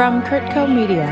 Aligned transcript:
from 0.00 0.22
CurtCo 0.22 0.66
Media. 0.66 1.08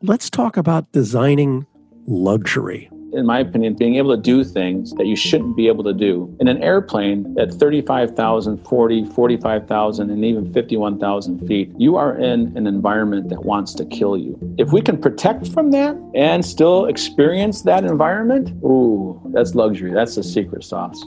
Let's 0.00 0.30
talk 0.30 0.56
about 0.56 0.92
designing 0.92 1.66
luxury 2.06 2.88
in 3.12 3.26
my 3.26 3.40
opinion, 3.40 3.74
being 3.74 3.96
able 3.96 4.14
to 4.14 4.22
do 4.22 4.44
things 4.44 4.92
that 4.92 5.06
you 5.06 5.16
shouldn't 5.16 5.56
be 5.56 5.66
able 5.66 5.82
to 5.82 5.92
do. 5.92 6.32
In 6.38 6.46
an 6.46 6.62
airplane 6.62 7.34
at 7.36 7.52
35,000, 7.52 8.58
40, 8.58 9.06
45,000, 9.06 10.10
and 10.10 10.24
even 10.24 10.52
51,000 10.52 11.48
feet, 11.48 11.72
you 11.78 11.96
are 11.96 12.16
in 12.16 12.56
an 12.56 12.66
environment 12.68 13.30
that 13.30 13.44
wants 13.44 13.74
to 13.74 13.86
kill 13.86 14.16
you. 14.16 14.38
If 14.58 14.70
we 14.72 14.80
can 14.80 15.00
protect 15.00 15.48
from 15.48 15.72
that 15.72 15.96
and 16.14 16.44
still 16.44 16.84
experience 16.84 17.62
that 17.62 17.84
environment, 17.84 18.50
ooh, 18.62 19.20
that's 19.32 19.54
luxury. 19.56 19.90
That's 19.92 20.14
the 20.14 20.22
secret 20.22 20.62
sauce. 20.62 21.02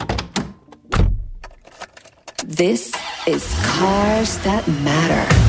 This 2.43 2.93
is 3.27 3.55
Cars 3.77 4.37
That 4.39 4.67
Matter. 4.83 5.40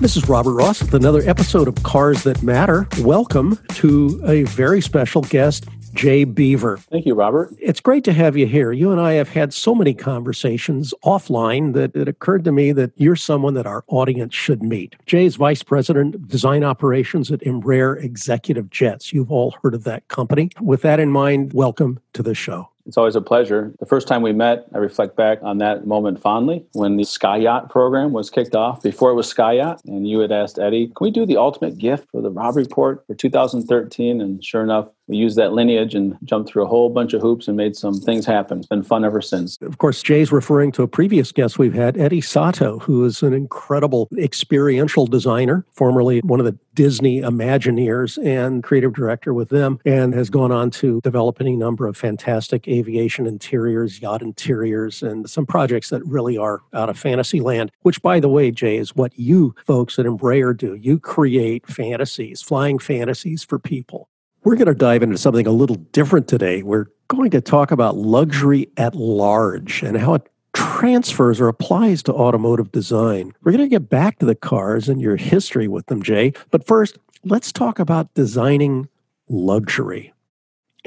This 0.00 0.16
is 0.16 0.28
Robert 0.28 0.52
Ross 0.52 0.80
with 0.80 0.94
another 0.94 1.28
episode 1.28 1.66
of 1.66 1.82
Cars 1.82 2.22
That 2.22 2.40
Matter. 2.40 2.86
Welcome 3.00 3.58
to 3.70 4.22
a 4.24 4.44
very 4.44 4.80
special 4.80 5.22
guest, 5.22 5.66
Jay 5.92 6.22
Beever. 6.22 6.76
Thank 6.76 7.04
you, 7.04 7.14
Robert. 7.14 7.52
It's 7.58 7.80
great 7.80 8.04
to 8.04 8.12
have 8.12 8.36
you 8.36 8.46
here. 8.46 8.70
You 8.70 8.92
and 8.92 9.00
I 9.00 9.14
have 9.14 9.28
had 9.28 9.52
so 9.52 9.74
many 9.74 9.94
conversations 9.94 10.94
offline 11.04 11.72
that 11.72 11.96
it 11.96 12.06
occurred 12.06 12.44
to 12.44 12.52
me 12.52 12.70
that 12.70 12.92
you're 12.94 13.16
someone 13.16 13.54
that 13.54 13.66
our 13.66 13.82
audience 13.88 14.36
should 14.36 14.62
meet. 14.62 14.94
Jay 15.06 15.24
is 15.24 15.34
Vice 15.34 15.64
President 15.64 16.14
of 16.14 16.28
Design 16.28 16.62
Operations 16.62 17.32
at 17.32 17.40
Embraer 17.40 18.00
Executive 18.00 18.70
Jets. 18.70 19.12
You've 19.12 19.32
all 19.32 19.56
heard 19.64 19.74
of 19.74 19.82
that 19.82 20.06
company. 20.06 20.50
With 20.60 20.82
that 20.82 21.00
in 21.00 21.10
mind, 21.10 21.54
welcome 21.54 21.98
to 22.12 22.22
the 22.22 22.36
show. 22.36 22.70
It's 22.88 22.96
always 22.96 23.16
a 23.16 23.20
pleasure. 23.20 23.74
The 23.80 23.86
first 23.86 24.08
time 24.08 24.22
we 24.22 24.32
met, 24.32 24.66
I 24.74 24.78
reflect 24.78 25.14
back 25.14 25.40
on 25.42 25.58
that 25.58 25.86
moment 25.86 26.18
fondly 26.20 26.64
when 26.72 26.96
the 26.96 27.04
Skyacht 27.04 27.68
program 27.68 28.12
was 28.12 28.30
kicked 28.30 28.54
off. 28.54 28.82
Before 28.82 29.10
it 29.10 29.14
was 29.14 29.32
Skyacht, 29.32 29.84
and 29.84 30.08
you 30.08 30.20
had 30.20 30.32
asked 30.32 30.58
Eddie, 30.58 30.86
can 30.86 31.04
we 31.04 31.10
do 31.10 31.26
the 31.26 31.36
ultimate 31.36 31.76
gift 31.76 32.08
for 32.10 32.22
the 32.22 32.30
Robb 32.30 32.56
Report 32.56 33.04
for 33.06 33.14
2013? 33.14 34.22
And 34.22 34.42
sure 34.42 34.62
enough, 34.62 34.88
we 35.08 35.16
used 35.16 35.36
that 35.36 35.52
lineage 35.52 35.94
and 35.94 36.16
jumped 36.24 36.50
through 36.50 36.64
a 36.64 36.68
whole 36.68 36.90
bunch 36.90 37.14
of 37.14 37.22
hoops 37.22 37.48
and 37.48 37.56
made 37.56 37.74
some 37.76 37.94
things 38.00 38.26
happen. 38.26 38.58
It's 38.58 38.66
been 38.66 38.82
fun 38.82 39.04
ever 39.04 39.20
since. 39.20 39.56
Of 39.62 39.78
course, 39.78 40.02
Jay's 40.02 40.30
referring 40.30 40.70
to 40.72 40.82
a 40.82 40.88
previous 40.88 41.32
guest 41.32 41.58
we've 41.58 41.74
had, 41.74 41.96
Eddie 41.96 42.20
Sotto, 42.20 42.78
who 42.78 43.04
is 43.04 43.22
an 43.22 43.32
incredible 43.32 44.08
experiential 44.18 45.06
designer, 45.06 45.64
formerly 45.72 46.20
one 46.20 46.40
of 46.40 46.46
the 46.46 46.56
Disney 46.74 47.20
Imagineers 47.22 48.24
and 48.24 48.62
creative 48.62 48.92
director 48.92 49.34
with 49.34 49.48
them, 49.48 49.80
and 49.84 50.14
has 50.14 50.30
gone 50.30 50.52
on 50.52 50.70
to 50.70 51.00
develop 51.02 51.40
any 51.40 51.56
number 51.56 51.86
of 51.86 51.96
fantastic 51.96 52.68
aviation 52.68 53.26
interiors, 53.26 54.00
yacht 54.00 54.22
interiors, 54.22 55.02
and 55.02 55.28
some 55.28 55.46
projects 55.46 55.88
that 55.88 56.04
really 56.04 56.36
are 56.36 56.60
out 56.74 56.88
of 56.88 56.98
fantasy 56.98 57.40
land, 57.40 57.72
which, 57.82 58.00
by 58.02 58.20
the 58.20 58.28
way, 58.28 58.50
Jay, 58.50 58.76
is 58.76 58.94
what 58.94 59.18
you 59.18 59.54
folks 59.66 59.98
at 59.98 60.06
Embraer 60.06 60.56
do. 60.56 60.74
You 60.74 61.00
create 61.00 61.66
fantasies, 61.66 62.42
flying 62.42 62.78
fantasies 62.78 63.42
for 63.42 63.58
people. 63.58 64.08
We're 64.44 64.56
going 64.56 64.66
to 64.66 64.74
dive 64.74 65.02
into 65.02 65.18
something 65.18 65.46
a 65.46 65.52
little 65.52 65.76
different 65.76 66.28
today. 66.28 66.62
We're 66.62 66.86
going 67.08 67.30
to 67.30 67.40
talk 67.40 67.70
about 67.70 67.96
luxury 67.96 68.68
at 68.76 68.94
large 68.94 69.82
and 69.82 69.96
how 69.96 70.14
it 70.14 70.30
transfers 70.54 71.40
or 71.40 71.48
applies 71.48 72.02
to 72.04 72.14
automotive 72.14 72.70
design. 72.70 73.32
We're 73.42 73.52
going 73.52 73.64
to 73.64 73.68
get 73.68 73.88
back 73.88 74.18
to 74.20 74.26
the 74.26 74.34
cars 74.34 74.88
and 74.88 75.00
your 75.00 75.16
history 75.16 75.68
with 75.68 75.86
them, 75.86 76.02
Jay. 76.02 76.32
But 76.50 76.66
first, 76.66 76.98
let's 77.24 77.52
talk 77.52 77.78
about 77.78 78.14
designing 78.14 78.88
luxury 79.28 80.12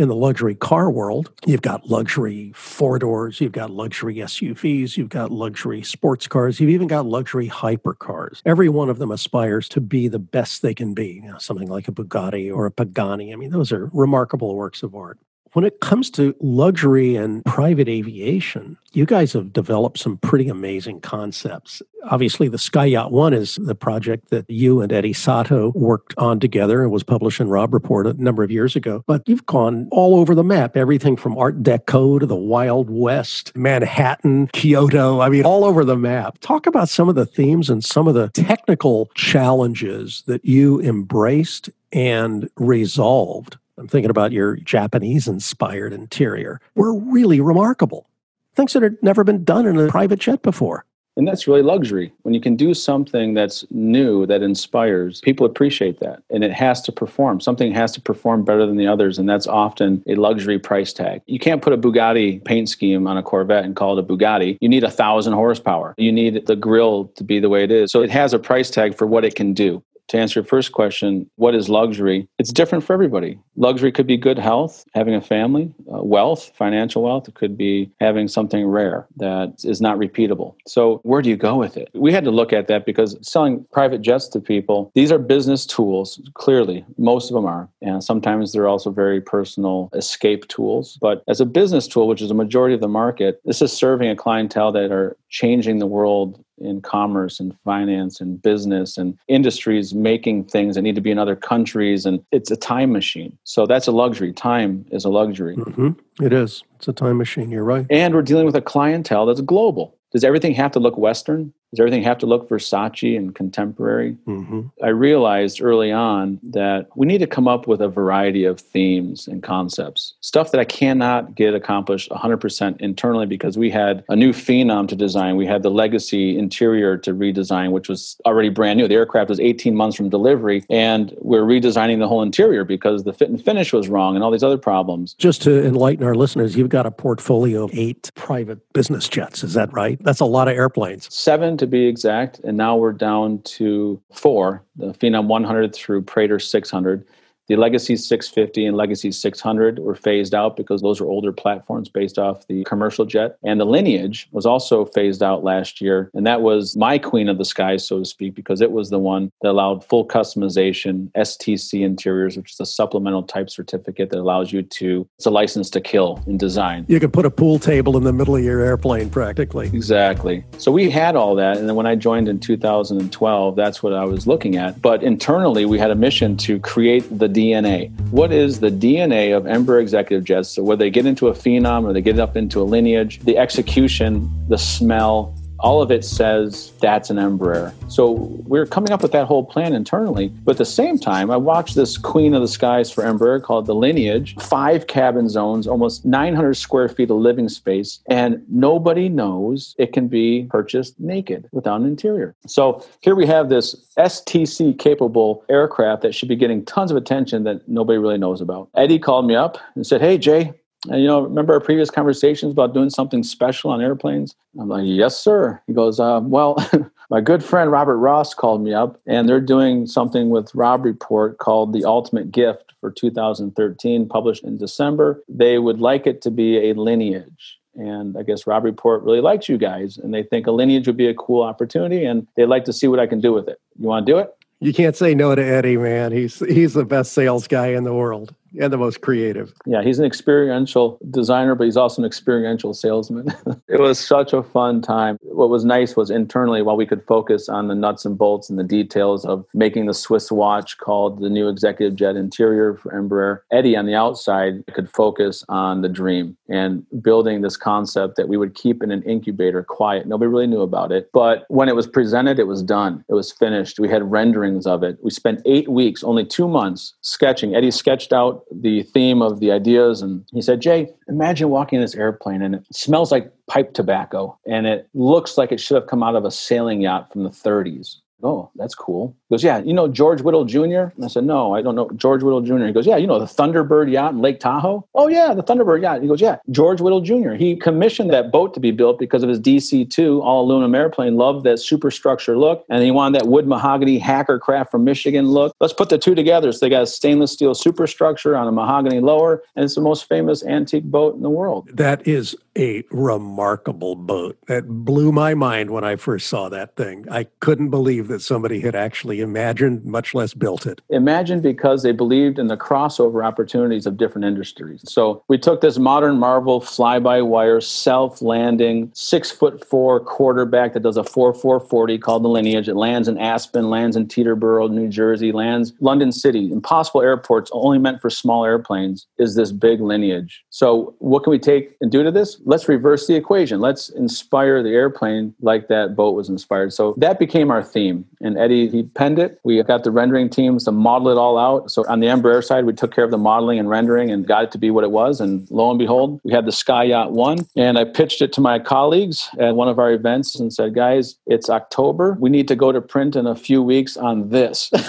in 0.01 0.07
the 0.07 0.15
luxury 0.15 0.55
car 0.55 0.89
world, 0.89 1.31
you've 1.45 1.61
got 1.61 1.87
luxury 1.87 2.51
four 2.55 2.97
doors, 2.97 3.39
you've 3.39 3.51
got 3.51 3.69
luxury 3.69 4.15
SUVs, 4.15 4.97
you've 4.97 5.09
got 5.09 5.31
luxury 5.31 5.83
sports 5.83 6.27
cars, 6.27 6.59
you've 6.59 6.71
even 6.71 6.87
got 6.87 7.05
luxury 7.05 7.47
hypercars. 7.47 8.41
Every 8.43 8.67
one 8.67 8.89
of 8.89 8.97
them 8.97 9.11
aspires 9.11 9.69
to 9.69 9.79
be 9.79 10.07
the 10.07 10.17
best 10.19 10.63
they 10.63 10.73
can 10.73 10.95
be, 10.95 11.21
you 11.23 11.31
know, 11.31 11.37
something 11.37 11.67
like 11.67 11.87
a 11.87 11.91
Bugatti 11.91 12.51
or 12.53 12.65
a 12.65 12.71
Pagani. 12.71 13.31
I 13.31 13.35
mean, 13.35 13.51
those 13.51 13.71
are 13.71 13.91
remarkable 13.93 14.55
works 14.55 14.81
of 14.81 14.95
art. 14.95 15.19
When 15.53 15.65
it 15.65 15.81
comes 15.81 16.09
to 16.11 16.33
luxury 16.39 17.17
and 17.17 17.43
private 17.43 17.89
aviation, 17.89 18.77
you 18.93 19.05
guys 19.05 19.33
have 19.33 19.51
developed 19.51 19.97
some 19.97 20.17
pretty 20.17 20.47
amazing 20.47 21.01
concepts. 21.01 21.81
Obviously, 22.05 22.47
the 22.47 22.55
Skyacht 22.55 23.11
One 23.11 23.33
is 23.33 23.55
the 23.55 23.75
project 23.75 24.29
that 24.29 24.49
you 24.49 24.79
and 24.79 24.93
Eddie 24.93 25.11
Sotto 25.11 25.73
worked 25.75 26.13
on 26.17 26.39
together 26.39 26.83
and 26.83 26.91
was 26.91 27.03
published 27.03 27.41
in 27.41 27.49
Robb 27.49 27.73
Report 27.73 28.07
a 28.07 28.13
number 28.13 28.43
of 28.43 28.51
years 28.51 28.77
ago. 28.77 29.03
But 29.07 29.27
you've 29.27 29.45
gone 29.45 29.89
all 29.91 30.15
over 30.15 30.33
the 30.33 30.43
map, 30.43 30.77
everything 30.77 31.17
from 31.17 31.37
Art 31.37 31.61
Deco 31.61 32.21
to 32.21 32.25
the 32.25 32.33
Wild 32.33 32.89
West, 32.89 33.53
Manhattan, 33.53 34.47
Kyoto. 34.53 35.19
I 35.19 35.27
mean, 35.27 35.43
all 35.43 35.65
over 35.65 35.83
the 35.83 35.97
map. 35.97 36.37
Talk 36.39 36.65
about 36.65 36.87
some 36.87 37.09
of 37.09 37.15
the 37.15 37.25
themes 37.25 37.69
and 37.69 37.83
some 37.83 38.07
of 38.07 38.13
the 38.13 38.29
technical 38.29 39.11
challenges 39.15 40.23
that 40.27 40.45
you 40.45 40.79
embraced 40.79 41.69
and 41.91 42.49
resolved 42.55 43.57
I'm 43.81 43.87
thinking 43.87 44.11
about 44.11 44.31
your 44.31 44.57
Japanese 44.57 45.27
inspired 45.27 45.91
interior, 45.91 46.61
were 46.75 46.93
really 46.93 47.41
remarkable. 47.41 48.07
Things 48.53 48.73
that 48.73 48.83
had 48.83 49.01
never 49.01 49.23
been 49.23 49.43
done 49.43 49.65
in 49.65 49.75
a 49.79 49.87
private 49.87 50.19
jet 50.19 50.43
before. 50.43 50.85
And 51.17 51.27
that's 51.27 51.47
really 51.47 51.63
luxury. 51.63 52.13
When 52.21 52.33
you 52.33 52.39
can 52.39 52.55
do 52.55 52.73
something 52.75 53.33
that's 53.33 53.65
new, 53.71 54.25
that 54.27 54.43
inspires, 54.43 55.19
people 55.21 55.47
appreciate 55.47 55.99
that. 55.99 56.21
And 56.29 56.43
it 56.43 56.53
has 56.53 56.79
to 56.83 56.91
perform. 56.91 57.41
Something 57.41 57.73
has 57.73 57.91
to 57.93 58.01
perform 58.01 58.45
better 58.45 58.65
than 58.65 58.77
the 58.77 58.87
others. 58.87 59.17
And 59.17 59.27
that's 59.27 59.47
often 59.47 60.03
a 60.07 60.15
luxury 60.15 60.59
price 60.59 60.93
tag. 60.93 61.21
You 61.25 61.39
can't 61.39 61.61
put 61.61 61.73
a 61.73 61.77
Bugatti 61.77 62.43
paint 62.45 62.69
scheme 62.69 63.07
on 63.07 63.17
a 63.17 63.23
Corvette 63.23 63.65
and 63.65 63.75
call 63.75 63.97
it 63.97 64.03
a 64.03 64.07
Bugatti. 64.07 64.57
You 64.61 64.69
need 64.69 64.83
a 64.83 64.91
thousand 64.91 65.33
horsepower. 65.33 65.95
You 65.97 66.11
need 66.11 66.45
the 66.45 66.55
grill 66.55 67.05
to 67.15 67.23
be 67.23 67.39
the 67.39 67.49
way 67.49 67.63
it 67.63 67.71
is. 67.71 67.91
So 67.91 68.03
it 68.03 68.11
has 68.11 68.31
a 68.33 68.39
price 68.39 68.69
tag 68.69 68.95
for 68.95 69.07
what 69.07 69.25
it 69.25 69.35
can 69.35 69.53
do 69.53 69.83
to 70.11 70.17
answer 70.17 70.41
your 70.41 70.45
first 70.45 70.73
question, 70.73 71.29
what 71.37 71.55
is 71.55 71.69
luxury? 71.69 72.27
It's 72.37 72.51
different 72.51 72.83
for 72.83 72.93
everybody. 72.93 73.39
Luxury 73.55 73.93
could 73.93 74.07
be 74.07 74.17
good 74.17 74.37
health, 74.37 74.83
having 74.93 75.15
a 75.15 75.21
family, 75.21 75.73
uh, 75.91 76.03
wealth, 76.03 76.51
financial 76.53 77.03
wealth. 77.03 77.29
It 77.29 77.35
could 77.35 77.57
be 77.57 77.89
having 78.01 78.27
something 78.27 78.65
rare 78.65 79.07
that 79.17 79.63
is 79.63 79.79
not 79.79 79.97
repeatable. 79.97 80.55
So, 80.67 80.99
where 81.03 81.21
do 81.21 81.29
you 81.29 81.37
go 81.37 81.55
with 81.55 81.77
it? 81.77 81.89
We 81.93 82.11
had 82.11 82.25
to 82.25 82.31
look 82.31 82.51
at 82.51 82.67
that 82.67 82.85
because 82.85 83.17
selling 83.21 83.65
private 83.71 84.01
jets 84.01 84.27
to 84.29 84.41
people, 84.41 84.91
these 84.95 85.13
are 85.13 85.17
business 85.19 85.65
tools, 85.65 86.19
clearly. 86.33 86.85
Most 86.97 87.29
of 87.29 87.35
them 87.35 87.45
are. 87.45 87.69
And 87.81 88.03
sometimes 88.03 88.51
they're 88.51 88.67
also 88.67 88.91
very 88.91 89.21
personal 89.21 89.89
escape 89.93 90.47
tools. 90.49 90.97
But 90.99 91.23
as 91.29 91.39
a 91.39 91.45
business 91.45 91.87
tool, 91.87 92.07
which 92.09 92.21
is 92.21 92.31
a 92.31 92.35
majority 92.35 92.75
of 92.75 92.81
the 92.81 92.89
market, 92.89 93.39
this 93.45 93.61
is 93.61 93.71
serving 93.71 94.09
a 94.09 94.15
clientele 94.15 94.73
that 94.73 94.91
are 94.91 95.15
changing 95.29 95.79
the 95.79 95.87
world 95.87 96.43
in 96.63 96.81
commerce 96.81 97.39
and 97.39 97.55
finance 97.63 98.21
and 98.21 98.41
business 98.41 98.97
and 98.97 99.17
industries 99.27 99.93
making 99.93 100.45
things 100.45 100.75
that 100.75 100.81
need 100.81 100.95
to 100.95 101.01
be 101.01 101.11
in 101.11 101.17
other 101.17 101.35
countries 101.35 102.05
and 102.05 102.23
it's 102.31 102.51
a 102.51 102.57
time 102.57 102.91
machine. 102.91 103.37
So 103.43 103.65
that's 103.65 103.87
a 103.87 103.91
luxury. 103.91 104.33
Time 104.33 104.85
is 104.91 105.05
a 105.05 105.09
luxury. 105.09 105.55
Mm-hmm. 105.55 106.23
it 106.23 106.33
is. 106.33 106.63
It's 106.77 106.87
a 106.87 106.93
time 106.93 107.17
machine. 107.17 107.51
You're 107.51 107.63
right. 107.63 107.85
And 107.89 108.13
we're 108.13 108.21
dealing 108.21 108.45
with 108.45 108.55
a 108.55 108.61
clientele 108.61 109.25
that's 109.25 109.41
global. 109.41 109.97
Does 110.11 110.23
everything 110.23 110.53
have 110.55 110.71
to 110.71 110.79
look 110.79 110.97
western 110.97 111.53
does 111.71 111.79
everything 111.79 112.03
have 112.03 112.17
to 112.17 112.25
look 112.25 112.49
Versace 112.49 113.17
and 113.17 113.33
contemporary? 113.33 114.17
Mm-hmm. 114.27 114.61
I 114.83 114.89
realized 114.89 115.61
early 115.61 115.91
on 115.91 116.39
that 116.43 116.89
we 116.95 117.07
need 117.07 117.19
to 117.19 117.27
come 117.27 117.47
up 117.47 117.65
with 117.65 117.81
a 117.81 117.87
variety 117.87 118.43
of 118.43 118.59
themes 118.59 119.25
and 119.25 119.41
concepts. 119.41 120.13
Stuff 120.19 120.51
that 120.51 120.59
I 120.59 120.65
cannot 120.65 121.33
get 121.33 121.53
accomplished 121.53 122.09
100% 122.09 122.81
internally 122.81 123.25
because 123.25 123.57
we 123.57 123.69
had 123.69 124.03
a 124.09 124.17
new 124.17 124.33
phenom 124.33 124.87
to 124.89 124.97
design. 124.97 125.37
We 125.37 125.45
had 125.45 125.63
the 125.63 125.71
legacy 125.71 126.37
interior 126.37 126.97
to 126.97 127.13
redesign, 127.13 127.71
which 127.71 127.87
was 127.87 128.17
already 128.25 128.49
brand 128.49 128.77
new. 128.77 128.89
The 128.89 128.95
aircraft 128.95 129.29
was 129.29 129.39
18 129.39 129.73
months 129.73 129.95
from 129.95 130.09
delivery, 130.09 130.65
and 130.69 131.15
we're 131.19 131.43
redesigning 131.43 131.99
the 131.99 132.07
whole 132.07 132.21
interior 132.21 132.65
because 132.65 133.05
the 133.05 133.13
fit 133.13 133.29
and 133.29 133.41
finish 133.41 133.71
was 133.71 133.87
wrong 133.87 134.15
and 134.15 134.25
all 134.25 134.31
these 134.31 134.43
other 134.43 134.57
problems. 134.57 135.13
Just 135.13 135.41
to 135.43 135.65
enlighten 135.65 136.05
our 136.05 136.15
listeners, 136.15 136.57
you've 136.57 136.69
got 136.69 136.85
a 136.85 136.91
portfolio 136.91 137.63
of 137.63 137.71
eight 137.73 138.11
private 138.15 138.59
business 138.73 139.07
jets. 139.07 139.41
Is 139.41 139.53
that 139.53 139.71
right? 139.71 139.97
That's 140.03 140.19
a 140.19 140.25
lot 140.25 140.49
of 140.49 140.57
airplanes. 140.57 141.13
Seven 141.13 141.60
to 141.61 141.67
be 141.67 141.85
exact. 141.85 142.39
And 142.39 142.57
now 142.57 142.75
we're 142.75 142.91
down 142.91 143.41
to 143.43 144.01
four 144.11 144.63
the 144.75 144.93
Phenom 144.93 145.27
100 145.27 145.73
through 145.73 146.01
Praetor 146.01 146.39
600. 146.39 147.07
The 147.51 147.57
Legacy 147.57 147.97
650 147.97 148.65
and 148.65 148.77
Legacy 148.77 149.11
600 149.11 149.79
were 149.79 149.93
phased 149.93 150.33
out 150.33 150.55
because 150.55 150.81
those 150.81 151.01
were 151.01 151.07
older 151.07 151.33
platforms 151.33 151.89
based 151.89 152.17
off 152.17 152.47
the 152.47 152.63
commercial 152.63 153.05
jet. 153.05 153.35
And 153.43 153.59
the 153.59 153.65
Lineage 153.65 154.29
was 154.31 154.45
also 154.45 154.85
phased 154.85 155.21
out 155.21 155.43
last 155.43 155.81
year. 155.81 156.09
And 156.13 156.25
that 156.25 156.43
was 156.43 156.77
my 156.77 156.97
queen 156.97 157.27
of 157.27 157.37
the 157.37 157.43
skies, 157.43 157.85
so 157.85 157.99
to 157.99 158.05
speak, 158.05 158.35
because 158.35 158.61
it 158.61 158.71
was 158.71 158.89
the 158.89 158.99
one 158.99 159.33
that 159.41 159.49
allowed 159.49 159.83
full 159.83 160.07
customization, 160.07 161.11
STC 161.11 161.83
interiors, 161.83 162.37
which 162.37 162.53
is 162.53 162.59
a 162.61 162.65
supplemental 162.65 163.23
type 163.23 163.49
certificate 163.49 164.11
that 164.11 164.19
allows 164.19 164.53
you 164.53 164.61
to, 164.61 165.05
it's 165.17 165.25
a 165.25 165.29
license 165.29 165.69
to 165.71 165.81
kill 165.81 166.23
in 166.27 166.37
design. 166.37 166.85
You 166.87 167.01
could 167.01 167.11
put 167.11 167.25
a 167.25 167.29
pool 167.29 167.59
table 167.59 167.97
in 167.97 168.05
the 168.05 168.13
middle 168.13 168.37
of 168.37 168.45
your 168.45 168.61
airplane 168.61 169.09
practically. 169.09 169.67
Exactly. 169.73 170.45
So 170.57 170.71
we 170.71 170.89
had 170.89 171.17
all 171.17 171.35
that. 171.35 171.57
And 171.57 171.67
then 171.67 171.75
when 171.75 171.85
I 171.85 171.95
joined 171.95 172.29
in 172.29 172.39
2012, 172.39 173.57
that's 173.57 173.83
what 173.83 173.91
I 173.91 174.05
was 174.05 174.25
looking 174.25 174.55
at. 174.55 174.81
But 174.81 175.03
internally, 175.03 175.65
we 175.65 175.77
had 175.77 175.91
a 175.91 175.95
mission 175.95 176.37
to 176.37 176.57
create 176.57 177.01
the 177.19 177.40
DNA. 177.41 177.89
What 178.11 178.31
is 178.31 178.59
the 178.59 178.69
DNA 178.69 179.35
of 179.35 179.45
Embraer 179.45 179.81
executive 179.81 180.23
jets? 180.23 180.49
So 180.49 180.63
whether 180.63 180.83
they 180.85 180.91
get 180.91 181.07
into 181.07 181.27
a 181.27 181.33
phenom 181.33 181.85
or 181.85 181.93
they 181.93 182.01
get 182.01 182.19
up 182.19 182.37
into 182.37 182.61
a 182.61 182.63
lineage, 182.63 183.19
the 183.21 183.37
execution, 183.37 184.29
the 184.47 184.57
smell, 184.57 185.35
all 185.61 185.81
of 185.81 185.91
it 185.91 186.03
says 186.03 186.73
that's 186.81 187.09
an 187.09 187.17
Embraer. 187.17 187.73
So 187.89 188.11
we're 188.11 188.65
coming 188.65 188.91
up 188.91 189.01
with 189.01 189.11
that 189.11 189.27
whole 189.27 189.45
plan 189.45 189.73
internally. 189.73 190.27
But 190.43 190.53
at 190.53 190.57
the 190.57 190.65
same 190.65 190.97
time, 190.97 191.29
I 191.29 191.37
watched 191.37 191.75
this 191.75 191.97
queen 191.97 192.33
of 192.33 192.41
the 192.41 192.47
skies 192.47 192.91
for 192.91 193.03
Embraer 193.03 193.41
called 193.41 193.67
the 193.67 193.75
Lineage, 193.75 194.35
five 194.39 194.87
cabin 194.87 195.29
zones, 195.29 195.67
almost 195.67 196.03
900 196.03 196.55
square 196.55 196.89
feet 196.89 197.11
of 197.11 197.17
living 197.17 197.47
space, 197.47 197.99
and 198.09 198.43
nobody 198.49 199.07
knows 199.07 199.75
it 199.77 199.93
can 199.93 200.07
be 200.07 200.47
purchased 200.49 200.99
naked 200.99 201.47
without 201.51 201.79
an 201.79 201.87
interior. 201.87 202.35
So 202.47 202.85
here 203.01 203.15
we 203.15 203.27
have 203.27 203.49
this 203.49 203.75
STC 203.97 204.77
capable 204.79 205.45
aircraft 205.49 206.01
that 206.01 206.15
should 206.15 206.29
be 206.29 206.35
getting 206.35 206.65
tons 206.65 206.91
of 206.91 206.97
attention 206.97 207.43
that 207.43 207.67
nobody 207.67 207.99
really 207.99 208.17
knows 208.17 208.41
about. 208.41 208.69
Eddie 208.75 208.99
called 208.99 209.27
me 209.27 209.35
up 209.35 209.59
and 209.75 209.85
said, 209.85 210.01
Hey, 210.01 210.17
Jay, 210.17 210.53
you 210.87 211.05
know, 211.05 211.21
remember 211.21 211.53
our 211.53 211.59
previous 211.59 211.91
conversations 211.91 212.51
about 212.51 212.73
doing 212.73 212.89
something 212.89 213.23
special 213.23 213.69
on 213.69 213.81
airplanes? 213.81 214.35
I'm 214.59 214.67
like, 214.67 214.83
yes, 214.85 215.17
sir. 215.17 215.61
He 215.67 215.73
goes, 215.73 215.99
uh, 215.99 216.21
well, 216.23 216.57
my 217.09 217.21
good 217.21 217.43
friend 217.43 217.71
Robert 217.71 217.97
Ross 217.97 218.33
called 218.33 218.63
me 218.63 218.73
up, 218.73 218.99
and 219.05 219.29
they're 219.29 219.41
doing 219.41 219.85
something 219.85 220.29
with 220.29 220.53
Robb 220.55 220.83
Report 220.83 221.37
called 221.37 221.73
The 221.73 221.85
Ultimate 221.85 222.31
Gift 222.31 222.73
for 222.79 222.89
2013, 222.91 224.07
published 224.07 224.43
in 224.43 224.57
December. 224.57 225.23
They 225.29 225.59
would 225.59 225.79
like 225.79 226.07
it 226.07 226.21
to 226.23 226.31
be 226.31 226.69
a 226.69 226.73
lineage. 226.73 227.59
And 227.75 228.17
I 228.17 228.23
guess 228.23 228.47
Robb 228.47 228.63
Report 228.63 229.03
really 229.03 229.21
likes 229.21 229.47
you 229.47 229.57
guys, 229.57 229.97
and 229.97 230.13
they 230.13 230.23
think 230.23 230.47
a 230.47 230.51
lineage 230.51 230.87
would 230.87 230.97
be 230.97 231.07
a 231.07 231.13
cool 231.13 231.43
opportunity, 231.43 232.03
and 232.03 232.27
they'd 232.35 232.45
like 232.45 232.65
to 232.65 232.73
see 232.73 232.87
what 232.87 232.99
I 232.99 233.05
can 233.05 233.21
do 233.21 233.31
with 233.33 233.47
it. 233.47 233.61
You 233.79 233.87
want 233.87 234.05
to 234.05 234.11
do 234.11 234.17
it? 234.17 234.35
You 234.59 234.73
can't 234.73 234.95
say 234.95 235.15
no 235.15 235.33
to 235.33 235.43
Eddie, 235.43 235.77
man. 235.77 236.11
He's 236.11 236.39
he's 236.39 236.73
the 236.73 236.85
best 236.85 237.13
sales 237.13 237.47
guy 237.47 237.67
in 237.69 237.83
the 237.83 237.93
world 237.93 238.35
and 238.59 238.71
the 238.71 238.77
most 238.77 239.01
creative. 239.01 239.53
Yeah, 239.65 239.81
he's 239.83 239.99
an 239.99 240.05
experiential 240.05 240.99
designer, 241.09 241.55
but 241.55 241.65
he's 241.65 241.77
also 241.77 242.01
an 242.01 242.05
experiential 242.05 242.73
salesman. 242.73 243.33
it 243.67 243.79
was 243.79 243.99
such 243.99 244.33
a 244.33 244.43
fun 244.43 244.81
time. 244.81 245.17
What 245.21 245.49
was 245.49 245.65
nice 245.65 245.95
was 245.95 246.09
internally, 246.09 246.61
while 246.61 246.77
we 246.77 246.85
could 246.85 247.05
focus 247.05 247.49
on 247.49 247.67
the 247.67 247.75
nuts 247.75 248.05
and 248.05 248.17
bolts 248.17 248.49
and 248.49 248.59
the 248.59 248.63
details 248.63 249.25
of 249.25 249.45
making 249.53 249.85
the 249.85 249.93
Swiss 249.93 250.31
watch 250.31 250.77
called 250.77 251.21
the 251.21 251.29
new 251.29 251.47
executive 251.47 251.95
jet 251.95 252.15
interior 252.15 252.75
for 252.75 252.91
Embraer, 252.91 253.39
Eddie 253.51 253.75
on 253.75 253.85
the 253.85 253.95
outside 253.95 254.63
could 254.73 254.89
focus 254.89 255.43
on 255.49 255.81
the 255.81 255.89
dream 255.89 256.35
and 256.49 256.85
building 257.01 257.41
this 257.41 257.57
concept 257.57 258.15
that 258.17 258.27
we 258.27 258.37
would 258.37 258.55
keep 258.55 258.83
in 258.83 258.91
an 258.91 259.03
incubator 259.03 259.63
quiet. 259.63 260.07
Nobody 260.07 260.29
really 260.29 260.47
knew 260.47 260.61
about 260.61 260.91
it. 260.91 261.09
But 261.13 261.45
when 261.47 261.69
it 261.69 261.75
was 261.75 261.87
presented, 261.87 262.39
it 262.39 262.47
was 262.47 262.61
done. 262.61 263.03
It 263.09 263.13
was 263.13 263.31
finished. 263.31 263.79
We 263.79 263.89
had 263.89 264.09
renderings 264.09 264.65
of 264.67 264.83
it. 264.83 264.97
We 265.01 265.11
spent 265.11 265.41
eight 265.45 265.69
weeks, 265.69 266.03
only 266.03 266.25
two 266.25 266.47
months, 266.47 266.93
sketching. 267.01 267.55
Eddie 267.55 267.71
sketched 267.71 268.13
out 268.13 268.40
the 268.51 268.83
theme 268.83 269.21
of 269.21 269.39
the 269.39 269.51
ideas. 269.51 270.01
And 270.01 270.25
he 270.31 270.41
said, 270.41 270.61
Jay, 270.61 270.89
imagine 271.07 271.49
walking 271.49 271.77
in 271.77 271.81
this 271.81 271.95
airplane 271.95 272.41
and 272.41 272.55
it 272.55 272.65
smells 272.71 273.11
like 273.11 273.31
pipe 273.47 273.73
tobacco 273.73 274.37
and 274.45 274.67
it 274.67 274.87
looks 274.93 275.37
like 275.37 275.51
it 275.51 275.59
should 275.59 275.75
have 275.75 275.87
come 275.87 276.03
out 276.03 276.15
of 276.15 276.25
a 276.25 276.31
sailing 276.31 276.81
yacht 276.81 277.11
from 277.11 277.23
the 277.23 277.29
30s. 277.29 277.97
Oh, 278.23 278.51
that's 278.55 278.75
cool. 278.75 279.15
He 279.29 279.33
goes, 279.33 279.43
yeah, 279.43 279.59
you 279.59 279.73
know 279.73 279.87
George 279.87 280.21
Whittell 280.21 280.45
Jr.? 280.47 280.93
And 280.95 281.05
I 281.05 281.07
said, 281.07 281.23
no, 281.23 281.55
I 281.55 281.61
don't 281.61 281.75
know 281.75 281.89
George 281.95 282.21
Whittell 282.21 282.45
Jr. 282.45 282.65
He 282.65 282.71
goes, 282.71 282.85
yeah, 282.85 282.97
you 282.97 283.07
know 283.07 283.19
the 283.19 283.25
Thunderbird 283.25 283.91
yacht 283.91 284.13
in 284.13 284.21
Lake 284.21 284.39
Tahoe? 284.39 284.87
Oh, 284.93 285.07
yeah, 285.07 285.33
the 285.33 285.43
Thunderbird 285.43 285.81
yacht. 285.81 286.01
He 286.01 286.07
goes, 286.07 286.21
yeah, 286.21 286.37
George 286.49 286.79
Whittell 286.79 287.03
Jr. 287.03 287.33
He 287.33 287.55
commissioned 287.55 288.11
that 288.11 288.31
boat 288.31 288.53
to 288.53 288.59
be 288.59 288.71
built 288.71 288.99
because 288.99 289.23
of 289.23 289.29
his 289.29 289.39
DC-2 289.39 290.21
all 290.21 290.45
aluminum 290.45 290.75
airplane, 290.75 291.15
loved 291.15 291.45
that 291.45 291.59
superstructure 291.59 292.37
look, 292.37 292.65
and 292.69 292.83
he 292.83 292.91
wanted 292.91 293.19
that 293.19 293.27
wood 293.27 293.47
mahogany 293.47 293.97
hacker 293.97 294.39
craft 294.39 294.71
from 294.71 294.83
Michigan 294.83 295.25
look. 295.27 295.55
Let's 295.59 295.73
put 295.73 295.89
the 295.89 295.97
two 295.97 296.15
together. 296.15 296.51
So 296.51 296.65
they 296.65 296.69
got 296.69 296.83
a 296.83 296.87
stainless 296.87 297.31
steel 297.31 297.55
superstructure 297.55 298.35
on 298.35 298.47
a 298.47 298.51
mahogany 298.51 298.99
lower, 298.99 299.43
and 299.55 299.65
it's 299.65 299.75
the 299.75 299.81
most 299.81 300.07
famous 300.07 300.43
antique 300.43 300.83
boat 300.83 301.15
in 301.15 301.21
the 301.21 301.29
world. 301.29 301.69
That 301.73 302.07
is 302.07 302.35
a 302.57 302.83
remarkable 302.91 303.95
boat. 303.95 304.37
That 304.47 304.67
blew 304.67 305.11
my 305.11 305.33
mind 305.33 305.71
when 305.71 305.83
I 305.83 305.95
first 305.95 306.27
saw 306.27 306.49
that 306.49 306.75
thing. 306.75 307.05
I 307.09 307.25
couldn't 307.39 307.69
believe 307.69 308.10
that 308.11 308.21
somebody 308.21 308.59
had 308.59 308.75
actually 308.75 309.21
imagined, 309.21 309.83
much 309.85 310.13
less 310.13 310.33
built 310.33 310.65
it. 310.65 310.81
Imagined 310.89 311.41
because 311.41 311.81
they 311.83 311.91
believed 311.91 312.37
in 312.37 312.47
the 312.47 312.57
crossover 312.57 313.25
opportunities 313.25 313.85
of 313.85 313.97
different 313.97 314.25
industries. 314.25 314.81
So 314.85 315.23
we 315.27 315.37
took 315.37 315.61
this 315.61 315.79
modern 315.79 316.19
marvel 316.19 316.61
fly 316.61 316.99
by 316.99 317.21
wire, 317.21 317.61
self 317.61 318.21
landing, 318.21 318.91
six 318.93 319.31
foot 319.31 319.65
four 319.65 319.99
quarterback 319.99 320.73
that 320.73 320.83
does 320.83 320.97
a 320.97 321.03
4 321.03 321.33
440 321.33 321.97
called 321.97 322.23
the 322.23 322.29
Lineage. 322.29 322.67
It 322.67 322.75
lands 322.75 323.07
in 323.07 323.17
Aspen, 323.17 323.69
lands 323.69 323.95
in 323.95 324.07
Teterboro, 324.07 324.69
New 324.69 324.87
Jersey, 324.87 325.31
lands 325.31 325.73
London 325.79 326.11
City. 326.11 326.51
Impossible 326.51 327.01
airports 327.01 327.49
only 327.53 327.79
meant 327.79 328.01
for 328.01 328.09
small 328.09 328.45
airplanes 328.45 329.07
is 329.17 329.35
this 329.35 329.51
big 329.51 329.81
Lineage. 329.81 330.43
So 330.49 330.93
what 330.99 331.23
can 331.23 331.31
we 331.31 331.39
take 331.39 331.75
and 331.81 331.91
do 331.91 332.03
to 332.03 332.11
this? 332.11 332.39
Let's 332.45 332.67
reverse 332.67 333.07
the 333.07 333.15
equation. 333.15 333.59
Let's 333.59 333.89
inspire 333.89 334.61
the 334.61 334.69
airplane 334.69 335.33
like 335.41 335.67
that 335.69 335.95
boat 335.95 336.11
was 336.11 336.29
inspired. 336.29 336.73
So 336.73 336.93
that 336.97 337.19
became 337.19 337.51
our 337.51 337.63
theme 337.63 338.00
um, 338.01 338.10
and 338.23 338.37
Eddie, 338.37 338.69
he 338.69 338.83
penned 338.83 339.19
it. 339.19 339.39
We 339.43 339.61
got 339.63 339.83
the 339.83 339.91
rendering 339.91 340.29
teams 340.29 340.65
to 340.65 340.71
model 340.71 341.09
it 341.09 341.17
all 341.17 341.37
out. 341.37 341.71
So 341.71 341.85
on 341.87 341.99
the 341.99 342.07
Embraer 342.07 342.43
side, 342.43 342.65
we 342.65 342.73
took 342.73 342.93
care 342.93 343.03
of 343.03 343.11
the 343.11 343.17
modeling 343.17 343.59
and 343.59 343.69
rendering 343.69 344.11
and 344.11 344.27
got 344.27 344.45
it 344.45 344.51
to 344.51 344.57
be 344.57 344.71
what 344.71 344.83
it 344.83 344.91
was. 344.91 345.21
And 345.21 345.49
lo 345.51 345.69
and 345.69 345.79
behold, 345.79 346.19
we 346.23 346.33
had 346.33 346.45
the 346.45 346.51
Skyacht 346.51 347.11
1. 347.11 347.39
And 347.55 347.77
I 347.77 347.85
pitched 347.85 348.21
it 348.21 348.33
to 348.33 348.41
my 348.41 348.59
colleagues 348.59 349.29
at 349.39 349.55
one 349.55 349.67
of 349.67 349.79
our 349.79 349.91
events 349.91 350.39
and 350.39 350.53
said, 350.53 350.73
guys, 350.75 351.15
it's 351.27 351.49
October. 351.49 352.17
We 352.19 352.29
need 352.29 352.47
to 352.47 352.55
go 352.55 352.71
to 352.71 352.81
print 352.81 353.15
in 353.15 353.27
a 353.27 353.35
few 353.35 353.61
weeks 353.61 353.97
on 353.97 354.29
this. 354.29 354.69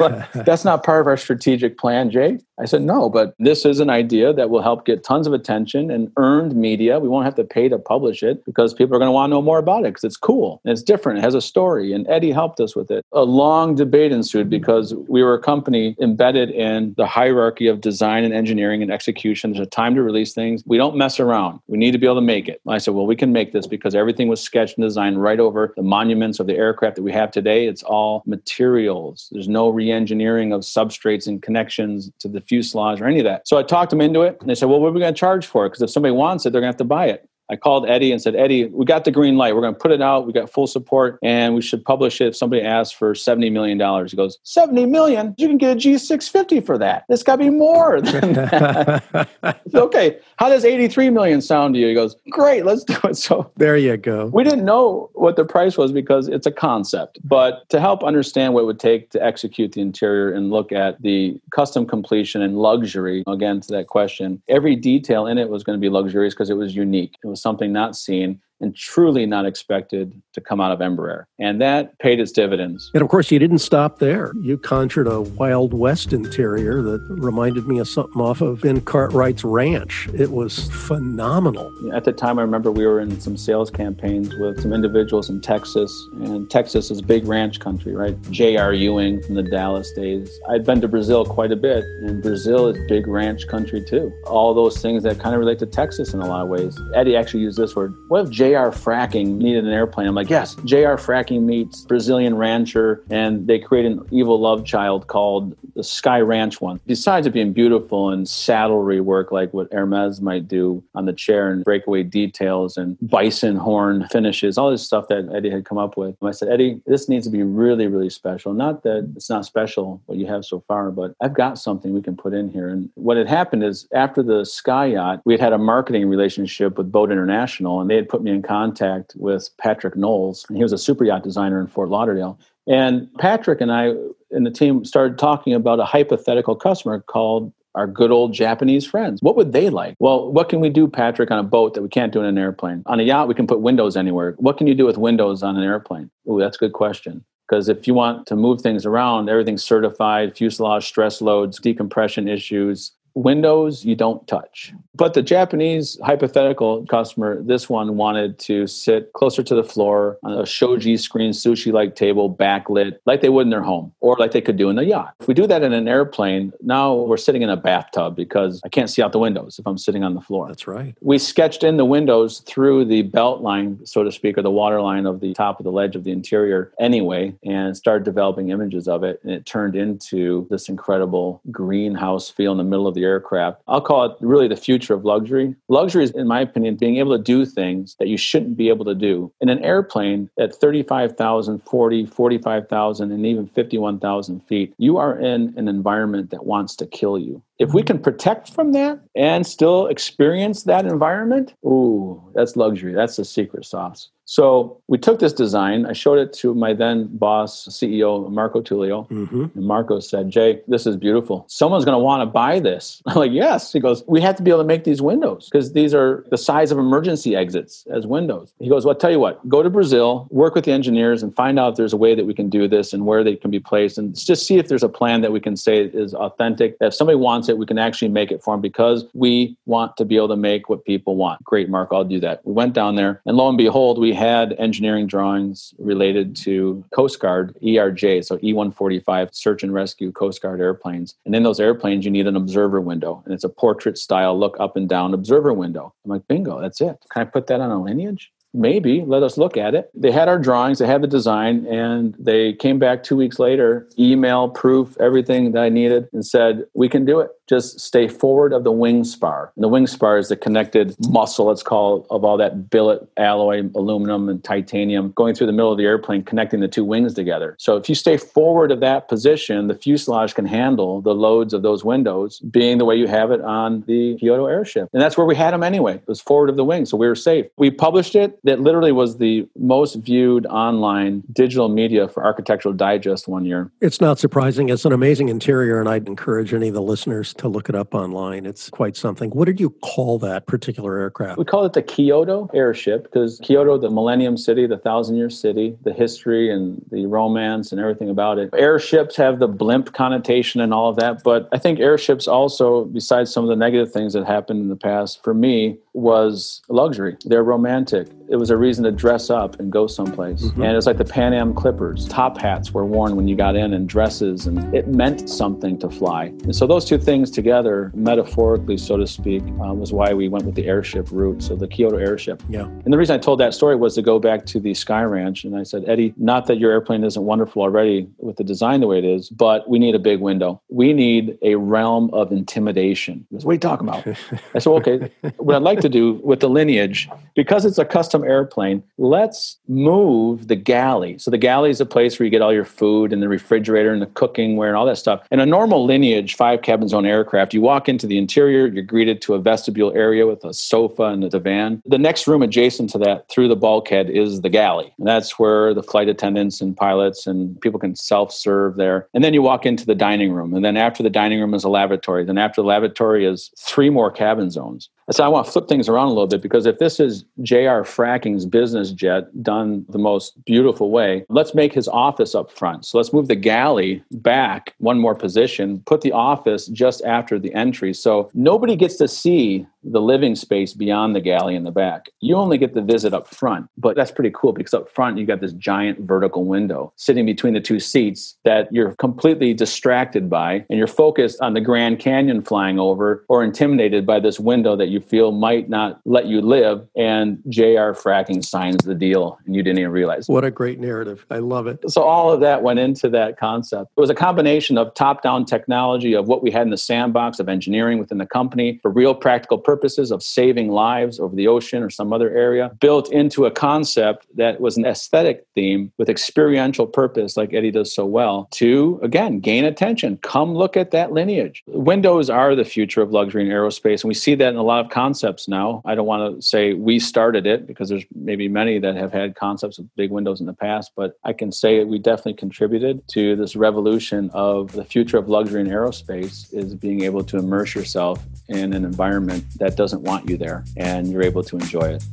But 0.00 0.28
that's 0.32 0.64
not 0.64 0.82
part 0.84 1.00
of 1.00 1.06
our 1.06 1.16
strategic 1.16 1.78
plan, 1.78 2.10
Jay. 2.10 2.38
I 2.60 2.66
said, 2.66 2.82
no, 2.82 3.08
but 3.08 3.34
this 3.38 3.64
is 3.64 3.80
an 3.80 3.88
idea 3.88 4.32
that 4.34 4.50
will 4.50 4.62
help 4.62 4.84
get 4.84 5.02
tons 5.02 5.26
of 5.26 5.32
attention 5.32 5.90
and 5.90 6.12
earned 6.16 6.54
media. 6.54 6.98
We 6.98 7.08
won't 7.08 7.24
have 7.24 7.34
to 7.36 7.44
pay 7.44 7.68
to 7.68 7.78
publish 7.78 8.22
it 8.22 8.44
because 8.44 8.74
people 8.74 8.94
are 8.94 8.98
going 8.98 9.08
to 9.08 9.12
want 9.12 9.30
to 9.30 9.34
know 9.34 9.42
more 9.42 9.58
about 9.58 9.80
it 9.80 9.94
because 9.94 10.04
it's 10.04 10.16
cool 10.16 10.60
and 10.64 10.72
it's 10.72 10.82
different. 10.82 11.18
It 11.18 11.22
has 11.22 11.34
a 11.34 11.40
story. 11.40 11.92
And 11.92 12.06
Eddie 12.08 12.32
helped 12.32 12.60
us 12.60 12.69
with 12.76 12.90
it. 12.90 13.04
A 13.12 13.22
long 13.22 13.74
debate 13.74 14.12
ensued 14.12 14.50
because 14.50 14.94
we 14.94 15.22
were 15.22 15.34
a 15.34 15.38
company 15.38 15.96
embedded 16.00 16.50
in 16.50 16.94
the 16.96 17.06
hierarchy 17.06 17.66
of 17.66 17.80
design 17.80 18.24
and 18.24 18.34
engineering 18.34 18.82
and 18.82 18.90
execution. 18.90 19.52
There's 19.52 19.66
a 19.66 19.70
time 19.70 19.94
to 19.94 20.02
release 20.02 20.32
things. 20.32 20.62
We 20.66 20.76
don't 20.76 20.96
mess 20.96 21.20
around. 21.20 21.60
We 21.66 21.78
need 21.78 21.92
to 21.92 21.98
be 21.98 22.06
able 22.06 22.16
to 22.16 22.20
make 22.20 22.48
it. 22.48 22.60
I 22.68 22.78
said, 22.78 22.94
well, 22.94 23.06
we 23.06 23.16
can 23.16 23.32
make 23.32 23.52
this 23.52 23.66
because 23.66 23.94
everything 23.94 24.28
was 24.28 24.40
sketched 24.40 24.76
and 24.78 24.86
designed 24.86 25.22
right 25.22 25.40
over 25.40 25.72
the 25.76 25.82
monuments 25.82 26.40
of 26.40 26.46
the 26.46 26.56
aircraft 26.56 26.96
that 26.96 27.02
we 27.02 27.12
have 27.12 27.30
today. 27.30 27.66
It's 27.66 27.82
all 27.82 28.22
materials. 28.26 29.28
There's 29.32 29.48
no 29.48 29.68
re 29.68 29.90
engineering 29.90 30.52
of 30.52 30.62
substrates 30.62 31.26
and 31.26 31.42
connections 31.42 32.10
to 32.20 32.28
the 32.28 32.40
fuselage 32.40 33.00
or 33.00 33.06
any 33.06 33.18
of 33.18 33.24
that. 33.24 33.46
So 33.46 33.58
I 33.58 33.62
talked 33.62 33.90
them 33.90 34.00
into 34.00 34.22
it 34.22 34.36
and 34.40 34.48
they 34.48 34.54
said, 34.54 34.68
well, 34.68 34.80
what 34.80 34.88
are 34.88 34.92
we 34.92 35.00
going 35.00 35.14
to 35.14 35.18
charge 35.18 35.46
for 35.46 35.66
it? 35.66 35.70
Because 35.70 35.82
if 35.82 35.90
somebody 35.90 36.12
wants 36.12 36.46
it, 36.46 36.50
they're 36.50 36.60
going 36.60 36.72
to 36.72 36.74
have 36.74 36.78
to 36.78 36.84
buy 36.84 37.06
it. 37.06 37.28
I 37.50 37.56
called 37.56 37.88
Eddie 37.88 38.12
and 38.12 38.22
said, 38.22 38.36
Eddie, 38.36 38.66
we 38.66 38.84
got 38.84 39.04
the 39.04 39.10
green 39.10 39.36
light. 39.36 39.56
We're 39.56 39.60
going 39.60 39.74
to 39.74 39.80
put 39.80 39.90
it 39.90 40.00
out. 40.00 40.24
We 40.24 40.32
got 40.32 40.48
full 40.48 40.68
support 40.68 41.18
and 41.20 41.54
we 41.56 41.62
should 41.62 41.84
publish 41.84 42.20
it 42.20 42.28
if 42.28 42.36
somebody 42.36 42.62
asks 42.62 42.96
for 42.96 43.12
$70 43.12 43.50
million. 43.50 43.78
He 44.06 44.16
goes, 44.16 44.38
70 44.44 44.86
million? 44.86 45.34
You 45.36 45.48
can 45.48 45.58
get 45.58 45.76
a 45.76 45.80
G650 45.80 46.64
for 46.64 46.78
that. 46.78 47.04
It's 47.08 47.24
got 47.24 47.36
to 47.36 47.38
be 47.44 47.50
more 47.50 48.00
than 48.00 48.34
that. 48.34 49.28
okay. 49.74 50.18
How 50.36 50.48
does 50.48 50.64
83 50.64 51.10
million 51.10 51.42
sound 51.42 51.74
to 51.74 51.80
you? 51.80 51.88
He 51.88 51.94
goes, 51.94 52.14
great, 52.30 52.64
let's 52.64 52.84
do 52.84 52.94
it. 53.04 53.10
So 53.20 53.50
there 53.56 53.76
you 53.76 53.98
go. 53.98 54.30
We 54.32 54.44
didn't 54.44 54.64
know 54.64 55.10
what 55.12 55.36
the 55.36 55.44
price 55.44 55.76
was 55.76 55.92
because 55.92 56.26
it's 56.26 56.46
a 56.46 56.50
concept. 56.50 57.18
But 57.22 57.68
to 57.68 57.78
help 57.78 58.02
understand 58.02 58.54
what 58.54 58.62
it 58.62 58.66
would 58.66 58.80
take 58.80 59.10
to 59.10 59.22
execute 59.22 59.72
the 59.72 59.82
interior 59.82 60.32
and 60.32 60.50
look 60.50 60.72
at 60.72 61.02
the 61.02 61.38
custom 61.50 61.86
completion 61.86 62.40
and 62.40 62.56
luxury, 62.58 63.22
again, 63.26 63.60
to 63.60 63.68
that 63.72 63.88
question, 63.88 64.40
every 64.48 64.74
detail 64.74 65.26
in 65.26 65.36
it 65.36 65.50
was 65.50 65.62
going 65.62 65.76
to 65.76 65.80
be 65.80 65.90
luxurious 65.90 66.32
because 66.32 66.48
it 66.48 66.54
was 66.54 66.74
unique. 66.74 67.16
It 67.22 67.26
was 67.26 67.39
something 67.40 67.72
not 67.72 67.96
seen 67.96 68.40
and 68.60 68.74
truly 68.76 69.26
not 69.26 69.46
expected 69.46 70.20
to 70.32 70.40
come 70.40 70.60
out 70.60 70.72
of 70.72 70.78
Embraer. 70.80 71.24
And 71.38 71.60
that 71.60 71.98
paid 71.98 72.20
its 72.20 72.32
dividends. 72.32 72.90
And 72.94 73.02
of 73.02 73.08
course, 73.08 73.30
you 73.30 73.38
didn't 73.38 73.58
stop 73.58 73.98
there. 73.98 74.32
You 74.42 74.58
conjured 74.58 75.06
a 75.06 75.20
Wild 75.20 75.74
West 75.74 76.12
interior 76.12 76.82
that 76.82 77.00
reminded 77.08 77.66
me 77.66 77.78
of 77.78 77.88
something 77.88 78.20
off 78.20 78.40
of 78.40 78.60
Ben 78.60 78.80
Cartwright's 78.80 79.44
ranch. 79.44 80.08
It 80.14 80.30
was 80.30 80.68
phenomenal. 80.70 81.72
At 81.92 82.04
the 82.04 82.12
time, 82.12 82.38
I 82.38 82.42
remember 82.42 82.70
we 82.70 82.86
were 82.86 83.00
in 83.00 83.20
some 83.20 83.36
sales 83.36 83.70
campaigns 83.70 84.34
with 84.36 84.60
some 84.60 84.72
individuals 84.72 85.30
in 85.30 85.40
Texas, 85.40 85.92
and 86.12 86.50
Texas 86.50 86.90
is 86.90 87.00
big 87.02 87.26
ranch 87.26 87.60
country, 87.60 87.94
right? 87.94 88.16
J.R. 88.30 88.72
Ewing 88.72 89.22
from 89.22 89.34
the 89.34 89.42
Dallas 89.42 89.90
days. 89.92 90.30
I'd 90.48 90.64
been 90.64 90.80
to 90.80 90.88
Brazil 90.88 91.24
quite 91.24 91.52
a 91.52 91.56
bit, 91.56 91.84
and 92.02 92.22
Brazil 92.22 92.68
is 92.68 92.78
big 92.88 93.06
ranch 93.06 93.46
country 93.48 93.84
too. 93.84 94.12
All 94.26 94.54
those 94.54 94.80
things 94.80 95.02
that 95.04 95.18
kind 95.18 95.34
of 95.34 95.40
relate 95.40 95.58
to 95.60 95.66
Texas 95.66 96.12
in 96.12 96.20
a 96.20 96.26
lot 96.26 96.42
of 96.42 96.48
ways. 96.48 96.78
Eddie 96.94 97.16
actually 97.16 97.40
used 97.40 97.58
this 97.58 97.74
word. 97.74 97.94
What 98.08 98.26
if 98.26 98.30
J.R. 98.50 98.72
Fracking 98.72 99.36
needed 99.36 99.64
an 99.64 99.70
airplane? 99.70 100.08
I'm 100.08 100.16
like, 100.16 100.28
yes, 100.28 100.56
JR 100.64 100.98
Fracking 100.98 101.42
meets 101.42 101.82
Brazilian 101.82 102.36
rancher, 102.36 103.00
and 103.08 103.46
they 103.46 103.60
create 103.60 103.86
an 103.86 104.04
evil 104.10 104.40
love 104.40 104.64
child 104.64 105.06
called 105.06 105.56
the 105.76 105.82
Skyranch 105.82 106.60
one. 106.60 106.80
Besides 106.84 107.28
it 107.28 107.30
being 107.32 107.52
beautiful 107.52 108.10
and 108.10 108.26
saddlery 108.26 109.00
work 109.00 109.30
like 109.30 109.54
what 109.54 109.72
Hermes 109.72 110.20
might 110.20 110.48
do 110.48 110.82
on 110.96 111.04
the 111.04 111.12
chair 111.12 111.48
and 111.48 111.64
breakaway 111.64 112.02
details 112.02 112.76
and 112.76 112.98
bison 113.00 113.54
horn 113.54 114.08
finishes, 114.10 114.58
all 114.58 114.68
this 114.68 114.84
stuff 114.84 115.06
that 115.06 115.30
Eddie 115.32 115.50
had 115.50 115.64
come 115.64 115.78
up 115.78 115.96
with. 115.96 116.16
I 116.20 116.32
said, 116.32 116.48
Eddie, 116.48 116.82
this 116.86 117.08
needs 117.08 117.26
to 117.26 117.30
be 117.30 117.44
really, 117.44 117.86
really 117.86 118.10
special. 118.10 118.52
Not 118.52 118.82
that 118.82 119.12
it's 119.14 119.30
not 119.30 119.44
special 119.44 120.02
what 120.06 120.18
you 120.18 120.26
have 120.26 120.44
so 120.44 120.64
far, 120.66 120.90
but 120.90 121.14
I've 121.20 121.34
got 121.34 121.56
something 121.56 121.94
we 121.94 122.02
can 122.02 122.16
put 122.16 122.34
in 122.34 122.48
here. 122.48 122.68
And 122.68 122.90
what 122.96 123.16
had 123.16 123.28
happened 123.28 123.62
is 123.62 123.86
after 123.94 124.24
the 124.24 124.42
Skyacht, 124.42 125.22
we 125.24 125.34
had 125.34 125.40
had 125.40 125.52
a 125.52 125.58
marketing 125.58 126.08
relationship 126.08 126.76
with 126.76 126.90
Boat 126.90 127.12
International, 127.12 127.80
and 127.80 127.88
they 127.88 127.94
had 127.94 128.08
put 128.08 128.22
me 128.22 128.32
in 128.32 128.39
contact 128.42 129.14
with 129.16 129.50
Patrick 129.58 129.96
Knowles, 129.96 130.46
he 130.52 130.62
was 130.62 130.72
a 130.72 130.78
super 130.78 131.04
yacht 131.04 131.22
designer 131.22 131.60
in 131.60 131.66
Fort 131.66 131.88
Lauderdale. 131.88 132.38
And 132.66 133.12
Patrick 133.18 133.60
and 133.60 133.72
I 133.72 133.94
and 134.30 134.46
the 134.46 134.50
team 134.50 134.84
started 134.84 135.18
talking 135.18 135.54
about 135.54 135.80
a 135.80 135.84
hypothetical 135.84 136.54
customer 136.54 137.00
called 137.00 137.52
our 137.74 137.86
good 137.86 138.10
old 138.10 138.32
Japanese 138.32 138.86
friends. 138.86 139.20
What 139.22 139.36
would 139.36 139.52
they 139.52 139.70
like? 139.70 139.94
Well, 139.98 140.32
what 140.32 140.48
can 140.48 140.60
we 140.60 140.70
do, 140.70 140.88
Patrick, 140.88 141.30
on 141.30 141.38
a 141.38 141.44
boat 141.44 141.74
that 141.74 141.82
we 141.82 141.88
can't 141.88 142.12
do 142.12 142.20
in 142.20 142.26
an 142.26 142.38
airplane? 142.38 142.82
On 142.86 142.98
a 142.98 143.02
yacht, 143.02 143.28
we 143.28 143.34
can 143.34 143.46
put 143.46 143.60
windows 143.60 143.96
anywhere. 143.96 144.34
What 144.38 144.58
can 144.58 144.66
you 144.66 144.74
do 144.74 144.86
with 144.86 144.98
windows 144.98 145.42
on 145.42 145.56
an 145.56 145.62
airplane? 145.62 146.10
Oh, 146.26 146.38
that's 146.38 146.56
a 146.56 146.60
good 146.60 146.72
question. 146.72 147.24
Because 147.48 147.68
if 147.68 147.86
you 147.86 147.94
want 147.94 148.26
to 148.28 148.36
move 148.36 148.60
things 148.60 148.86
around, 148.86 149.28
everything's 149.28 149.64
certified, 149.64 150.36
fuselage 150.36 150.86
stress 150.86 151.20
loads, 151.20 151.58
decompression 151.58 152.28
issues, 152.28 152.92
Windows 153.14 153.84
you 153.84 153.96
don't 153.96 154.26
touch. 154.26 154.72
But 154.94 155.14
the 155.14 155.22
Japanese 155.22 155.98
hypothetical 156.04 156.84
customer, 156.86 157.42
this 157.42 157.68
one 157.68 157.96
wanted 157.96 158.38
to 158.40 158.66
sit 158.66 159.12
closer 159.14 159.42
to 159.42 159.54
the 159.54 159.64
floor 159.64 160.18
on 160.22 160.32
a 160.32 160.46
shoji 160.46 160.96
screen 160.96 161.32
sushi 161.32 161.72
like 161.72 161.96
table, 161.96 162.34
backlit, 162.34 162.98
like 163.06 163.20
they 163.20 163.28
would 163.28 163.46
in 163.46 163.50
their 163.50 163.62
home 163.62 163.92
or 164.00 164.16
like 164.18 164.32
they 164.32 164.40
could 164.40 164.56
do 164.56 164.68
in 164.68 164.78
a 164.78 164.82
yacht. 164.82 165.14
If 165.20 165.28
we 165.28 165.34
do 165.34 165.46
that 165.46 165.62
in 165.62 165.72
an 165.72 165.88
airplane, 165.88 166.52
now 166.60 166.94
we're 166.94 167.16
sitting 167.16 167.42
in 167.42 167.50
a 167.50 167.56
bathtub 167.56 168.14
because 168.14 168.60
I 168.64 168.68
can't 168.68 168.90
see 168.90 169.02
out 169.02 169.12
the 169.12 169.18
windows 169.18 169.58
if 169.58 169.66
I'm 169.66 169.78
sitting 169.78 170.04
on 170.04 170.14
the 170.14 170.20
floor. 170.20 170.48
That's 170.48 170.66
right. 170.66 170.94
We 171.00 171.18
sketched 171.18 171.64
in 171.64 171.76
the 171.76 171.84
windows 171.84 172.40
through 172.40 172.84
the 172.84 173.02
belt 173.02 173.40
line, 173.40 173.78
so 173.84 174.04
to 174.04 174.12
speak, 174.12 174.36
or 174.38 174.42
the 174.42 174.50
water 174.50 174.80
line 174.80 175.06
of 175.06 175.20
the 175.20 175.32
top 175.34 175.60
of 175.60 175.64
the 175.64 175.72
ledge 175.72 175.96
of 175.96 176.04
the 176.04 176.12
interior 176.12 176.72
anyway, 176.78 177.34
and 177.44 177.76
started 177.76 178.04
developing 178.04 178.50
images 178.50 178.88
of 178.88 179.02
it. 179.02 179.20
And 179.22 179.32
it 179.32 179.46
turned 179.46 179.76
into 179.76 180.46
this 180.50 180.68
incredible 180.68 181.40
greenhouse 181.50 182.28
feel 182.28 182.52
in 182.52 182.58
the 182.58 182.64
middle 182.64 182.86
of 182.86 182.94
the 182.94 182.99
aircraft. 183.04 183.62
I'll 183.68 183.80
call 183.80 184.04
it 184.04 184.16
really 184.20 184.48
the 184.48 184.56
future 184.56 184.94
of 184.94 185.04
luxury. 185.04 185.54
Luxury 185.68 186.04
is, 186.04 186.10
in 186.12 186.26
my 186.26 186.40
opinion, 186.40 186.76
being 186.76 186.96
able 186.96 187.16
to 187.16 187.22
do 187.22 187.44
things 187.44 187.96
that 187.98 188.08
you 188.08 188.16
shouldn't 188.16 188.56
be 188.56 188.68
able 188.68 188.84
to 188.84 188.94
do. 188.94 189.32
In 189.40 189.48
an 189.48 189.62
airplane 189.64 190.30
at 190.38 190.54
35,000, 190.54 191.60
40, 191.60 192.06
45,000, 192.06 193.12
and 193.12 193.26
even 193.26 193.46
51,000 193.48 194.40
feet, 194.40 194.74
you 194.78 194.96
are 194.98 195.18
in 195.18 195.54
an 195.56 195.68
environment 195.68 196.30
that 196.30 196.46
wants 196.46 196.76
to 196.76 196.86
kill 196.86 197.18
you. 197.18 197.42
If 197.60 197.74
we 197.74 197.82
can 197.82 197.98
protect 197.98 198.52
from 198.52 198.72
that 198.72 198.98
and 199.14 199.46
still 199.46 199.86
experience 199.86 200.64
that 200.64 200.86
environment, 200.86 201.54
ooh, 201.64 202.20
that's 202.34 202.56
luxury. 202.56 202.94
That's 202.94 203.16
the 203.16 203.24
secret 203.24 203.66
sauce. 203.66 204.10
So 204.30 204.80
we 204.86 204.96
took 204.96 205.18
this 205.18 205.32
design. 205.32 205.86
I 205.86 205.92
showed 205.92 206.18
it 206.18 206.32
to 206.34 206.54
my 206.54 206.72
then 206.72 207.08
boss, 207.16 207.66
CEO 207.66 208.30
Marco 208.30 208.62
Tullio. 208.62 209.08
Mm-hmm. 209.08 209.46
And 209.56 209.66
Marco 209.66 209.98
said, 209.98 210.30
Jay, 210.30 210.60
this 210.68 210.86
is 210.86 210.96
beautiful. 210.96 211.46
Someone's 211.48 211.84
going 211.84 211.96
to 211.96 212.04
want 212.04 212.20
to 212.20 212.26
buy 212.26 212.60
this. 212.60 213.02
I'm 213.06 213.16
like, 213.16 213.32
yes. 213.32 213.72
He 213.72 213.80
goes, 213.80 214.04
we 214.06 214.20
have 214.20 214.36
to 214.36 214.44
be 214.44 214.50
able 214.52 214.60
to 214.60 214.68
make 214.68 214.84
these 214.84 215.02
windows 215.02 215.48
because 215.50 215.72
these 215.72 215.92
are 215.94 216.24
the 216.30 216.38
size 216.38 216.70
of 216.70 216.78
emergency 216.78 217.34
exits 217.34 217.84
as 217.92 218.06
windows. 218.06 218.54
He 218.60 218.68
goes, 218.68 218.84
well, 218.84 218.94
I'll 218.94 219.00
tell 219.00 219.10
you 219.10 219.18
what, 219.18 219.48
go 219.48 219.64
to 219.64 219.70
Brazil, 219.70 220.28
work 220.30 220.54
with 220.54 220.64
the 220.64 220.70
engineers 220.70 221.24
and 221.24 221.34
find 221.34 221.58
out 221.58 221.72
if 221.72 221.76
there's 221.76 221.92
a 221.92 221.96
way 221.96 222.14
that 222.14 222.24
we 222.24 222.32
can 222.32 222.48
do 222.48 222.68
this 222.68 222.92
and 222.92 223.06
where 223.06 223.24
they 223.24 223.34
can 223.34 223.50
be 223.50 223.58
placed 223.58 223.98
and 223.98 224.16
just 224.16 224.46
see 224.46 224.58
if 224.58 224.68
there's 224.68 224.84
a 224.84 224.88
plan 224.88 225.22
that 225.22 225.32
we 225.32 225.40
can 225.40 225.56
say 225.56 225.86
is 225.86 226.14
authentic. 226.14 226.76
If 226.80 226.94
somebody 226.94 227.16
wants 227.16 227.48
we 227.58 227.66
can 227.66 227.78
actually 227.78 228.08
make 228.08 228.30
it 228.30 228.42
for 228.42 228.54
them 228.54 228.60
because 228.60 229.04
we 229.14 229.56
want 229.66 229.96
to 229.96 230.04
be 230.04 230.16
able 230.16 230.28
to 230.28 230.36
make 230.36 230.68
what 230.68 230.84
people 230.84 231.16
want. 231.16 231.42
Great, 231.44 231.68
Mark, 231.68 231.90
I'll 231.92 232.04
do 232.04 232.20
that. 232.20 232.40
We 232.44 232.52
went 232.52 232.74
down 232.74 232.96
there 232.96 233.20
and 233.26 233.36
lo 233.36 233.48
and 233.48 233.58
behold, 233.58 233.98
we 233.98 234.12
had 234.12 234.54
engineering 234.54 235.06
drawings 235.06 235.74
related 235.78 236.36
to 236.36 236.84
Coast 236.94 237.20
Guard 237.20 237.56
ERJ, 237.62 238.24
so 238.24 238.38
E 238.42 238.52
145 238.52 239.30
search 239.32 239.62
and 239.62 239.72
rescue 239.72 240.12
Coast 240.12 240.42
Guard 240.42 240.60
airplanes. 240.60 241.14
And 241.26 241.34
in 241.34 241.42
those 241.42 241.60
airplanes, 241.60 242.04
you 242.04 242.10
need 242.10 242.26
an 242.26 242.36
observer 242.36 242.80
window, 242.80 243.22
and 243.24 243.34
it's 243.34 243.44
a 243.44 243.48
portrait 243.48 243.98
style 243.98 244.38
look 244.38 244.56
up 244.58 244.76
and 244.76 244.88
down 244.88 245.14
observer 245.14 245.52
window. 245.52 245.92
I'm 246.04 246.10
like, 246.10 246.26
bingo, 246.28 246.60
that's 246.60 246.80
it. 246.80 246.96
Can 247.10 247.22
I 247.22 247.24
put 247.24 247.46
that 247.48 247.60
on 247.60 247.70
a 247.70 247.82
lineage? 247.82 248.32
maybe 248.52 249.02
let 249.02 249.22
us 249.22 249.38
look 249.38 249.56
at 249.56 249.74
it 249.74 249.90
they 249.94 250.10
had 250.10 250.28
our 250.28 250.38
drawings 250.38 250.78
they 250.78 250.86
had 250.86 251.02
the 251.02 251.06
design 251.06 251.64
and 251.66 252.16
they 252.18 252.52
came 252.54 252.78
back 252.78 253.02
two 253.02 253.16
weeks 253.16 253.38
later 253.38 253.88
email 253.98 254.48
proof 254.48 254.96
everything 254.98 255.52
that 255.52 255.62
i 255.62 255.68
needed 255.68 256.08
and 256.12 256.26
said 256.26 256.64
we 256.74 256.88
can 256.88 257.04
do 257.04 257.20
it 257.20 257.30
just 257.50 257.80
stay 257.80 258.06
forward 258.06 258.52
of 258.52 258.62
the 258.62 258.70
wing 258.70 259.02
spar. 259.02 259.52
And 259.56 259.64
the 259.64 259.68
wing 259.68 259.88
spar 259.88 260.18
is 260.18 260.28
the 260.28 260.36
connected 260.36 260.94
muscle 261.10 261.46
let's 261.46 261.64
call 261.64 262.06
of 262.08 262.24
all 262.24 262.36
that 262.36 262.70
billet 262.70 263.06
alloy 263.16 263.68
aluminum 263.74 264.28
and 264.28 264.42
titanium 264.42 265.10
going 265.16 265.34
through 265.34 265.48
the 265.48 265.52
middle 265.52 265.72
of 265.72 265.76
the 265.76 265.84
airplane 265.84 266.22
connecting 266.22 266.60
the 266.60 266.68
two 266.68 266.84
wings 266.84 267.12
together. 267.12 267.56
So 267.58 267.76
if 267.76 267.88
you 267.88 267.96
stay 267.96 268.16
forward 268.16 268.70
of 268.70 268.78
that 268.80 269.08
position 269.08 269.66
the 269.66 269.74
fuselage 269.74 270.34
can 270.34 270.46
handle 270.46 271.00
the 271.00 271.14
loads 271.14 271.52
of 271.52 271.62
those 271.62 271.84
windows 271.84 272.38
being 272.38 272.78
the 272.78 272.84
way 272.84 272.94
you 272.94 273.08
have 273.08 273.32
it 273.32 273.40
on 273.40 273.82
the 273.88 274.16
kyoto 274.18 274.46
airship. 274.46 274.88
And 274.92 275.02
that's 275.02 275.16
where 275.16 275.26
we 275.26 275.34
had 275.34 275.52
them 275.52 275.64
anyway. 275.64 275.96
It 275.96 276.06
was 276.08 276.20
forward 276.20 276.50
of 276.50 276.56
the 276.56 276.64
wing 276.64 276.86
so 276.86 276.96
we 276.96 277.08
were 277.08 277.16
safe. 277.16 277.46
We 277.56 277.70
published 277.72 278.14
it. 278.14 278.38
That 278.44 278.60
literally 278.60 278.92
was 278.92 279.18
the 279.18 279.48
most 279.58 279.96
viewed 279.96 280.46
online 280.46 281.24
digital 281.32 281.68
media 281.68 282.06
for 282.06 282.24
Architectural 282.24 282.74
Digest 282.74 283.26
one 283.26 283.44
year. 283.44 283.72
It's 283.80 284.00
not 284.00 284.20
surprising. 284.20 284.68
It's 284.68 284.84
an 284.84 284.92
amazing 284.92 285.28
interior, 285.28 285.80
and 285.80 285.88
I'd 285.88 286.06
encourage 286.06 286.54
any 286.54 286.68
of 286.68 286.74
the 286.74 286.82
listeners 286.82 287.34
to 287.40 287.48
look 287.48 287.68
it 287.68 287.74
up 287.74 287.94
online. 287.94 288.46
It's 288.46 288.70
quite 288.70 288.96
something. 288.96 289.30
What 289.30 289.46
did 289.46 289.60
you 289.60 289.70
call 289.82 290.18
that 290.20 290.46
particular 290.46 290.98
aircraft? 290.98 291.38
We 291.38 291.44
call 291.44 291.64
it 291.64 291.72
the 291.72 291.82
Kyoto 291.82 292.48
airship 292.54 293.04
because 293.04 293.40
Kyoto, 293.42 293.78
the 293.78 293.90
Millennium 293.90 294.36
City, 294.36 294.66
the 294.66 294.78
thousand 294.78 295.16
year 295.16 295.30
city, 295.30 295.76
the 295.82 295.92
history 295.92 296.52
and 296.52 296.84
the 296.90 297.06
romance 297.06 297.72
and 297.72 297.80
everything 297.80 298.10
about 298.10 298.38
it. 298.38 298.50
Airships 298.54 299.16
have 299.16 299.38
the 299.38 299.48
blimp 299.48 299.92
connotation 299.92 300.60
and 300.60 300.74
all 300.74 300.90
of 300.90 300.96
that, 300.96 301.22
but 301.22 301.48
I 301.52 301.58
think 301.58 301.80
airships 301.80 302.28
also, 302.28 302.84
besides 302.84 303.32
some 303.32 303.44
of 303.44 303.48
the 303.48 303.56
negative 303.56 303.92
things 303.92 304.12
that 304.12 304.26
happened 304.26 304.60
in 304.60 304.68
the 304.68 304.76
past, 304.76 305.22
for 305.22 305.34
me, 305.34 305.78
was 305.92 306.62
luxury. 306.68 307.16
They're 307.24 307.42
romantic. 307.42 308.08
It 308.28 308.36
was 308.36 308.50
a 308.50 308.56
reason 308.56 308.84
to 308.84 308.92
dress 308.92 309.28
up 309.28 309.58
and 309.58 309.72
go 309.72 309.86
someplace. 309.86 310.42
Mm-hmm. 310.42 310.62
And 310.62 310.76
it's 310.76 310.86
like 310.86 310.98
the 310.98 311.04
Pan 311.04 311.32
Am 311.32 311.52
Clippers. 311.52 312.06
Top 312.06 312.38
hats 312.38 312.72
were 312.72 312.84
worn 312.84 313.16
when 313.16 313.26
you 313.26 313.34
got 313.34 313.56
in 313.56 313.72
and 313.72 313.88
dresses, 313.88 314.46
and 314.46 314.72
it 314.74 314.86
meant 314.86 315.28
something 315.28 315.78
to 315.80 315.90
fly. 315.90 316.26
And 316.44 316.54
so 316.54 316.66
those 316.66 316.84
two 316.84 316.98
things 316.98 317.29
together, 317.30 317.90
metaphorically, 317.94 318.78
so 318.78 318.96
to 318.96 319.06
speak, 319.06 319.42
uh, 319.42 319.74
was 319.74 319.92
why 319.92 320.12
we 320.12 320.28
went 320.28 320.44
with 320.44 320.54
the 320.54 320.66
airship 320.66 321.08
route. 321.10 321.42
So 321.42 321.56
the 321.56 321.68
Kyoto 321.68 321.96
airship. 321.96 322.42
Yeah. 322.48 322.64
And 322.64 322.92
the 322.92 322.98
reason 322.98 323.14
I 323.14 323.18
told 323.18 323.40
that 323.40 323.54
story 323.54 323.76
was 323.76 323.94
to 323.94 324.02
go 324.02 324.18
back 324.18 324.46
to 324.46 324.60
the 324.60 324.72
Skyranch. 324.72 325.44
And 325.44 325.56
I 325.56 325.62
said, 325.62 325.84
Eddie, 325.86 326.14
not 326.16 326.46
that 326.46 326.58
your 326.58 326.70
airplane 326.70 327.04
isn't 327.04 327.22
wonderful 327.22 327.62
already 327.62 328.08
with 328.18 328.36
the 328.36 328.44
design 328.44 328.80
the 328.80 328.86
way 328.86 328.98
it 328.98 329.04
is, 329.04 329.30
but 329.30 329.68
we 329.68 329.78
need 329.78 329.94
a 329.94 329.98
big 329.98 330.20
window. 330.20 330.60
We 330.68 330.92
need 330.92 331.38
a 331.42 331.56
realm 331.56 332.10
of 332.12 332.32
intimidation. 332.32 333.26
Goes, 333.32 333.44
what 333.44 333.52
are 333.52 333.54
you 333.54 333.60
talking 333.60 333.88
about? 333.88 334.06
I 334.54 334.58
said, 334.58 334.70
okay, 334.70 335.10
what 335.36 335.56
I'd 335.56 335.62
like 335.62 335.80
to 335.80 335.88
do 335.88 336.14
with 336.24 336.40
the 336.40 336.48
lineage, 336.48 337.08
because 337.34 337.64
it's 337.64 337.78
a 337.78 337.84
custom 337.84 338.24
airplane, 338.24 338.82
let's 338.98 339.58
move 339.68 340.48
the 340.48 340.56
galley. 340.56 341.18
So 341.18 341.30
the 341.30 341.38
galley 341.38 341.70
is 341.70 341.80
a 341.80 341.86
place 341.86 342.18
where 342.18 342.24
you 342.24 342.30
get 342.30 342.42
all 342.42 342.52
your 342.52 342.64
food 342.64 343.12
and 343.12 343.22
the 343.22 343.28
refrigerator 343.28 343.92
and 343.92 344.02
the 344.02 344.06
cooking 344.06 344.56
ware 344.56 344.68
and 344.68 344.76
all 344.76 344.86
that 344.86 344.98
stuff. 344.98 345.26
In 345.30 345.40
a 345.40 345.46
normal 345.46 345.84
lineage, 345.84 346.34
five 346.36 346.62
cabin 346.62 346.88
zone 346.88 347.06
aircraft, 347.20 347.52
you 347.52 347.60
walk 347.60 347.88
into 347.88 348.06
the 348.06 348.16
interior, 348.16 348.66
you're 348.66 348.82
greeted 348.82 349.20
to 349.22 349.34
a 349.34 349.38
vestibule 349.38 349.92
area 349.94 350.26
with 350.26 350.42
a 350.44 350.54
sofa 350.54 351.04
and 351.04 351.22
a 351.22 351.28
divan. 351.28 351.82
The 351.84 351.98
next 351.98 352.26
room 352.26 352.42
adjacent 352.42 352.88
to 352.90 352.98
that 352.98 353.28
through 353.28 353.48
the 353.48 353.56
bulkhead 353.56 354.08
is 354.08 354.40
the 354.40 354.48
galley. 354.48 354.92
And 354.98 355.06
that's 355.06 355.38
where 355.38 355.74
the 355.74 355.82
flight 355.82 356.08
attendants 356.08 356.60
and 356.60 356.76
pilots 356.76 357.26
and 357.26 357.60
people 357.60 357.78
can 357.78 357.94
self-serve 357.94 358.76
there. 358.76 359.08
And 359.12 359.22
then 359.22 359.34
you 359.34 359.42
walk 359.42 359.66
into 359.66 359.84
the 359.84 359.94
dining 359.94 360.32
room. 360.32 360.54
And 360.54 360.64
then 360.64 360.76
after 360.76 361.02
the 361.02 361.10
dining 361.10 361.40
room 361.40 361.54
is 361.54 361.64
a 361.64 361.68
lavatory. 361.68 362.24
Then 362.24 362.38
after 362.38 362.62
the 362.62 362.66
lavatory 362.66 363.26
is 363.26 363.50
three 363.58 363.90
more 363.90 364.10
cabin 364.10 364.50
zones. 364.50 364.88
So 365.12 365.24
I 365.24 365.28
want 365.28 365.46
to 365.46 365.52
flip 365.52 365.66
things 365.66 365.88
around 365.88 366.06
a 366.06 366.10
little 366.10 366.28
bit 366.28 366.40
because 366.40 366.66
if 366.66 366.78
this 366.78 367.00
is 367.00 367.24
J.R. 367.42 367.82
Fracking's 367.82 368.46
business 368.46 368.92
jet 368.92 369.42
done 369.42 369.84
the 369.88 369.98
most 369.98 370.44
beautiful 370.44 370.90
way, 370.90 371.24
let's 371.28 371.52
make 371.52 371.72
his 371.72 371.88
office 371.88 372.34
up 372.34 372.52
front. 372.52 372.84
So 372.84 372.96
let's 372.96 373.12
move 373.12 373.26
the 373.26 373.34
galley 373.34 374.04
back 374.12 374.74
one 374.78 375.00
more 375.00 375.16
position, 375.16 375.82
put 375.84 376.02
the 376.02 376.12
office 376.12 376.68
just 376.68 377.02
after 377.02 377.40
the 377.40 377.52
entry. 377.54 377.92
So 377.92 378.30
nobody 378.34 378.76
gets 378.76 378.96
to 378.96 379.08
see 379.08 379.66
the 379.82 380.00
living 380.00 380.36
space 380.36 380.74
beyond 380.74 381.16
the 381.16 381.20
galley 381.20 381.54
in 381.54 381.64
the 381.64 381.70
back. 381.70 382.10
You 382.20 382.36
only 382.36 382.58
get 382.58 382.74
the 382.74 382.82
visit 382.82 383.14
up 383.14 383.26
front, 383.26 383.68
but 383.78 383.96
that's 383.96 384.10
pretty 384.10 384.30
cool 384.34 384.52
because 384.52 384.74
up 384.74 384.90
front 384.90 385.18
you 385.18 385.26
got 385.26 385.40
this 385.40 385.52
giant 385.54 386.00
vertical 386.00 386.44
window 386.44 386.92
sitting 386.96 387.26
between 387.26 387.54
the 387.54 387.60
two 387.60 387.80
seats 387.80 388.36
that 388.44 388.68
you're 388.72 388.94
completely 388.96 389.54
distracted 389.54 390.28
by 390.28 390.64
and 390.68 390.78
you're 390.78 390.86
focused 390.86 391.40
on 391.40 391.54
the 391.54 391.60
Grand 391.60 391.98
Canyon 391.98 392.42
flying 392.42 392.78
over 392.78 393.24
or 393.28 393.42
intimidated 393.42 394.04
by 394.04 394.20
this 394.20 394.38
window 394.38 394.76
that 394.76 394.88
you 394.88 394.99
feel 395.00 395.32
might 395.32 395.68
not 395.68 396.00
let 396.04 396.26
you 396.26 396.40
live 396.40 396.86
and 396.96 397.42
JR 397.48 397.92
Fracking 397.92 398.44
signs 398.44 398.78
the 398.84 398.94
deal 398.94 399.38
and 399.46 399.54
you 399.54 399.62
didn't 399.62 399.78
even 399.78 399.92
realize. 399.92 400.28
What 400.28 400.44
a 400.44 400.50
great 400.50 400.78
narrative. 400.78 401.26
I 401.30 401.38
love 401.38 401.66
it. 401.66 401.90
So 401.90 402.02
all 402.02 402.32
of 402.32 402.40
that 402.40 402.62
went 402.62 402.78
into 402.78 403.08
that 403.10 403.38
concept. 403.38 403.92
It 403.96 404.00
was 404.00 404.10
a 404.10 404.14
combination 404.14 404.78
of 404.78 404.94
top-down 404.94 405.44
technology 405.44 406.14
of 406.14 406.28
what 406.28 406.42
we 406.42 406.50
had 406.50 406.62
in 406.62 406.70
the 406.70 406.76
sandbox 406.76 407.38
of 407.38 407.48
engineering 407.48 407.98
within 407.98 408.18
the 408.18 408.26
company 408.26 408.78
for 408.82 408.90
real 408.90 409.14
practical 409.14 409.58
purposes 409.58 410.10
of 410.10 410.22
saving 410.22 410.70
lives 410.70 411.18
over 411.20 411.34
the 411.34 411.48
ocean 411.48 411.82
or 411.82 411.90
some 411.90 412.12
other 412.12 412.30
area, 412.30 412.70
built 412.80 413.10
into 413.12 413.46
a 413.46 413.50
concept 413.50 414.26
that 414.36 414.60
was 414.60 414.76
an 414.76 414.84
aesthetic 414.84 415.46
theme 415.54 415.92
with 415.98 416.08
experiential 416.08 416.86
purpose, 416.86 417.36
like 417.36 417.52
Eddie 417.52 417.70
does 417.70 417.94
so 417.94 418.04
well, 418.04 418.48
to 418.52 418.98
again 419.02 419.40
gain 419.40 419.64
attention. 419.64 420.18
Come 420.18 420.54
look 420.54 420.76
at 420.76 420.90
that 420.90 421.12
lineage. 421.12 421.62
Windows 421.66 422.30
are 422.30 422.54
the 422.54 422.64
future 422.64 423.02
of 423.02 423.12
luxury 423.12 423.42
and 423.42 423.52
aerospace, 423.52 424.02
and 424.02 424.08
we 424.08 424.14
see 424.14 424.34
that 424.34 424.48
in 424.48 424.56
a 424.56 424.62
lot 424.62 424.84
of 424.84 424.89
concepts 424.90 425.48
now. 425.48 425.82
I 425.84 425.94
don't 425.94 426.06
want 426.06 426.36
to 426.36 426.42
say 426.42 426.74
we 426.74 426.98
started 426.98 427.46
it 427.46 427.66
because 427.66 427.88
there's 427.88 428.04
maybe 428.14 428.48
many 428.48 428.78
that 428.78 428.96
have 428.96 429.12
had 429.12 429.34
concepts 429.34 429.78
of 429.78 429.94
big 429.96 430.10
windows 430.10 430.40
in 430.40 430.46
the 430.46 430.52
past, 430.52 430.92
but 430.96 431.18
I 431.24 431.32
can 431.32 431.52
say 431.52 431.82
we 431.84 431.98
definitely 431.98 432.34
contributed 432.34 433.06
to 433.08 433.36
this 433.36 433.56
revolution 433.56 434.30
of 434.34 434.72
the 434.72 434.84
future 434.84 435.18
of 435.18 435.28
luxury 435.28 435.60
and 435.60 435.70
aerospace 435.70 436.52
is 436.52 436.74
being 436.74 437.02
able 437.04 437.24
to 437.24 437.38
immerse 437.38 437.74
yourself 437.74 438.24
in 438.48 438.72
an 438.72 438.84
environment 438.84 439.44
that 439.58 439.76
doesn't 439.76 440.02
want 440.02 440.28
you 440.28 440.36
there 440.36 440.64
and 440.76 441.08
you're 441.08 441.22
able 441.22 441.42
to 441.44 441.56
enjoy 441.56 441.82
it. 441.82 442.04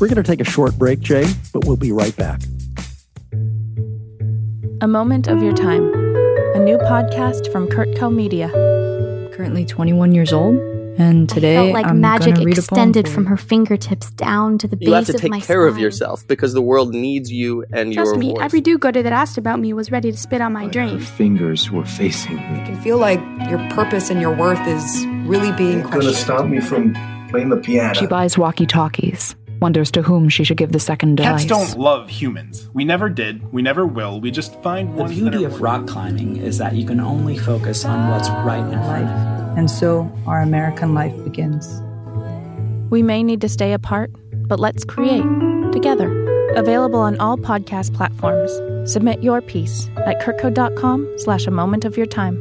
We're 0.00 0.08
going 0.08 0.16
to 0.16 0.22
take 0.22 0.40
a 0.40 0.50
short 0.50 0.76
break, 0.78 1.00
Jay, 1.00 1.26
but 1.52 1.64
we'll 1.64 1.76
be 1.76 1.92
right 1.92 2.16
back. 2.16 2.40
A 4.80 4.88
Moment 4.88 5.28
of 5.28 5.42
Your 5.42 5.54
Time, 5.54 5.92
a 6.54 6.58
new 6.58 6.76
podcast 6.78 7.52
from 7.52 7.68
CurtCo 7.68 8.12
Media. 8.12 8.48
Currently 9.32 9.64
21 9.64 10.12
years 10.12 10.32
old, 10.32 10.56
and 10.98 11.28
today 11.28 11.56
I 11.56 11.62
felt 11.62 11.74
like 11.74 11.86
I'm 11.86 12.00
magic 12.00 12.34
gonna 12.34 12.46
read 12.46 12.58
extended 12.58 13.08
from 13.08 13.24
for 13.24 13.30
her 13.30 13.36
fingertips 13.36 14.10
down 14.10 14.58
to 14.58 14.68
the 14.68 14.76
base 14.76 14.88
You 14.88 14.94
have 14.94 15.06
to 15.06 15.12
take 15.14 15.30
my 15.30 15.40
care 15.40 15.66
of 15.66 15.78
yourself 15.78 16.26
because 16.26 16.52
the 16.52 16.62
world 16.62 16.94
needs 16.94 17.30
you 17.30 17.64
and 17.72 17.92
Trust 17.92 18.10
your 18.10 18.18
me, 18.18 18.30
voice. 18.30 18.38
every 18.42 18.60
do-gooder 18.60 19.02
that 19.02 19.12
asked 19.12 19.38
about 19.38 19.58
me 19.60 19.72
was 19.72 19.90
ready 19.90 20.10
to 20.10 20.16
spit 20.18 20.40
on 20.40 20.52
my 20.52 20.66
dream. 20.68 20.98
fingers 21.00 21.70
were 21.70 21.84
facing 21.84 22.36
me. 22.36 22.58
You 22.58 22.64
can 22.66 22.80
feel 22.82 22.98
like 22.98 23.20
your 23.48 23.58
purpose 23.70 24.10
and 24.10 24.20
your 24.20 24.34
worth 24.36 24.66
is 24.66 25.06
really 25.26 25.52
being 25.52 25.82
questioned. 25.82 26.02
You're 26.02 26.12
gonna 26.12 26.12
stop 26.14 26.46
me 26.46 26.60
from 26.60 26.94
playing 27.30 27.48
the 27.48 27.56
piano. 27.56 27.94
She 27.94 28.06
buys 28.06 28.36
walkie 28.36 28.66
talkies, 28.66 29.34
wonders 29.60 29.90
to 29.92 30.02
whom 30.02 30.28
she 30.28 30.44
should 30.44 30.56
give 30.56 30.72
the 30.72 30.80
second 30.80 31.16
Cats 31.18 31.44
dice. 31.44 31.48
don't 31.48 31.80
love 31.80 32.08
humans. 32.10 32.68
We 32.74 32.84
never 32.84 33.08
did. 33.08 33.52
We 33.52 33.62
never 33.62 33.86
will. 33.86 34.20
We 34.20 34.30
just 34.30 34.60
find 34.62 34.90
The 34.98 35.02
ones 35.04 35.12
beauty 35.14 35.38
that 35.38 35.44
are 35.44 35.54
of 35.54 35.60
rock 35.62 35.86
climbing 35.86 36.36
is 36.36 36.58
that 36.58 36.74
you 36.74 36.84
can 36.84 37.00
only 37.00 37.38
focus 37.38 37.84
on 37.84 38.10
what's 38.10 38.28
right 38.28 38.58
in 38.64 38.78
front 38.82 39.08
of 39.08 39.38
you. 39.38 39.41
And 39.56 39.70
so 39.70 40.10
our 40.26 40.40
American 40.40 40.94
life 40.94 41.14
begins. 41.24 41.80
We 42.90 43.02
may 43.02 43.22
need 43.22 43.40
to 43.40 43.48
stay 43.48 43.72
apart, 43.72 44.10
but 44.48 44.60
let's 44.60 44.84
create 44.84 45.24
together. 45.72 46.10
Available 46.54 47.00
on 47.00 47.18
all 47.18 47.38
podcast 47.38 47.94
platforms. 47.94 48.52
Submit 48.90 49.22
your 49.22 49.40
piece 49.40 49.88
at 49.98 50.20
curtco.com 50.20 51.10
slash 51.16 51.46
a 51.46 51.50
moment 51.50 51.84
of 51.84 51.96
your 51.96 52.06
time. 52.06 52.36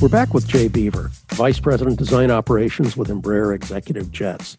We're 0.00 0.08
back 0.08 0.32
with 0.32 0.48
Jay 0.48 0.66
Beever, 0.66 1.10
Vice 1.32 1.60
President 1.60 1.98
Design 1.98 2.30
Operations 2.30 2.96
with 2.96 3.08
Embraer 3.08 3.54
Executive 3.54 4.10
Jets. 4.10 4.56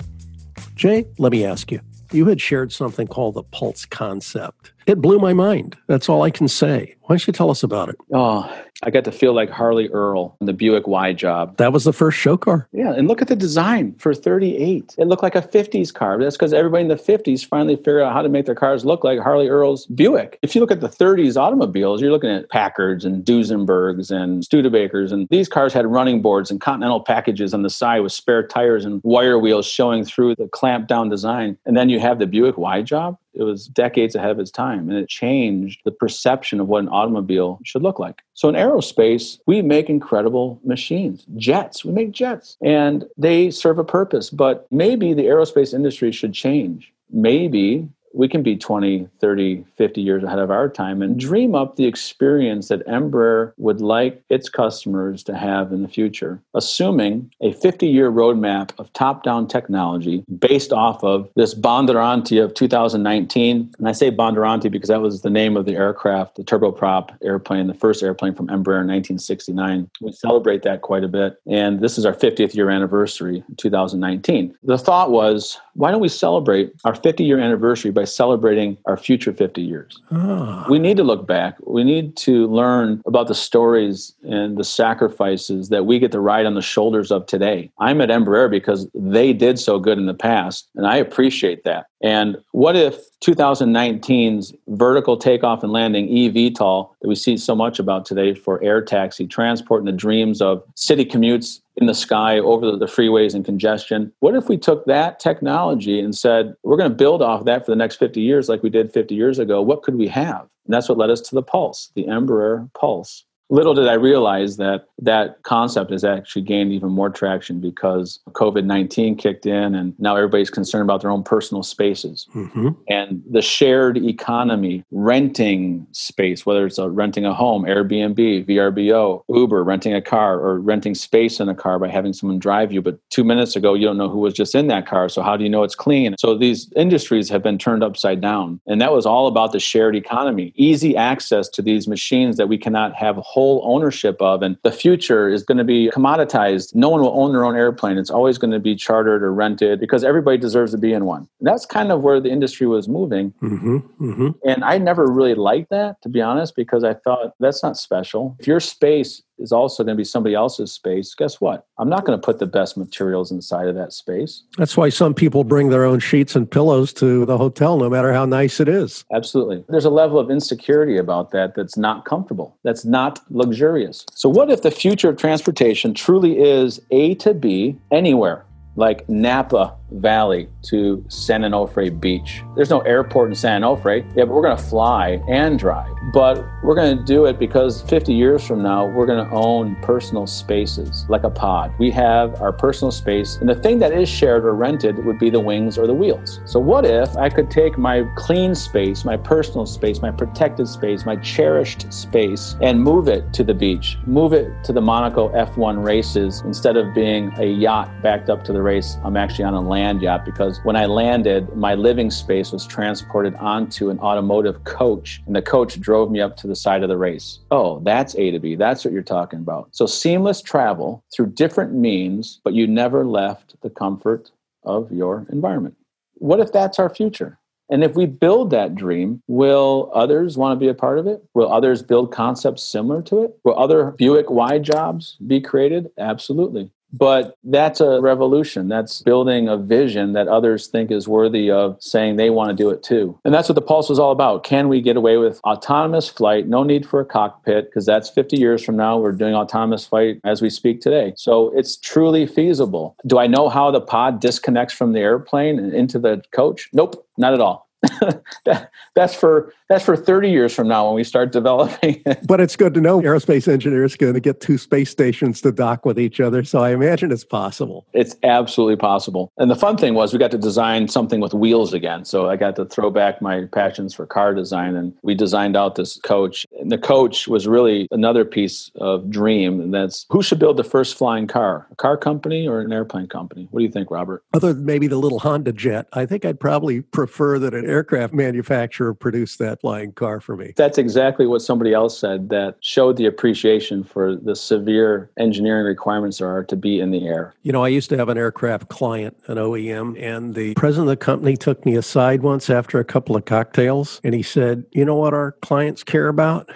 Jay, 0.75 1.07
let 1.17 1.31
me 1.31 1.43
ask 1.43 1.71
you. 1.71 1.81
You 2.11 2.27
had 2.27 2.39
shared 2.39 2.71
something 2.71 3.07
called 3.07 3.33
the 3.33 3.43
Pulse 3.43 3.85
concept. 3.85 4.71
It 4.85 5.01
blew 5.01 5.17
my 5.17 5.33
mind. 5.33 5.77
That's 5.87 6.09
all 6.09 6.21
I 6.21 6.29
can 6.29 6.47
say. 6.47 6.95
Why 7.01 7.15
don't 7.15 7.25
you 7.25 7.33
tell 7.33 7.49
us 7.49 7.63
about 7.63 7.89
it? 7.89 7.95
Oh, 8.13 8.53
I 8.83 8.89
got 8.89 9.03
to 9.05 9.11
feel 9.11 9.33
like 9.33 9.49
Harley 9.49 9.89
Earl 9.89 10.35
in 10.39 10.47
the 10.47 10.53
Buick 10.53 10.87
Y 10.87 11.13
job. 11.13 11.57
That 11.57 11.73
was 11.73 11.83
the 11.83 11.93
first 11.93 12.17
show 12.17 12.37
car. 12.37 12.67
Yeah, 12.71 12.93
and 12.93 13.07
look 13.07 13.21
at 13.21 13.27
the 13.27 13.35
design 13.35 13.93
for 13.95 14.13
38. 14.13 14.95
It 14.97 15.07
looked 15.07 15.23
like 15.23 15.35
a 15.35 15.41
50s 15.41 15.93
car. 15.93 16.17
That's 16.19 16.35
because 16.35 16.53
everybody 16.53 16.83
in 16.83 16.87
the 16.87 16.95
50s 16.95 17.45
finally 17.45 17.75
figured 17.75 18.01
out 18.01 18.13
how 18.13 18.21
to 18.21 18.29
make 18.29 18.45
their 18.45 18.55
cars 18.55 18.85
look 18.85 19.03
like 19.03 19.19
Harley 19.19 19.47
Earl's 19.47 19.85
Buick. 19.87 20.39
If 20.41 20.55
you 20.55 20.61
look 20.61 20.71
at 20.71 20.81
the 20.81 20.89
30s 20.89 21.37
automobiles, 21.37 22.01
you're 22.01 22.11
looking 22.11 22.31
at 22.31 22.49
Packards 22.49 23.05
and 23.05 23.23
Duesenbergs 23.23 24.09
and 24.11 24.43
Studebakers, 24.43 25.11
and 25.11 25.27
these 25.29 25.47
cars 25.47 25.73
had 25.73 25.85
running 25.85 26.21
boards 26.21 26.49
and 26.49 26.59
Continental 26.59 27.01
packages 27.01 27.53
on 27.53 27.61
the 27.61 27.69
side 27.69 27.99
with 27.99 28.11
spare 28.11 28.45
tires 28.45 28.85
and 28.85 29.01
wire 29.03 29.37
wheels 29.37 29.65
showing 29.65 30.03
through 30.03 30.35
the 30.35 30.47
clamped 30.47 30.87
down 30.87 31.09
design. 31.09 31.57
And 31.65 31.77
then 31.77 31.89
you 31.89 31.99
have 31.99 32.19
the 32.19 32.27
Buick 32.27 32.57
Y 32.57 32.81
job. 32.81 33.17
It 33.33 33.43
was 33.43 33.67
decades 33.67 34.15
ahead 34.15 34.31
of 34.31 34.39
its 34.39 34.51
time, 34.51 34.89
and 34.89 34.97
it 34.97 35.07
changed 35.07 35.81
the 35.85 35.91
perception 35.91 36.59
of 36.59 36.67
what 36.67 36.83
an 36.83 36.89
automobile 36.89 37.59
should 37.63 37.81
look 37.81 37.99
like. 37.99 38.21
So 38.33 38.49
in 38.49 38.55
aerospace, 38.55 39.39
we 39.47 39.61
make 39.61 39.89
incredible 39.89 40.59
machines, 40.63 41.25
jets. 41.37 41.85
We 41.85 41.91
make 41.91 42.11
jets, 42.11 42.57
and 42.61 43.05
they 43.17 43.51
serve 43.51 43.79
a 43.79 43.83
purpose. 43.83 44.29
But 44.29 44.67
maybe 44.71 45.13
the 45.13 45.25
aerospace 45.25 45.73
industry 45.73 46.11
should 46.11 46.33
change. 46.33 46.93
Maybe 47.09 47.87
we 48.13 48.27
can 48.27 48.43
be 48.43 48.55
20, 48.55 49.07
30, 49.19 49.65
50 49.77 50.01
years 50.01 50.23
ahead 50.23 50.39
of 50.39 50.51
our 50.51 50.69
time 50.69 51.01
and 51.01 51.15
mm-hmm. 51.15 51.27
dream 51.27 51.55
up 51.55 51.75
the 51.75 51.85
experience 51.85 52.67
that 52.67 52.85
Embraer 52.87 53.53
would 53.57 53.81
like 53.81 54.23
its 54.29 54.49
customers 54.49 55.23
to 55.23 55.35
have 55.35 55.71
in 55.71 55.81
the 55.81 55.87
future, 55.87 56.41
assuming 56.53 57.31
a 57.41 57.53
50 57.53 57.87
year 57.87 58.11
roadmap 58.11 58.71
of 58.77 58.91
top 58.93 59.23
down 59.23 59.47
technology 59.47 60.23
based 60.39 60.71
off 60.71 61.03
of 61.03 61.29
this 61.35 61.53
Bandeirante 61.53 62.43
of 62.43 62.53
2019. 62.53 63.73
And 63.77 63.87
I 63.87 63.91
say 63.91 64.11
Bandeirante 64.11 64.71
because 64.71 64.89
that 64.89 65.01
was 65.01 65.21
the 65.21 65.29
name 65.29 65.57
of 65.57 65.65
the 65.65 65.75
aircraft, 65.75 66.35
the 66.35 66.43
turboprop 66.43 67.15
airplane, 67.23 67.67
the 67.67 67.73
first 67.73 68.03
airplane 68.03 68.35
from 68.35 68.47
Embraer 68.47 68.81
in 68.81 68.87
1969. 68.87 69.89
We 70.01 70.11
celebrate 70.11 70.63
that 70.63 70.81
quite 70.81 71.03
a 71.03 71.07
bit. 71.07 71.39
And 71.47 71.79
this 71.79 71.97
is 71.97 72.05
our 72.05 72.13
50th 72.13 72.55
year 72.55 72.69
anniversary, 72.69 73.43
2019. 73.57 74.55
The 74.63 74.77
thought 74.77 75.11
was, 75.11 75.59
why 75.73 75.91
don't 75.91 76.01
we 76.01 76.09
celebrate 76.09 76.73
our 76.83 76.95
50 76.95 77.23
year 77.23 77.39
anniversary 77.39 77.91
by 77.91 78.00
celebrating 78.05 78.77
our 78.85 78.97
future 78.97 79.33
50 79.33 79.61
years? 79.61 79.99
Ah, 80.11 80.65
We 80.69 80.79
need 80.79 80.97
to 80.97 81.03
look 81.03 81.27
back. 81.27 81.55
We 81.65 81.83
need 81.83 82.15
to 82.17 82.47
learn 82.47 83.01
about 83.05 83.27
the 83.27 83.35
stories 83.35 84.13
and 84.23 84.57
the 84.57 84.63
sacrifices 84.63 85.69
that 85.69 85.85
we 85.85 85.99
get 85.99 86.11
to 86.11 86.19
ride 86.19 86.45
on 86.45 86.55
the 86.55 86.61
shoulders 86.61 87.11
of 87.11 87.25
today. 87.25 87.71
I'm 87.79 88.01
at 88.01 88.09
Embraer 88.09 88.49
because 88.49 88.87
they 88.93 89.33
did 89.33 89.59
so 89.59 89.79
good 89.79 89.97
in 89.97 90.05
the 90.05 90.13
past, 90.13 90.69
and 90.75 90.85
I 90.87 90.97
appreciate 90.97 91.63
that. 91.63 91.87
And 92.03 92.37
what 92.51 92.75
if 92.75 92.97
2019's 93.21 94.53
vertical 94.69 95.17
takeoff 95.17 95.63
and 95.63 95.71
landing 95.71 96.07
eVTOL 96.07 96.89
that 97.01 97.07
we 97.07 97.15
see 97.15 97.37
so 97.37 97.55
much 97.55 97.79
about 97.79 98.05
today 98.05 98.33
for 98.33 98.61
air 98.63 98.81
taxi 98.81 99.27
transport 99.27 99.81
and 99.81 99.87
the 99.87 99.91
dreams 99.91 100.41
of 100.41 100.63
city 100.75 101.05
commutes 101.05 101.61
in 101.77 101.87
the 101.87 101.93
sky 101.93 102.39
over 102.39 102.75
the 102.75 102.85
freeways 102.85 103.33
and 103.33 103.45
congestion. 103.45 104.11
What 104.19 104.35
if 104.35 104.49
we 104.49 104.57
took 104.57 104.85
that 104.85 105.19
technology 105.19 105.99
and 105.99 106.15
said, 106.15 106.53
we're 106.63 106.77
going 106.77 106.89
to 106.89 106.95
build 106.95 107.21
off 107.21 107.45
that 107.45 107.65
for 107.65 107.71
the 107.71 107.77
next 107.77 107.95
50 107.95 108.19
years 108.21 108.49
like 108.49 108.63
we 108.63 108.69
did 108.69 108.91
50 108.91 109.15
years 109.15 109.39
ago? 109.39 109.61
What 109.61 109.83
could 109.83 109.95
we 109.95 110.07
have? 110.07 110.41
And 110.65 110.73
that's 110.73 110.89
what 110.89 110.97
led 110.97 111.09
us 111.09 111.21
to 111.21 111.35
the 111.35 111.43
Pulse, 111.43 111.91
the 111.95 112.05
Embraer 112.05 112.71
Pulse. 112.73 113.25
Little 113.49 113.73
did 113.73 113.87
I 113.87 113.93
realize 113.93 114.57
that 114.57 114.85
that 115.01 115.41
concept 115.43 115.91
has 115.91 116.03
actually 116.03 116.43
gained 116.43 116.71
even 116.71 116.89
more 116.89 117.09
traction 117.09 117.59
because 117.59 118.19
COVID 118.29 118.65
19 118.65 119.17
kicked 119.17 119.45
in, 119.45 119.75
and 119.75 119.93
now 119.99 120.15
everybody's 120.15 120.49
concerned 120.49 120.83
about 120.83 121.01
their 121.01 121.09
own 121.09 121.23
personal 121.23 121.63
spaces. 121.63 122.27
hmm 122.31 122.69
And 122.87 123.21
the 123.29 123.41
shared 123.41 123.97
economy, 123.97 124.85
renting 124.91 125.87
space, 125.91 126.45
whether 126.45 126.65
it's 126.65 126.77
a, 126.77 126.89
renting 126.89 127.25
a 127.25 127.33
home, 127.33 127.63
Airbnb, 127.63 128.47
VRBO, 128.47 129.23
Uber, 129.27 129.63
renting 129.63 129.93
a 129.93 130.01
car, 130.01 130.39
or 130.39 130.59
renting 130.59 130.95
space 130.95 131.39
in 131.39 131.49
a 131.49 131.55
car 131.55 131.79
by 131.79 131.89
having 131.89 132.13
someone 132.13 132.39
drive 132.39 132.71
you. 132.71 132.81
But 132.81 132.99
two 133.09 133.23
minutes 133.23 133.55
ago, 133.55 133.73
you 133.73 133.87
don't 133.87 133.97
know 133.97 134.09
who 134.09 134.19
was 134.19 134.33
just 134.33 134.53
in 134.53 134.67
that 134.67 134.85
car. 134.85 135.09
So, 135.09 135.21
how 135.23 135.35
do 135.35 135.43
you 135.43 135.49
know 135.49 135.63
it's 135.63 135.75
clean? 135.75 136.15
So, 136.19 136.37
these 136.37 136.71
industries 136.75 137.27
have 137.29 137.41
been 137.41 137.57
turned 137.57 137.83
upside 137.83 138.21
down. 138.21 138.61
And 138.67 138.79
that 138.81 138.93
was 138.93 139.05
all 139.05 139.27
about 139.27 139.51
the 139.51 139.59
shared 139.59 139.95
economy, 139.95 140.53
easy 140.55 140.95
access 140.95 141.49
to 141.49 141.61
these 141.61 141.87
machines 141.87 142.37
that 142.37 142.47
we 142.47 142.57
cannot 142.57 142.93
have 142.95 143.15
whole 143.17 143.63
ownership 143.65 144.21
of. 144.21 144.43
And 144.43 144.57
the 144.63 144.71
future 144.71 144.90
is 144.91 145.43
going 145.43 145.57
to 145.57 145.63
be 145.63 145.89
commoditized. 145.93 146.75
No 146.75 146.89
one 146.89 147.01
will 147.01 147.19
own 147.19 147.31
their 147.31 147.45
own 147.45 147.55
airplane. 147.55 147.97
It's 147.97 148.09
always 148.09 148.37
going 148.37 148.51
to 148.51 148.59
be 148.59 148.75
chartered 148.75 149.23
or 149.23 149.33
rented 149.33 149.79
because 149.79 150.03
everybody 150.03 150.37
deserves 150.37 150.71
to 150.71 150.77
be 150.77 150.93
in 150.93 151.05
one. 151.05 151.27
And 151.39 151.47
that's 151.47 151.65
kind 151.65 151.91
of 151.91 152.01
where 152.01 152.19
the 152.19 152.29
industry 152.29 152.67
was 152.67 152.87
moving. 152.87 153.33
hmm 153.39 153.77
hmm 153.77 154.29
And 154.45 154.63
I 154.63 154.77
never 154.77 155.07
really 155.07 155.35
liked 155.35 155.69
that, 155.69 156.01
to 156.03 156.09
be 156.09 156.21
honest, 156.21 156.55
because 156.55 156.83
I 156.83 156.93
thought 156.93 157.33
that's 157.39 157.63
not 157.63 157.77
special. 157.77 158.35
If 158.39 158.47
your 158.47 158.59
space 158.59 159.21
is 159.41 159.51
also 159.51 159.83
going 159.83 159.95
to 159.95 159.99
be 159.99 160.05
somebody 160.05 160.35
else's 160.35 160.71
space, 160.71 161.13
guess 161.15 161.41
what? 161.41 161.65
I'm 161.77 161.89
not 161.89 162.05
going 162.05 162.17
to 162.17 162.23
put 162.23 162.39
the 162.39 162.45
best 162.45 162.77
materials 162.77 163.31
inside 163.31 163.67
of 163.67 163.75
that 163.75 163.91
space. 163.91 164.43
That's 164.57 164.77
why 164.77 164.89
some 164.89 165.13
people 165.13 165.43
bring 165.43 165.69
their 165.69 165.83
own 165.83 165.99
sheets 165.99 166.35
and 166.35 166.49
pillows 166.49 166.93
to 166.93 167.25
the 167.25 167.37
hotel, 167.37 167.77
no 167.77 167.89
matter 167.89 168.13
how 168.13 168.25
nice 168.25 168.59
it 168.59 168.69
is. 168.69 169.03
Absolutely. 169.13 169.63
There's 169.67 169.85
a 169.85 169.89
level 169.89 170.19
of 170.19 170.29
insecurity 170.29 170.97
about 170.97 171.31
that 171.31 171.55
that's 171.55 171.77
not 171.77 172.05
comfortable, 172.05 172.57
that's 172.63 172.85
not 172.85 173.19
luxurious. 173.29 174.05
So, 174.13 174.29
what 174.29 174.49
if 174.49 174.61
the 174.61 174.71
future 174.71 175.09
of 175.09 175.17
transportation 175.17 175.93
truly 175.93 176.39
is 176.39 176.81
A 176.91 177.15
to 177.15 177.33
B 177.33 177.77
anywhere? 177.91 178.45
like 178.75 179.07
Napa 179.09 179.75
Valley 179.91 180.47
to 180.63 181.03
San 181.09 181.41
Onofre 181.41 181.99
Beach. 181.99 182.43
There's 182.55 182.69
no 182.69 182.79
airport 182.81 183.29
in 183.29 183.35
San 183.35 183.61
Onofre. 183.61 184.05
Yeah, 184.15 184.25
but 184.25 184.29
we're 184.29 184.41
going 184.41 184.57
to 184.57 184.63
fly 184.63 185.21
and 185.27 185.59
drive. 185.59 185.91
But 186.13 186.45
we're 186.63 186.75
going 186.75 186.97
to 186.97 187.03
do 187.03 187.25
it 187.25 187.37
because 187.37 187.81
50 187.83 188.13
years 188.13 188.45
from 188.45 188.63
now, 188.63 188.85
we're 188.85 189.05
going 189.05 189.25
to 189.25 189.31
own 189.33 189.75
personal 189.81 190.27
spaces 190.27 191.05
like 191.09 191.23
a 191.23 191.29
pod. 191.29 191.73
We 191.77 191.91
have 191.91 192.41
our 192.41 192.53
personal 192.53 192.91
space, 192.91 193.37
and 193.37 193.49
the 193.49 193.55
thing 193.55 193.79
that 193.79 193.91
is 193.91 194.09
shared 194.09 194.45
or 194.45 194.55
rented 194.55 195.03
would 195.05 195.19
be 195.19 195.29
the 195.29 195.39
wings 195.39 195.77
or 195.77 195.87
the 195.87 195.93
wheels. 195.93 196.39
So, 196.45 196.59
what 196.59 196.85
if 196.85 197.15
I 197.17 197.29
could 197.29 197.51
take 197.51 197.77
my 197.77 198.03
clean 198.15 198.55
space, 198.55 199.05
my 199.05 199.17
personal 199.17 199.65
space, 199.65 200.01
my 200.01 200.11
protected 200.11 200.67
space, 200.67 201.05
my 201.05 201.17
cherished 201.17 201.91
space, 201.93 202.55
and 202.61 202.81
move 202.81 203.07
it 203.07 203.31
to 203.33 203.43
the 203.43 203.53
beach, 203.53 203.97
move 204.05 204.33
it 204.33 204.63
to 204.63 204.73
the 204.73 204.81
Monaco 204.81 205.29
F1 205.29 205.83
races 205.83 206.41
instead 206.45 206.77
of 206.77 206.93
being 206.93 207.31
a 207.37 207.45
yacht 207.45 207.89
backed 208.01 208.29
up 208.29 208.43
to 208.45 208.53
the 208.53 208.61
race? 208.61 208.97
I'm 209.03 209.17
actually 209.17 209.45
on 209.45 209.53
a 209.53 209.61
land 209.61 209.80
yacht 210.01 210.25
because 210.25 210.59
when 210.63 210.75
I 210.75 210.85
landed, 210.85 211.55
my 211.55 211.75
living 211.75 212.11
space 212.11 212.51
was 212.51 212.65
transported 212.65 213.35
onto 213.35 213.89
an 213.89 213.99
automotive 213.99 214.63
coach, 214.63 215.21
and 215.25 215.35
the 215.35 215.41
coach 215.41 215.79
drove 215.79 216.11
me 216.11 216.21
up 216.21 216.37
to 216.37 216.47
the 216.47 216.55
side 216.55 216.83
of 216.83 216.89
the 216.89 216.97
race. 216.97 217.39
Oh, 217.51 217.79
that's 217.79 218.15
A 218.15 218.31
to 218.31 218.39
B. 218.39 218.55
That's 218.55 218.85
what 218.85 218.93
you're 218.93 219.03
talking 219.03 219.39
about. 219.39 219.69
So 219.71 219.85
seamless 219.85 220.41
travel 220.41 221.03
through 221.15 221.27
different 221.27 221.73
means, 221.73 222.39
but 222.43 222.53
you 222.53 222.67
never 222.67 223.05
left 223.05 223.55
the 223.61 223.69
comfort 223.69 224.31
of 224.63 224.91
your 224.91 225.25
environment. 225.31 225.75
What 226.15 226.39
if 226.39 226.51
that's 226.51 226.77
our 226.79 226.89
future? 226.89 227.39
And 227.71 227.85
if 227.85 227.95
we 227.95 228.05
build 228.05 228.49
that 228.51 228.75
dream, 228.75 229.23
will 229.27 229.89
others 229.93 230.37
want 230.37 230.59
to 230.59 230.63
be 230.63 230.67
a 230.67 230.73
part 230.73 230.99
of 230.99 231.07
it? 231.07 231.23
Will 231.33 231.51
others 231.51 231.81
build 231.81 232.11
concepts 232.11 232.63
similar 232.63 233.01
to 233.03 233.23
it? 233.23 233.39
Will 233.45 233.57
other 233.57 233.91
Buick 233.91 234.29
Y 234.29 234.59
jobs 234.59 235.17
be 235.25 235.39
created? 235.39 235.89
Absolutely. 235.97 236.69
But 236.93 237.35
that's 237.43 237.79
a 237.79 238.01
revolution. 238.01 238.67
That's 238.67 239.01
building 239.01 239.47
a 239.47 239.57
vision 239.57 240.13
that 240.13 240.27
others 240.27 240.67
think 240.67 240.91
is 240.91 241.07
worthy 241.07 241.49
of 241.49 241.77
saying 241.79 242.15
they 242.15 242.29
want 242.29 242.49
to 242.49 242.55
do 242.55 242.69
it 242.69 242.83
too. 242.83 243.19
And 243.23 243.33
that's 243.33 243.49
what 243.49 243.55
the 243.55 243.61
Pulse 243.61 243.89
was 243.89 243.99
all 243.99 244.11
about. 244.11 244.43
Can 244.43 244.67
we 244.67 244.81
get 244.81 244.97
away 244.97 245.17
with 245.17 245.39
autonomous 245.43 246.09
flight? 246.09 246.47
No 246.47 246.63
need 246.63 246.85
for 246.85 246.99
a 246.99 247.05
cockpit 247.05 247.65
because 247.65 247.85
that's 247.85 248.09
50 248.09 248.37
years 248.37 248.63
from 248.63 248.75
now. 248.75 248.97
We're 248.97 249.11
doing 249.11 249.35
autonomous 249.35 249.85
flight 249.85 250.19
as 250.23 250.41
we 250.41 250.49
speak 250.49 250.81
today. 250.81 251.13
So 251.15 251.51
it's 251.57 251.77
truly 251.77 252.25
feasible. 252.25 252.95
Do 253.07 253.19
I 253.19 253.27
know 253.27 253.49
how 253.49 253.71
the 253.71 253.81
pod 253.81 254.19
disconnects 254.19 254.73
from 254.73 254.93
the 254.93 254.99
airplane 254.99 255.59
and 255.59 255.73
into 255.73 255.99
the 255.99 256.21
coach? 256.31 256.69
Nope, 256.73 257.05
not 257.17 257.33
at 257.33 257.41
all. 257.41 257.70
that, 258.45 258.69
that's 258.93 259.15
for 259.15 259.53
that's 259.67 259.85
for 259.85 259.95
30 259.95 260.29
years 260.29 260.53
from 260.53 260.67
now 260.67 260.85
when 260.85 260.95
we 260.95 261.03
start 261.03 261.31
developing 261.31 262.01
it. 262.05 262.27
But 262.27 262.41
it's 262.41 262.55
good 262.55 262.73
to 262.75 262.81
know 262.81 263.01
aerospace 263.01 263.47
engineers 263.47 263.95
going 263.95 264.13
to 264.13 264.19
get 264.19 264.41
two 264.41 264.57
space 264.57 264.89
stations 264.89 265.41
to 265.41 265.51
dock 265.51 265.85
with 265.85 265.99
each 265.99 266.19
other. 266.19 266.43
So 266.43 266.59
I 266.59 266.71
imagine 266.71 267.11
it's 267.11 267.23
possible. 267.23 267.85
It's 267.93 268.15
absolutely 268.23 268.75
possible. 268.75 269.31
And 269.37 269.49
the 269.49 269.55
fun 269.55 269.77
thing 269.77 269.93
was 269.93 270.13
we 270.13 270.19
got 270.19 270.31
to 270.31 270.37
design 270.37 270.89
something 270.89 271.21
with 271.21 271.33
wheels 271.33 271.73
again. 271.73 272.05
So 272.05 272.29
I 272.29 272.35
got 272.35 272.55
to 272.57 272.65
throw 272.65 272.91
back 272.91 273.21
my 273.21 273.45
passions 273.51 273.93
for 273.93 274.05
car 274.05 274.33
design 274.33 274.75
and 274.75 274.93
we 275.01 275.15
designed 275.15 275.55
out 275.55 275.75
this 275.75 275.97
coach. 276.01 276.45
And 276.59 276.71
the 276.71 276.77
coach 276.77 277.27
was 277.27 277.47
really 277.47 277.87
another 277.91 278.25
piece 278.25 278.69
of 278.75 279.09
dream. 279.09 279.59
And 279.59 279.73
that's 279.73 280.05
who 280.09 280.21
should 280.21 280.39
build 280.39 280.57
the 280.57 280.63
first 280.63 280.97
flying 280.97 281.27
car? 281.27 281.67
A 281.71 281.75
car 281.75 281.97
company 281.97 282.47
or 282.47 282.61
an 282.61 282.71
airplane 282.73 283.07
company? 283.07 283.47
What 283.51 283.61
do 283.61 283.65
you 283.65 283.71
think, 283.71 283.89
Robert? 283.89 284.23
Other 284.33 284.53
than 284.53 284.65
maybe 284.65 284.87
the 284.87 284.97
little 284.97 285.19
Honda 285.19 285.53
jet, 285.53 285.87
I 285.93 286.05
think 286.05 286.25
I'd 286.25 286.39
probably 286.39 286.81
prefer 286.81 287.39
that 287.39 287.53
an 287.53 287.65
aircraft 287.71 288.13
manufacturer 288.13 288.93
produce 288.93 289.37
that 289.37 289.61
flying 289.61 289.93
car 289.93 290.19
for 290.19 290.35
me. 290.35 290.53
That's 290.55 290.77
exactly 290.77 291.25
what 291.25 291.41
somebody 291.41 291.73
else 291.73 291.97
said 291.97 292.29
that 292.29 292.57
showed 292.59 292.97
the 292.97 293.05
appreciation 293.05 293.83
for 293.83 294.15
the 294.15 294.35
severe 294.35 295.09
engineering 295.17 295.65
requirements 295.65 296.19
there 296.19 296.29
are 296.29 296.43
to 296.43 296.55
be 296.55 296.79
in 296.79 296.91
the 296.91 297.07
air. 297.07 297.33
You 297.43 297.51
know, 297.51 297.63
I 297.63 297.69
used 297.69 297.89
to 297.89 297.97
have 297.97 298.09
an 298.09 298.17
aircraft 298.17 298.69
client, 298.69 299.17
an 299.27 299.37
OEM, 299.37 299.99
and 300.01 300.35
the 300.35 300.53
president 300.55 300.89
of 300.89 300.99
the 300.99 301.03
company 301.03 301.37
took 301.37 301.65
me 301.65 301.75
aside 301.75 302.21
once 302.21 302.49
after 302.49 302.79
a 302.79 302.85
couple 302.85 303.15
of 303.15 303.25
cocktails 303.25 304.01
and 304.03 304.13
he 304.13 304.21
said, 304.21 304.65
You 304.71 304.85
know 304.85 304.95
what 304.95 305.13
our 305.13 305.33
clients 305.41 305.83
care 305.83 306.07
about? 306.07 306.51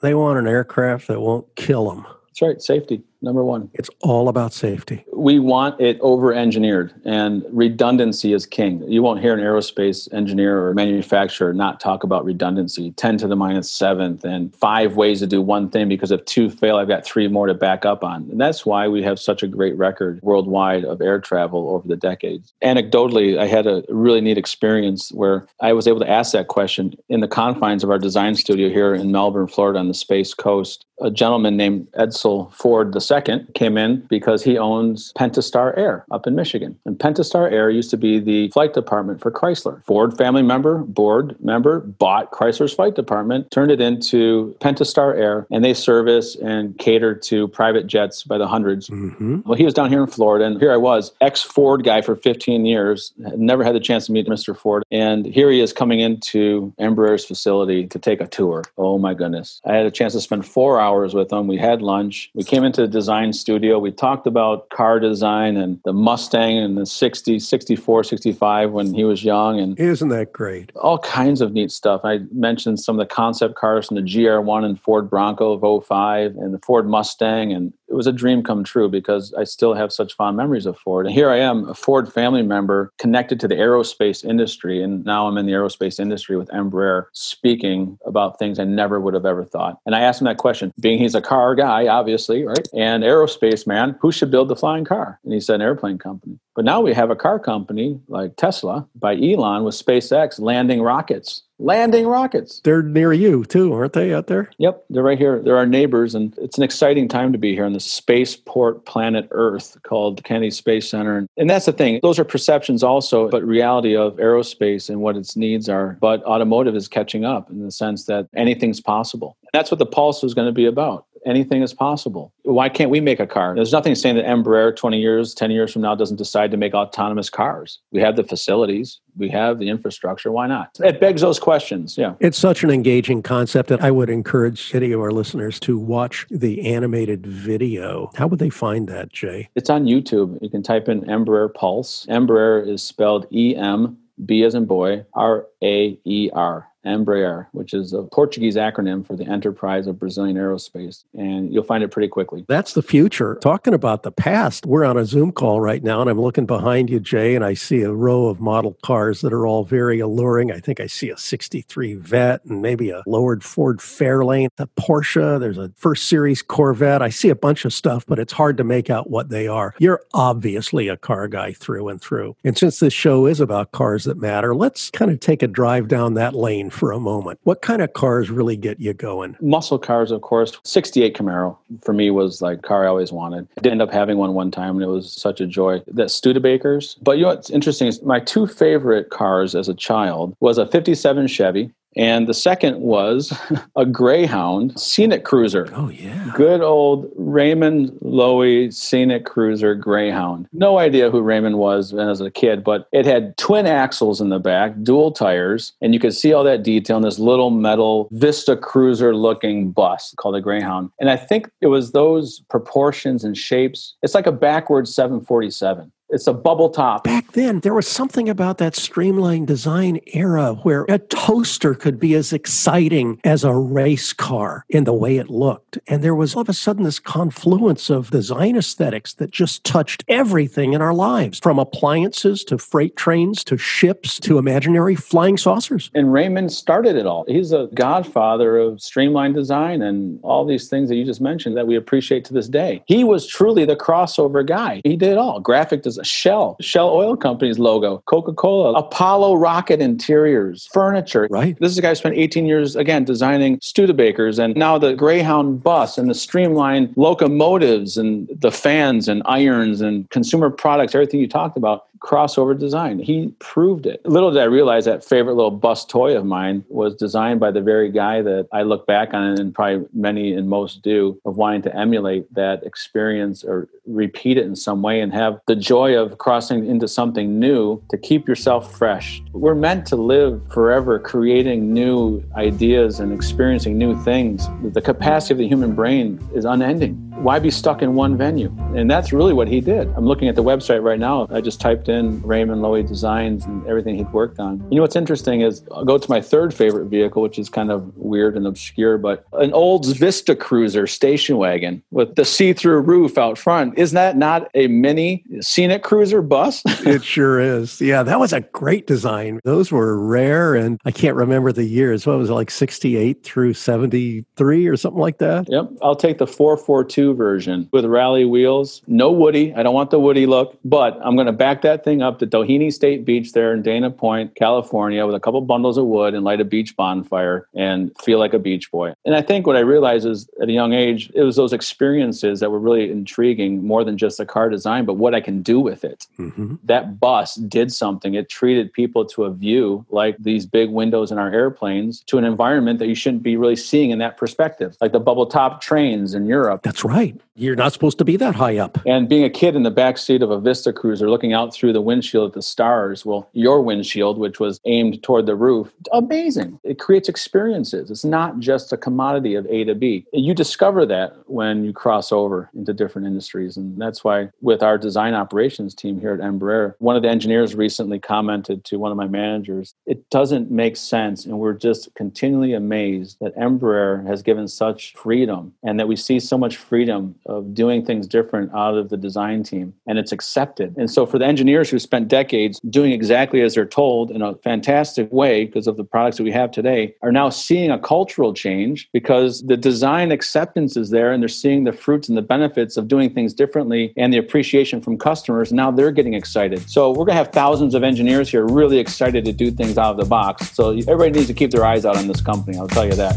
They 0.00 0.14
want 0.14 0.38
an 0.38 0.46
aircraft 0.46 1.08
that 1.08 1.20
won't 1.20 1.54
kill 1.56 1.90
them. 1.90 2.06
That's 2.26 2.42
right, 2.42 2.62
safety 2.62 3.02
number 3.22 3.44
one. 3.44 3.70
It's 3.74 3.90
all 4.00 4.28
about 4.28 4.52
safety. 4.52 5.04
We 5.14 5.38
want 5.38 5.80
it 5.80 5.98
over 6.00 6.34
engineered, 6.34 6.92
and 7.04 7.44
redundancy 7.50 8.32
is 8.32 8.44
king. 8.44 8.82
You 8.90 9.02
won't 9.02 9.20
hear 9.20 9.32
an 9.32 9.40
aerospace 9.40 10.12
engineer 10.12 10.66
or 10.66 10.74
manufacturer 10.74 11.52
not 11.52 11.80
talk 11.80 12.02
about 12.02 12.24
redundancy 12.24 12.90
10 12.92 13.18
to 13.18 13.28
the 13.28 13.36
minus 13.36 13.70
seventh 13.70 14.24
and 14.24 14.54
five 14.56 14.96
ways 14.96 15.20
to 15.20 15.26
do 15.26 15.40
one 15.40 15.70
thing 15.70 15.88
because 15.88 16.10
if 16.10 16.24
two 16.24 16.50
fail, 16.50 16.76
I've 16.76 16.88
got 16.88 17.04
three 17.04 17.28
more 17.28 17.46
to 17.46 17.54
back 17.54 17.84
up 17.84 18.02
on. 18.02 18.22
And 18.30 18.40
that's 18.40 18.66
why 18.66 18.88
we 18.88 19.02
have 19.02 19.18
such 19.18 19.42
a 19.42 19.46
great 19.46 19.76
record 19.76 20.20
worldwide 20.22 20.84
of 20.84 21.00
air 21.00 21.20
travel 21.20 21.70
over 21.70 21.86
the 21.86 21.96
decades. 21.96 22.52
Anecdotally, 22.62 23.38
I 23.38 23.46
had 23.46 23.66
a 23.66 23.84
really 23.88 24.20
neat 24.20 24.38
experience 24.38 25.10
where 25.12 25.46
I 25.60 25.72
was 25.72 25.86
able 25.86 26.00
to 26.00 26.10
ask 26.10 26.32
that 26.32 26.48
question 26.48 26.94
in 27.08 27.20
the 27.20 27.28
confines 27.28 27.84
of 27.84 27.90
our 27.90 27.98
design 27.98 28.34
studio 28.34 28.68
here 28.68 28.94
in 28.94 29.12
Melbourne, 29.12 29.46
Florida, 29.46 29.78
on 29.78 29.88
the 29.88 29.94
Space 29.94 30.34
Coast. 30.34 30.84
A 31.00 31.10
gentleman 31.10 31.56
named 31.56 31.88
Edsel 31.98 32.52
Ford 32.52 32.92
II 33.12 33.46
came 33.54 33.76
in 33.76 34.00
because 34.08 34.42
he 34.42 34.58
owns 34.58 35.12
Pentastar 35.14 35.76
Air 35.76 36.04
up 36.10 36.26
in 36.26 36.34
Michigan. 36.34 36.78
And 36.84 36.98
Pentastar 36.98 37.50
Air 37.50 37.70
used 37.70 37.90
to 37.90 37.96
be 37.96 38.18
the 38.18 38.48
flight 38.50 38.74
department 38.74 39.20
for 39.20 39.30
Chrysler. 39.30 39.82
Ford 39.84 40.16
family 40.16 40.42
member, 40.42 40.78
board 40.78 41.36
member, 41.42 41.80
bought 41.80 42.32
Chrysler's 42.32 42.74
flight 42.74 42.94
department, 42.94 43.50
turned 43.50 43.70
it 43.70 43.80
into 43.80 44.56
Pentastar 44.60 45.16
Air, 45.16 45.46
and 45.50 45.64
they 45.64 45.74
service 45.74 46.36
and 46.36 46.78
cater 46.78 47.14
to 47.14 47.48
private 47.48 47.86
jets 47.86 48.22
by 48.22 48.38
the 48.38 48.46
100s 48.46 48.90
mm-hmm. 48.90 49.40
Well, 49.44 49.56
he 49.56 49.64
was 49.64 49.74
down 49.74 49.90
here 49.90 50.02
in 50.02 50.06
Florida, 50.06 50.44
and 50.44 50.58
here 50.60 50.72
I 50.72 50.76
was, 50.76 51.12
ex 51.20 51.42
Ford 51.42 51.84
guy 51.84 52.00
for 52.00 52.16
15 52.16 52.64
years, 52.64 53.12
never 53.16 53.64
had 53.64 53.74
the 53.74 53.80
chance 53.80 54.06
to 54.06 54.12
meet 54.12 54.26
Mr. 54.26 54.56
Ford. 54.56 54.84
And 54.90 55.26
here 55.26 55.50
he 55.50 55.60
is 55.60 55.72
coming 55.72 56.00
into 56.00 56.72
Embraer's 56.78 57.24
facility 57.24 57.86
to 57.88 57.98
take 57.98 58.20
a 58.20 58.26
tour. 58.26 58.64
Oh 58.78 58.98
my 58.98 59.14
goodness. 59.14 59.60
I 59.64 59.74
had 59.74 59.86
a 59.86 59.90
chance 59.90 60.12
to 60.14 60.20
spend 60.20 60.46
four 60.46 60.80
hours 60.80 61.14
with 61.14 61.32
him. 61.32 61.46
We 61.46 61.56
had 61.56 61.82
lunch. 61.82 62.30
We 62.34 62.44
came 62.44 62.64
into 62.64 62.82
the 62.82 62.88
design 63.02 63.32
studio. 63.32 63.80
We 63.80 63.90
talked 63.90 64.28
about 64.28 64.68
car 64.68 65.00
design 65.00 65.56
and 65.56 65.80
the 65.84 65.92
Mustang 65.92 66.56
and 66.56 66.78
the 66.78 66.86
60, 66.86 67.40
64, 67.40 68.04
65 68.04 68.70
when 68.70 68.94
he 68.94 69.02
was 69.02 69.24
young. 69.24 69.58
And 69.58 69.76
isn't 69.76 70.08
that 70.10 70.32
great? 70.32 70.70
All 70.76 71.00
kinds 71.00 71.40
of 71.40 71.52
neat 71.52 71.72
stuff. 71.72 72.02
I 72.04 72.20
mentioned 72.30 72.78
some 72.78 73.00
of 73.00 73.08
the 73.08 73.12
concept 73.12 73.56
cars 73.56 73.88
from 73.88 73.96
the 73.96 74.02
GR1 74.02 74.64
and 74.64 74.80
Ford 74.80 75.10
Bronco 75.10 75.52
of 75.52 75.84
05 75.84 76.36
and 76.36 76.54
the 76.54 76.60
Ford 76.60 76.86
Mustang. 76.86 77.52
And 77.52 77.72
it 77.92 77.94
was 77.94 78.06
a 78.06 78.12
dream 78.12 78.42
come 78.42 78.64
true 78.64 78.88
because 78.88 79.34
I 79.34 79.44
still 79.44 79.74
have 79.74 79.92
such 79.92 80.14
fond 80.14 80.36
memories 80.36 80.64
of 80.64 80.78
Ford. 80.78 81.04
And 81.04 81.14
here 81.14 81.28
I 81.28 81.36
am, 81.36 81.68
a 81.68 81.74
Ford 81.74 82.10
family 82.10 82.42
member 82.42 82.90
connected 82.98 83.38
to 83.40 83.48
the 83.48 83.54
aerospace 83.54 84.24
industry. 84.24 84.82
And 84.82 85.04
now 85.04 85.28
I'm 85.28 85.36
in 85.36 85.44
the 85.44 85.52
aerospace 85.52 86.00
industry 86.00 86.38
with 86.38 86.48
Embraer 86.48 87.04
speaking 87.12 87.98
about 88.06 88.38
things 88.38 88.58
I 88.58 88.64
never 88.64 88.98
would 88.98 89.12
have 89.12 89.26
ever 89.26 89.44
thought. 89.44 89.78
And 89.84 89.94
I 89.94 90.00
asked 90.00 90.22
him 90.22 90.24
that 90.24 90.38
question, 90.38 90.72
being 90.80 90.98
he's 90.98 91.14
a 91.14 91.20
car 91.20 91.54
guy, 91.54 91.86
obviously, 91.86 92.44
right? 92.44 92.66
And 92.74 93.04
aerospace 93.04 93.66
man, 93.66 93.94
who 94.00 94.10
should 94.10 94.30
build 94.30 94.48
the 94.48 94.56
flying 94.56 94.86
car? 94.86 95.20
And 95.22 95.34
he 95.34 95.40
said, 95.40 95.56
an 95.56 95.62
airplane 95.62 95.98
company. 95.98 96.38
But 96.54 96.64
now 96.64 96.80
we 96.80 96.92
have 96.92 97.10
a 97.10 97.16
car 97.16 97.38
company 97.38 97.98
like 98.08 98.36
Tesla 98.36 98.86
by 98.96 99.14
Elon 99.16 99.64
with 99.64 99.74
SpaceX 99.74 100.38
landing 100.38 100.82
rockets. 100.82 101.42
Landing 101.58 102.06
rockets. 102.06 102.60
They're 102.64 102.82
near 102.82 103.12
you 103.12 103.44
too, 103.44 103.72
aren't 103.72 103.92
they 103.92 104.12
out 104.12 104.26
there? 104.26 104.50
Yep, 104.58 104.84
they're 104.90 105.02
right 105.02 105.18
here. 105.18 105.40
They're 105.40 105.56
our 105.56 105.66
neighbors, 105.66 106.14
and 106.14 106.36
it's 106.38 106.58
an 106.58 106.64
exciting 106.64 107.08
time 107.08 107.32
to 107.32 107.38
be 107.38 107.54
here 107.54 107.64
on 107.64 107.72
the 107.72 107.80
spaceport 107.80 108.84
planet 108.84 109.28
Earth 109.30 109.78
called 109.84 110.24
Kennedy 110.24 110.50
Space 110.50 110.90
Center. 110.90 111.26
And 111.36 111.48
that's 111.48 111.66
the 111.66 111.72
thing. 111.72 112.00
Those 112.02 112.18
are 112.18 112.24
perceptions 112.24 112.82
also, 112.82 113.28
but 113.30 113.44
reality 113.44 113.96
of 113.96 114.16
aerospace 114.16 114.90
and 114.90 115.00
what 115.00 115.16
its 115.16 115.36
needs 115.36 115.68
are. 115.68 115.96
But 116.00 116.24
automotive 116.24 116.74
is 116.74 116.88
catching 116.88 117.24
up 117.24 117.48
in 117.48 117.62
the 117.62 117.70
sense 117.70 118.06
that 118.06 118.28
anything's 118.34 118.80
possible. 118.80 119.36
That's 119.52 119.70
what 119.70 119.78
the 119.78 119.86
Pulse 119.86 120.24
is 120.24 120.34
going 120.34 120.48
to 120.48 120.52
be 120.52 120.66
about 120.66 121.06
anything 121.26 121.62
is 121.62 121.72
possible. 121.74 122.32
Why 122.42 122.68
can't 122.68 122.90
we 122.90 123.00
make 123.00 123.20
a 123.20 123.26
car? 123.26 123.54
There's 123.54 123.72
nothing 123.72 123.94
saying 123.94 124.16
that 124.16 124.24
Embraer 124.24 124.74
20 124.74 124.98
years, 125.00 125.34
10 125.34 125.50
years 125.50 125.72
from 125.72 125.82
now 125.82 125.94
doesn't 125.94 126.16
decide 126.16 126.50
to 126.50 126.56
make 126.56 126.74
autonomous 126.74 127.30
cars. 127.30 127.80
We 127.90 128.00
have 128.00 128.16
the 128.16 128.24
facilities, 128.24 129.00
we 129.16 129.28
have 129.30 129.58
the 129.58 129.68
infrastructure. 129.68 130.32
Why 130.32 130.46
not? 130.46 130.70
It 130.80 131.00
begs 131.00 131.20
those 131.20 131.38
questions. 131.38 131.96
Yeah. 131.98 132.14
It's 132.20 132.38
such 132.38 132.64
an 132.64 132.70
engaging 132.70 133.22
concept 133.22 133.68
that 133.68 133.82
I 133.82 133.90
would 133.90 134.10
encourage 134.10 134.74
any 134.74 134.92
of 134.92 135.00
our 135.00 135.10
listeners 135.10 135.60
to 135.60 135.78
watch 135.78 136.26
the 136.30 136.66
animated 136.66 137.26
video. 137.26 138.10
How 138.14 138.26
would 138.26 138.38
they 138.38 138.50
find 138.50 138.88
that, 138.88 139.12
Jay? 139.12 139.48
It's 139.54 139.70
on 139.70 139.84
YouTube. 139.84 140.38
You 140.40 140.50
can 140.50 140.62
type 140.62 140.88
in 140.88 141.02
Embraer 141.02 141.52
Pulse. 141.52 142.06
Embraer 142.08 142.66
is 142.66 142.82
spelled 142.82 143.26
E 143.32 143.54
M 143.56 143.98
B 144.24 144.44
as 144.44 144.54
in 144.54 144.66
boy, 144.66 145.04
R 145.14 145.46
A 145.62 145.98
E 146.04 146.30
R 146.32 146.68
Embraer, 146.84 147.46
which 147.52 147.74
is 147.74 147.92
a 147.92 148.02
Portuguese 148.04 148.56
acronym 148.56 149.06
for 149.06 149.16
the 149.16 149.24
enterprise 149.24 149.86
of 149.86 149.98
Brazilian 149.98 150.36
aerospace. 150.36 151.04
And 151.14 151.52
you'll 151.52 151.64
find 151.64 151.84
it 151.84 151.90
pretty 151.90 152.08
quickly. 152.08 152.44
That's 152.48 152.74
the 152.74 152.82
future. 152.82 153.38
Talking 153.42 153.74
about 153.74 154.02
the 154.02 154.12
past, 154.12 154.66
we're 154.66 154.84
on 154.84 154.96
a 154.96 155.04
Zoom 155.04 155.32
call 155.32 155.60
right 155.60 155.82
now, 155.82 156.00
and 156.00 156.10
I'm 156.10 156.20
looking 156.20 156.46
behind 156.46 156.90
you, 156.90 157.00
Jay, 157.00 157.34
and 157.34 157.44
I 157.44 157.54
see 157.54 157.82
a 157.82 157.92
row 157.92 158.26
of 158.26 158.40
model 158.40 158.76
cars 158.82 159.20
that 159.20 159.32
are 159.32 159.46
all 159.46 159.64
very 159.64 160.00
alluring. 160.00 160.50
I 160.50 160.60
think 160.60 160.80
I 160.80 160.86
see 160.86 161.10
a 161.10 161.16
63 161.16 161.94
Vet 161.94 162.44
and 162.44 162.62
maybe 162.62 162.90
a 162.90 163.02
lowered 163.06 163.44
Ford 163.44 163.78
Fairlane, 163.78 164.48
a 164.58 164.66
Porsche, 164.66 165.40
there's 165.40 165.58
a 165.58 165.70
first 165.76 166.08
series 166.08 166.42
Corvette. 166.42 167.02
I 167.02 167.08
see 167.08 167.28
a 167.28 167.34
bunch 167.34 167.64
of 167.64 167.72
stuff, 167.72 168.04
but 168.06 168.18
it's 168.18 168.32
hard 168.32 168.56
to 168.56 168.64
make 168.64 168.90
out 168.90 169.10
what 169.10 169.28
they 169.28 169.46
are. 169.46 169.74
You're 169.78 170.02
obviously 170.14 170.88
a 170.88 170.96
car 170.96 171.28
guy 171.28 171.52
through 171.52 171.88
and 171.88 172.00
through. 172.00 172.36
And 172.44 172.56
since 172.56 172.80
this 172.80 172.92
show 172.92 173.26
is 173.26 173.40
about 173.40 173.72
cars 173.72 174.04
that 174.04 174.18
matter, 174.18 174.54
let's 174.54 174.90
kind 174.90 175.10
of 175.10 175.20
take 175.20 175.42
a 175.42 175.48
drive 175.48 175.88
down 175.88 176.14
that 176.14 176.34
lane 176.34 176.70
for 176.72 176.92
a 176.92 177.00
moment. 177.00 177.38
What 177.44 177.62
kind 177.62 177.82
of 177.82 177.92
cars 177.92 178.30
really 178.30 178.56
get 178.56 178.80
you 178.80 178.92
going? 178.92 179.36
Muscle 179.40 179.78
cars, 179.78 180.10
of 180.10 180.22
course. 180.22 180.58
68 180.64 181.16
Camaro 181.16 181.56
for 181.82 181.92
me 181.92 182.10
was 182.10 182.42
like 182.42 182.62
car 182.62 182.84
I 182.84 182.88
always 182.88 183.12
wanted. 183.12 183.46
I 183.58 183.60
did 183.60 183.72
end 183.72 183.82
up 183.82 183.92
having 183.92 184.18
one 184.18 184.34
one 184.34 184.50
time 184.50 184.76
and 184.76 184.82
it 184.82 184.88
was 184.88 185.12
such 185.12 185.40
a 185.40 185.46
joy. 185.46 185.82
That 185.86 186.08
Studebakers. 186.08 186.96
But 187.02 187.18
you 187.18 187.22
know 187.22 187.28
what's 187.28 187.50
interesting 187.50 187.88
is 187.88 188.02
my 188.02 188.20
two 188.20 188.46
favorite 188.46 189.10
cars 189.10 189.54
as 189.54 189.68
a 189.68 189.74
child 189.74 190.36
was 190.40 190.58
a 190.58 190.66
57 190.66 191.26
Chevy 191.26 191.70
and 191.96 192.26
the 192.26 192.34
second 192.34 192.80
was 192.80 193.32
a 193.76 193.84
Greyhound 193.84 194.78
Scenic 194.78 195.24
Cruiser. 195.24 195.68
Oh, 195.74 195.88
yeah. 195.88 196.32
Good 196.34 196.60
old 196.60 197.10
Raymond 197.16 197.90
Loewy 198.02 198.72
Scenic 198.72 199.24
Cruiser 199.24 199.74
Greyhound. 199.74 200.48
No 200.52 200.78
idea 200.78 201.10
who 201.10 201.20
Raymond 201.20 201.58
was 201.58 201.92
as 201.94 202.20
a 202.20 202.30
kid, 202.30 202.64
but 202.64 202.88
it 202.92 203.06
had 203.06 203.36
twin 203.36 203.66
axles 203.66 204.20
in 204.20 204.30
the 204.30 204.38
back, 204.38 204.74
dual 204.82 205.12
tires, 205.12 205.72
and 205.80 205.94
you 205.94 206.00
could 206.00 206.14
see 206.14 206.32
all 206.32 206.44
that 206.44 206.62
detail 206.62 206.96
in 206.96 207.02
this 207.02 207.18
little 207.18 207.50
metal 207.50 208.08
Vista 208.12 208.56
Cruiser 208.56 209.14
looking 209.14 209.70
bus 209.70 210.14
called 210.16 210.36
a 210.36 210.40
Greyhound. 210.40 210.90
And 211.00 211.10
I 211.10 211.16
think 211.16 211.50
it 211.60 211.68
was 211.68 211.92
those 211.92 212.40
proportions 212.48 213.24
and 213.24 213.36
shapes. 213.36 213.94
It's 214.02 214.14
like 214.14 214.26
a 214.26 214.32
backwards 214.32 214.94
747. 214.94 215.90
It's 216.12 216.26
a 216.26 216.34
bubble 216.34 216.68
top. 216.68 217.04
Back 217.04 217.32
then, 217.32 217.60
there 217.60 217.72
was 217.72 217.88
something 217.88 218.28
about 218.28 218.58
that 218.58 218.76
streamlined 218.76 219.46
design 219.46 219.98
era 220.08 220.52
where 220.62 220.84
a 220.90 220.98
toaster 220.98 221.74
could 221.74 221.98
be 221.98 222.14
as 222.14 222.34
exciting 222.34 223.18
as 223.24 223.44
a 223.44 223.54
race 223.54 224.12
car 224.12 224.66
in 224.68 224.84
the 224.84 224.92
way 224.92 225.16
it 225.16 225.30
looked. 225.30 225.78
And 225.88 226.04
there 226.04 226.14
was 226.14 226.34
all 226.34 226.42
of 226.42 226.50
a 226.50 226.52
sudden 226.52 226.82
this 226.82 226.98
confluence 226.98 227.88
of 227.88 228.10
design 228.10 228.56
aesthetics 228.56 229.14
that 229.14 229.30
just 229.30 229.64
touched 229.64 230.04
everything 230.06 230.74
in 230.74 230.82
our 230.82 230.92
lives 230.92 231.38
from 231.42 231.58
appliances 231.58 232.44
to 232.44 232.58
freight 232.58 232.94
trains 232.94 233.42
to 233.44 233.56
ships 233.56 234.20
to 234.20 234.36
imaginary 234.36 234.94
flying 234.94 235.38
saucers. 235.38 235.90
And 235.94 236.12
Raymond 236.12 236.52
started 236.52 236.96
it 236.96 237.06
all. 237.06 237.24
He's 237.26 237.52
a 237.52 237.70
godfather 237.72 238.58
of 238.58 238.82
streamlined 238.82 239.34
design 239.34 239.80
and 239.80 240.20
all 240.22 240.44
these 240.44 240.68
things 240.68 240.90
that 240.90 240.96
you 240.96 241.06
just 241.06 241.22
mentioned 241.22 241.56
that 241.56 241.66
we 241.66 241.74
appreciate 241.74 242.26
to 242.26 242.34
this 242.34 242.48
day. 242.48 242.82
He 242.86 243.02
was 243.02 243.26
truly 243.26 243.64
the 243.64 243.76
crossover 243.76 244.46
guy. 244.46 244.82
He 244.84 244.94
did 244.94 245.16
all 245.16 245.40
graphic 245.40 245.80
design 245.80 246.01
Shell, 246.02 246.56
Shell 246.60 246.90
Oil 246.90 247.16
Company's 247.16 247.58
logo, 247.58 248.02
Coca 248.06 248.32
Cola, 248.32 248.78
Apollo 248.78 249.34
rocket 249.34 249.80
interiors, 249.80 250.68
furniture. 250.72 251.28
Right. 251.30 251.58
This 251.60 251.72
is 251.72 251.78
a 251.78 251.82
guy 251.82 251.90
who 251.90 251.94
spent 251.94 252.16
18 252.16 252.46
years, 252.46 252.76
again, 252.76 253.04
designing 253.04 253.58
Studebakers 253.58 254.38
and 254.38 254.56
now 254.56 254.78
the 254.78 254.94
Greyhound 254.94 255.62
bus 255.62 255.98
and 255.98 256.08
the 256.08 256.14
streamlined 256.14 256.92
locomotives 256.96 257.96
and 257.96 258.28
the 258.40 258.50
fans 258.50 259.08
and 259.08 259.22
irons 259.26 259.80
and 259.80 260.08
consumer 260.10 260.50
products, 260.50 260.94
everything 260.94 261.20
you 261.20 261.28
talked 261.28 261.56
about 261.56 261.86
crossover 262.02 262.58
design. 262.58 262.98
He 262.98 263.32
proved 263.38 263.86
it. 263.86 264.04
Little 264.04 264.32
did 264.32 264.42
I 264.42 264.46
realize 264.46 264.84
that 264.86 265.04
favorite 265.04 265.34
little 265.34 265.50
bus 265.50 265.84
toy 265.84 266.16
of 266.16 266.24
mine 266.24 266.64
was 266.68 266.94
designed 266.94 267.40
by 267.40 267.50
the 267.50 267.60
very 267.60 267.90
guy 267.90 268.22
that 268.22 268.48
I 268.52 268.62
look 268.62 268.86
back 268.86 269.14
on, 269.14 269.38
and 269.38 269.54
probably 269.54 269.86
many 269.92 270.32
and 270.32 270.48
most 270.48 270.82
do, 270.82 271.20
of 271.24 271.36
wanting 271.36 271.62
to 271.62 271.76
emulate 271.76 272.32
that 272.34 272.64
experience 272.64 273.44
or 273.44 273.68
repeat 273.86 274.36
it 274.36 274.44
in 274.44 274.56
some 274.56 274.82
way 274.82 275.00
and 275.00 275.12
have 275.12 275.40
the 275.46 275.56
joy 275.56 275.96
of 275.96 276.18
crossing 276.18 276.66
into 276.66 276.88
something 276.88 277.38
new 277.38 277.82
to 277.90 277.96
keep 277.98 278.28
yourself 278.28 278.76
fresh. 278.76 279.22
We're 279.32 279.54
meant 279.54 279.86
to 279.86 279.96
live 279.96 280.42
forever 280.52 280.98
creating 280.98 281.72
new 281.72 282.22
ideas 282.36 283.00
and 283.00 283.12
experiencing 283.12 283.78
new 283.78 284.00
things. 284.02 284.48
The 284.72 284.82
capacity 284.82 285.34
of 285.34 285.38
the 285.38 285.48
human 285.48 285.74
brain 285.74 286.20
is 286.34 286.44
unending. 286.44 287.11
Why 287.16 287.38
be 287.38 287.50
stuck 287.50 287.82
in 287.82 287.94
one 287.94 288.16
venue? 288.16 288.54
And 288.74 288.90
that's 288.90 289.12
really 289.12 289.32
what 289.32 289.46
he 289.46 289.60
did. 289.60 289.88
I'm 289.96 290.06
looking 290.06 290.28
at 290.28 290.34
the 290.34 290.42
website 290.42 290.82
right 290.82 290.98
now. 290.98 291.28
I 291.30 291.40
just 291.40 291.60
typed 291.60 291.88
in 291.88 292.20
Raymond 292.22 292.62
Loewy 292.62 292.86
designs 292.86 293.44
and 293.44 293.64
everything 293.66 293.96
he'd 293.96 294.12
worked 294.12 294.40
on. 294.40 294.58
You 294.70 294.76
know 294.76 294.82
what's 294.82 294.96
interesting 294.96 295.42
is 295.42 295.62
I'll 295.72 295.84
go 295.84 295.98
to 295.98 296.10
my 296.10 296.20
third 296.20 296.54
favorite 296.54 296.86
vehicle, 296.86 297.22
which 297.22 297.38
is 297.38 297.48
kind 297.48 297.70
of 297.70 297.96
weird 297.96 298.36
and 298.36 298.46
obscure, 298.46 298.98
but 298.98 299.24
an 299.34 299.52
Olds 299.52 299.92
Vista 299.92 300.34
Cruiser 300.34 300.86
station 300.86 301.36
wagon 301.36 301.82
with 301.90 302.14
the 302.14 302.24
see-through 302.24 302.80
roof 302.80 303.18
out 303.18 303.38
front. 303.38 303.78
Isn't 303.78 303.94
that 303.94 304.16
not 304.16 304.50
a 304.54 304.66
mini 304.68 305.24
scenic 305.40 305.82
cruiser 305.82 306.22
bus? 306.22 306.62
it 306.66 307.04
sure 307.04 307.40
is. 307.40 307.80
Yeah, 307.80 308.02
that 308.02 308.20
was 308.20 308.32
a 308.32 308.40
great 308.40 308.86
design. 308.86 309.38
Those 309.44 309.70
were 309.70 309.98
rare, 310.04 310.54
and 310.54 310.80
I 310.84 310.90
can't 310.90 311.16
remember 311.16 311.52
the 311.52 311.64
years. 311.64 312.06
What 312.06 312.18
was 312.18 312.30
it 312.30 312.34
like, 312.34 312.50
68 312.50 313.22
through 313.22 313.54
73 313.54 314.66
or 314.66 314.76
something 314.76 315.00
like 315.00 315.18
that? 315.18 315.46
Yep. 315.48 315.70
I'll 315.82 315.96
take 315.96 316.18
the 316.18 316.26
442 316.26 317.01
version 317.10 317.68
with 317.72 317.84
rally 317.84 318.24
wheels. 318.24 318.82
No 318.86 319.10
Woody. 319.10 319.52
I 319.54 319.62
don't 319.62 319.74
want 319.74 319.90
the 319.90 319.98
Woody 319.98 320.26
look, 320.26 320.58
but 320.64 320.98
I'm 321.02 321.14
going 321.16 321.26
to 321.26 321.32
back 321.32 321.62
that 321.62 321.84
thing 321.84 322.02
up 322.02 322.18
to 322.20 322.26
Doheny 322.26 322.72
State 322.72 323.04
Beach 323.04 323.32
there 323.32 323.52
in 323.52 323.62
Dana 323.62 323.90
Point, 323.90 324.34
California, 324.34 325.04
with 325.06 325.14
a 325.14 325.20
couple 325.20 325.40
bundles 325.40 325.76
of 325.76 325.86
wood 325.86 326.14
and 326.14 326.24
light 326.24 326.40
a 326.40 326.44
beach 326.44 326.76
bonfire 326.76 327.48
and 327.54 327.90
feel 328.02 328.18
like 328.18 328.34
a 328.34 328.38
beach 328.38 328.70
boy. 328.70 328.94
And 329.04 329.14
I 329.14 329.22
think 329.22 329.46
what 329.46 329.56
I 329.56 329.60
realized 329.60 330.06
is 330.06 330.28
at 330.40 330.48
a 330.48 330.52
young 330.52 330.72
age, 330.72 331.10
it 331.14 331.22
was 331.22 331.36
those 331.36 331.52
experiences 331.52 332.40
that 332.40 332.50
were 332.50 332.60
really 332.60 332.90
intriguing 332.90 333.64
more 333.64 333.84
than 333.84 333.98
just 333.98 334.18
the 334.18 334.26
car 334.26 334.48
design, 334.48 334.84
but 334.84 334.94
what 334.94 335.14
I 335.14 335.20
can 335.20 335.42
do 335.42 335.60
with 335.60 335.84
it. 335.84 336.06
Mm-hmm. 336.18 336.56
That 336.64 337.00
bus 337.00 337.34
did 337.36 337.72
something. 337.72 338.14
It 338.14 338.28
treated 338.28 338.72
people 338.72 339.04
to 339.06 339.24
a 339.24 339.32
view 339.32 339.84
like 339.90 340.16
these 340.18 340.46
big 340.46 340.70
windows 340.70 341.10
in 341.10 341.18
our 341.18 341.32
airplanes 341.32 342.00
to 342.06 342.18
an 342.18 342.24
environment 342.24 342.78
that 342.78 342.86
you 342.86 342.94
shouldn't 342.94 343.22
be 343.22 343.36
really 343.36 343.56
seeing 343.56 343.90
in 343.90 343.98
that 343.98 344.16
perspective, 344.16 344.76
like 344.80 344.92
the 344.92 345.00
bubble 345.00 345.26
top 345.26 345.60
trains 345.60 346.14
in 346.14 346.26
Europe. 346.26 346.62
That's 346.62 346.84
right. 346.84 346.91
You're 347.34 347.56
not 347.56 347.72
supposed 347.72 347.96
to 347.96 348.04
be 348.04 348.16
that 348.18 348.34
high 348.34 348.58
up. 348.58 348.78
And 348.86 349.08
being 349.08 349.24
a 349.24 349.30
kid 349.30 349.56
in 349.56 349.62
the 349.62 349.70
back 349.70 349.96
seat 349.96 350.20
of 350.20 350.30
a 350.30 350.38
Vista 350.38 350.70
Cruiser 350.70 351.08
looking 351.08 351.32
out 351.32 351.54
through 351.54 351.72
the 351.72 351.80
windshield 351.80 352.30
at 352.30 352.34
the 352.34 352.42
stars, 352.42 353.06
well, 353.06 353.30
your 353.32 353.62
windshield, 353.62 354.18
which 354.18 354.38
was 354.38 354.60
aimed 354.66 355.02
toward 355.02 355.24
the 355.24 355.34
roof, 355.34 355.72
amazing. 355.92 356.60
It 356.62 356.78
creates 356.78 357.08
experiences. 357.08 357.90
It's 357.90 358.04
not 358.04 358.38
just 358.38 358.72
a 358.72 358.76
commodity 358.76 359.34
of 359.34 359.46
A 359.46 359.64
to 359.64 359.74
B. 359.74 360.04
You 360.12 360.34
discover 360.34 360.84
that 360.86 361.14
when 361.26 361.64
you 361.64 361.72
cross 361.72 362.12
over 362.12 362.50
into 362.54 362.74
different 362.74 363.06
industries. 363.06 363.56
And 363.56 363.80
that's 363.80 364.04
why, 364.04 364.28
with 364.42 364.62
our 364.62 364.76
design 364.76 365.14
operations 365.14 365.74
team 365.74 365.98
here 365.98 366.12
at 366.12 366.20
Embraer, 366.20 366.74
one 366.80 366.96
of 366.96 367.02
the 367.02 367.08
engineers 367.08 367.54
recently 367.54 367.98
commented 367.98 368.64
to 368.64 368.76
one 368.76 368.90
of 368.90 368.98
my 368.98 369.08
managers, 369.08 369.74
it 369.86 370.08
doesn't 370.10 370.50
make 370.50 370.76
sense. 370.76 371.24
And 371.24 371.38
we're 371.38 371.54
just 371.54 371.94
continually 371.94 372.52
amazed 372.52 373.16
that 373.20 373.34
Embraer 373.36 374.06
has 374.06 374.22
given 374.22 374.48
such 374.48 374.92
freedom 374.94 375.54
and 375.62 375.80
that 375.80 375.88
we 375.88 375.96
see 375.96 376.20
so 376.20 376.36
much 376.36 376.58
freedom 376.58 376.81
of 376.90 377.54
doing 377.54 377.84
things 377.84 378.06
different 378.06 378.52
out 378.54 378.76
of 378.76 378.88
the 378.90 378.96
design 378.96 379.42
team. 379.42 379.74
And 379.86 379.98
it's 379.98 380.12
accepted. 380.12 380.76
And 380.76 380.90
so, 380.90 381.06
for 381.06 381.18
the 381.18 381.26
engineers 381.26 381.70
who 381.70 381.78
spent 381.78 382.08
decades 382.08 382.60
doing 382.70 382.92
exactly 382.92 383.42
as 383.42 383.54
they're 383.54 383.66
told 383.66 384.10
in 384.10 384.22
a 384.22 384.34
fantastic 384.36 385.10
way 385.12 385.44
because 385.44 385.66
of 385.66 385.76
the 385.76 385.84
products 385.84 386.16
that 386.18 386.24
we 386.24 386.32
have 386.32 386.50
today, 386.50 386.94
are 387.02 387.12
now 387.12 387.28
seeing 387.30 387.70
a 387.70 387.78
cultural 387.78 388.34
change 388.34 388.88
because 388.92 389.42
the 389.42 389.56
design 389.56 390.12
acceptance 390.12 390.76
is 390.76 390.90
there 390.90 391.12
and 391.12 391.22
they're 391.22 391.28
seeing 391.28 391.64
the 391.64 391.72
fruits 391.72 392.08
and 392.08 392.16
the 392.16 392.22
benefits 392.22 392.76
of 392.76 392.88
doing 392.88 393.12
things 393.12 393.34
differently 393.34 393.92
and 393.96 394.12
the 394.12 394.18
appreciation 394.18 394.80
from 394.80 394.98
customers. 394.98 395.52
Now 395.52 395.70
they're 395.70 395.90
getting 395.90 396.14
excited. 396.14 396.68
So, 396.70 396.90
we're 396.90 397.06
going 397.06 397.08
to 397.08 397.24
have 397.24 397.32
thousands 397.32 397.74
of 397.74 397.82
engineers 397.82 398.30
here 398.30 398.46
really 398.46 398.78
excited 398.78 399.24
to 399.24 399.32
do 399.32 399.50
things 399.50 399.78
out 399.78 399.92
of 399.92 399.96
the 399.96 400.06
box. 400.06 400.50
So, 400.52 400.70
everybody 400.70 401.10
needs 401.10 401.26
to 401.28 401.34
keep 401.34 401.50
their 401.50 401.64
eyes 401.64 401.84
out 401.84 401.96
on 401.96 402.06
this 402.08 402.20
company. 402.20 402.58
I'll 402.58 402.68
tell 402.68 402.86
you 402.86 402.94
that. 402.94 403.16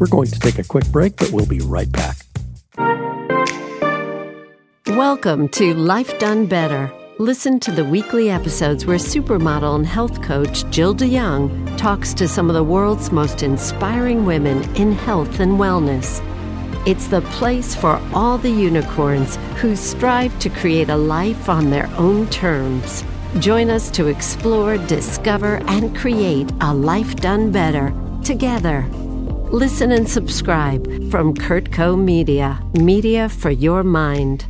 We're 0.00 0.06
going 0.06 0.28
to 0.28 0.38
take 0.40 0.58
a 0.58 0.64
quick 0.64 0.86
break, 0.86 1.16
but 1.16 1.30
we'll 1.30 1.44
be 1.44 1.60
right 1.60 1.90
back. 1.92 2.29
Welcome 4.86 5.48
to 5.50 5.74
Life 5.74 6.18
Done 6.18 6.46
Better. 6.46 6.92
Listen 7.18 7.58
to 7.60 7.72
the 7.72 7.84
weekly 7.84 8.30
episodes 8.30 8.86
where 8.86 8.96
supermodel 8.96 9.74
and 9.74 9.86
health 9.86 10.22
coach 10.22 10.64
Jill 10.70 10.94
de 10.94 11.08
Jong 11.08 11.76
talks 11.76 12.14
to 12.14 12.28
some 12.28 12.48
of 12.48 12.54
the 12.54 12.62
world's 12.62 13.10
most 13.10 13.42
inspiring 13.42 14.24
women 14.24 14.62
in 14.76 14.92
health 14.92 15.40
and 15.40 15.58
wellness. 15.58 16.24
It's 16.86 17.08
the 17.08 17.22
place 17.22 17.74
for 17.74 18.00
all 18.14 18.38
the 18.38 18.50
unicorns 18.50 19.36
who 19.56 19.74
strive 19.74 20.38
to 20.38 20.48
create 20.48 20.90
a 20.90 20.96
life 20.96 21.48
on 21.48 21.70
their 21.70 21.90
own 21.96 22.28
terms. 22.28 23.04
Join 23.38 23.68
us 23.68 23.90
to 23.92 24.06
explore, 24.06 24.78
discover, 24.78 25.56
and 25.66 25.96
create 25.96 26.50
a 26.60 26.72
life 26.72 27.16
done 27.16 27.50
better 27.50 27.92
together. 28.24 28.88
Listen 29.52 29.90
and 29.90 30.08
subscribe 30.08 30.84
from 31.10 31.34
CurtCo 31.34 32.00
Media, 32.00 32.62
media 32.74 33.28
for 33.28 33.50
your 33.50 33.82
mind. 33.82 34.46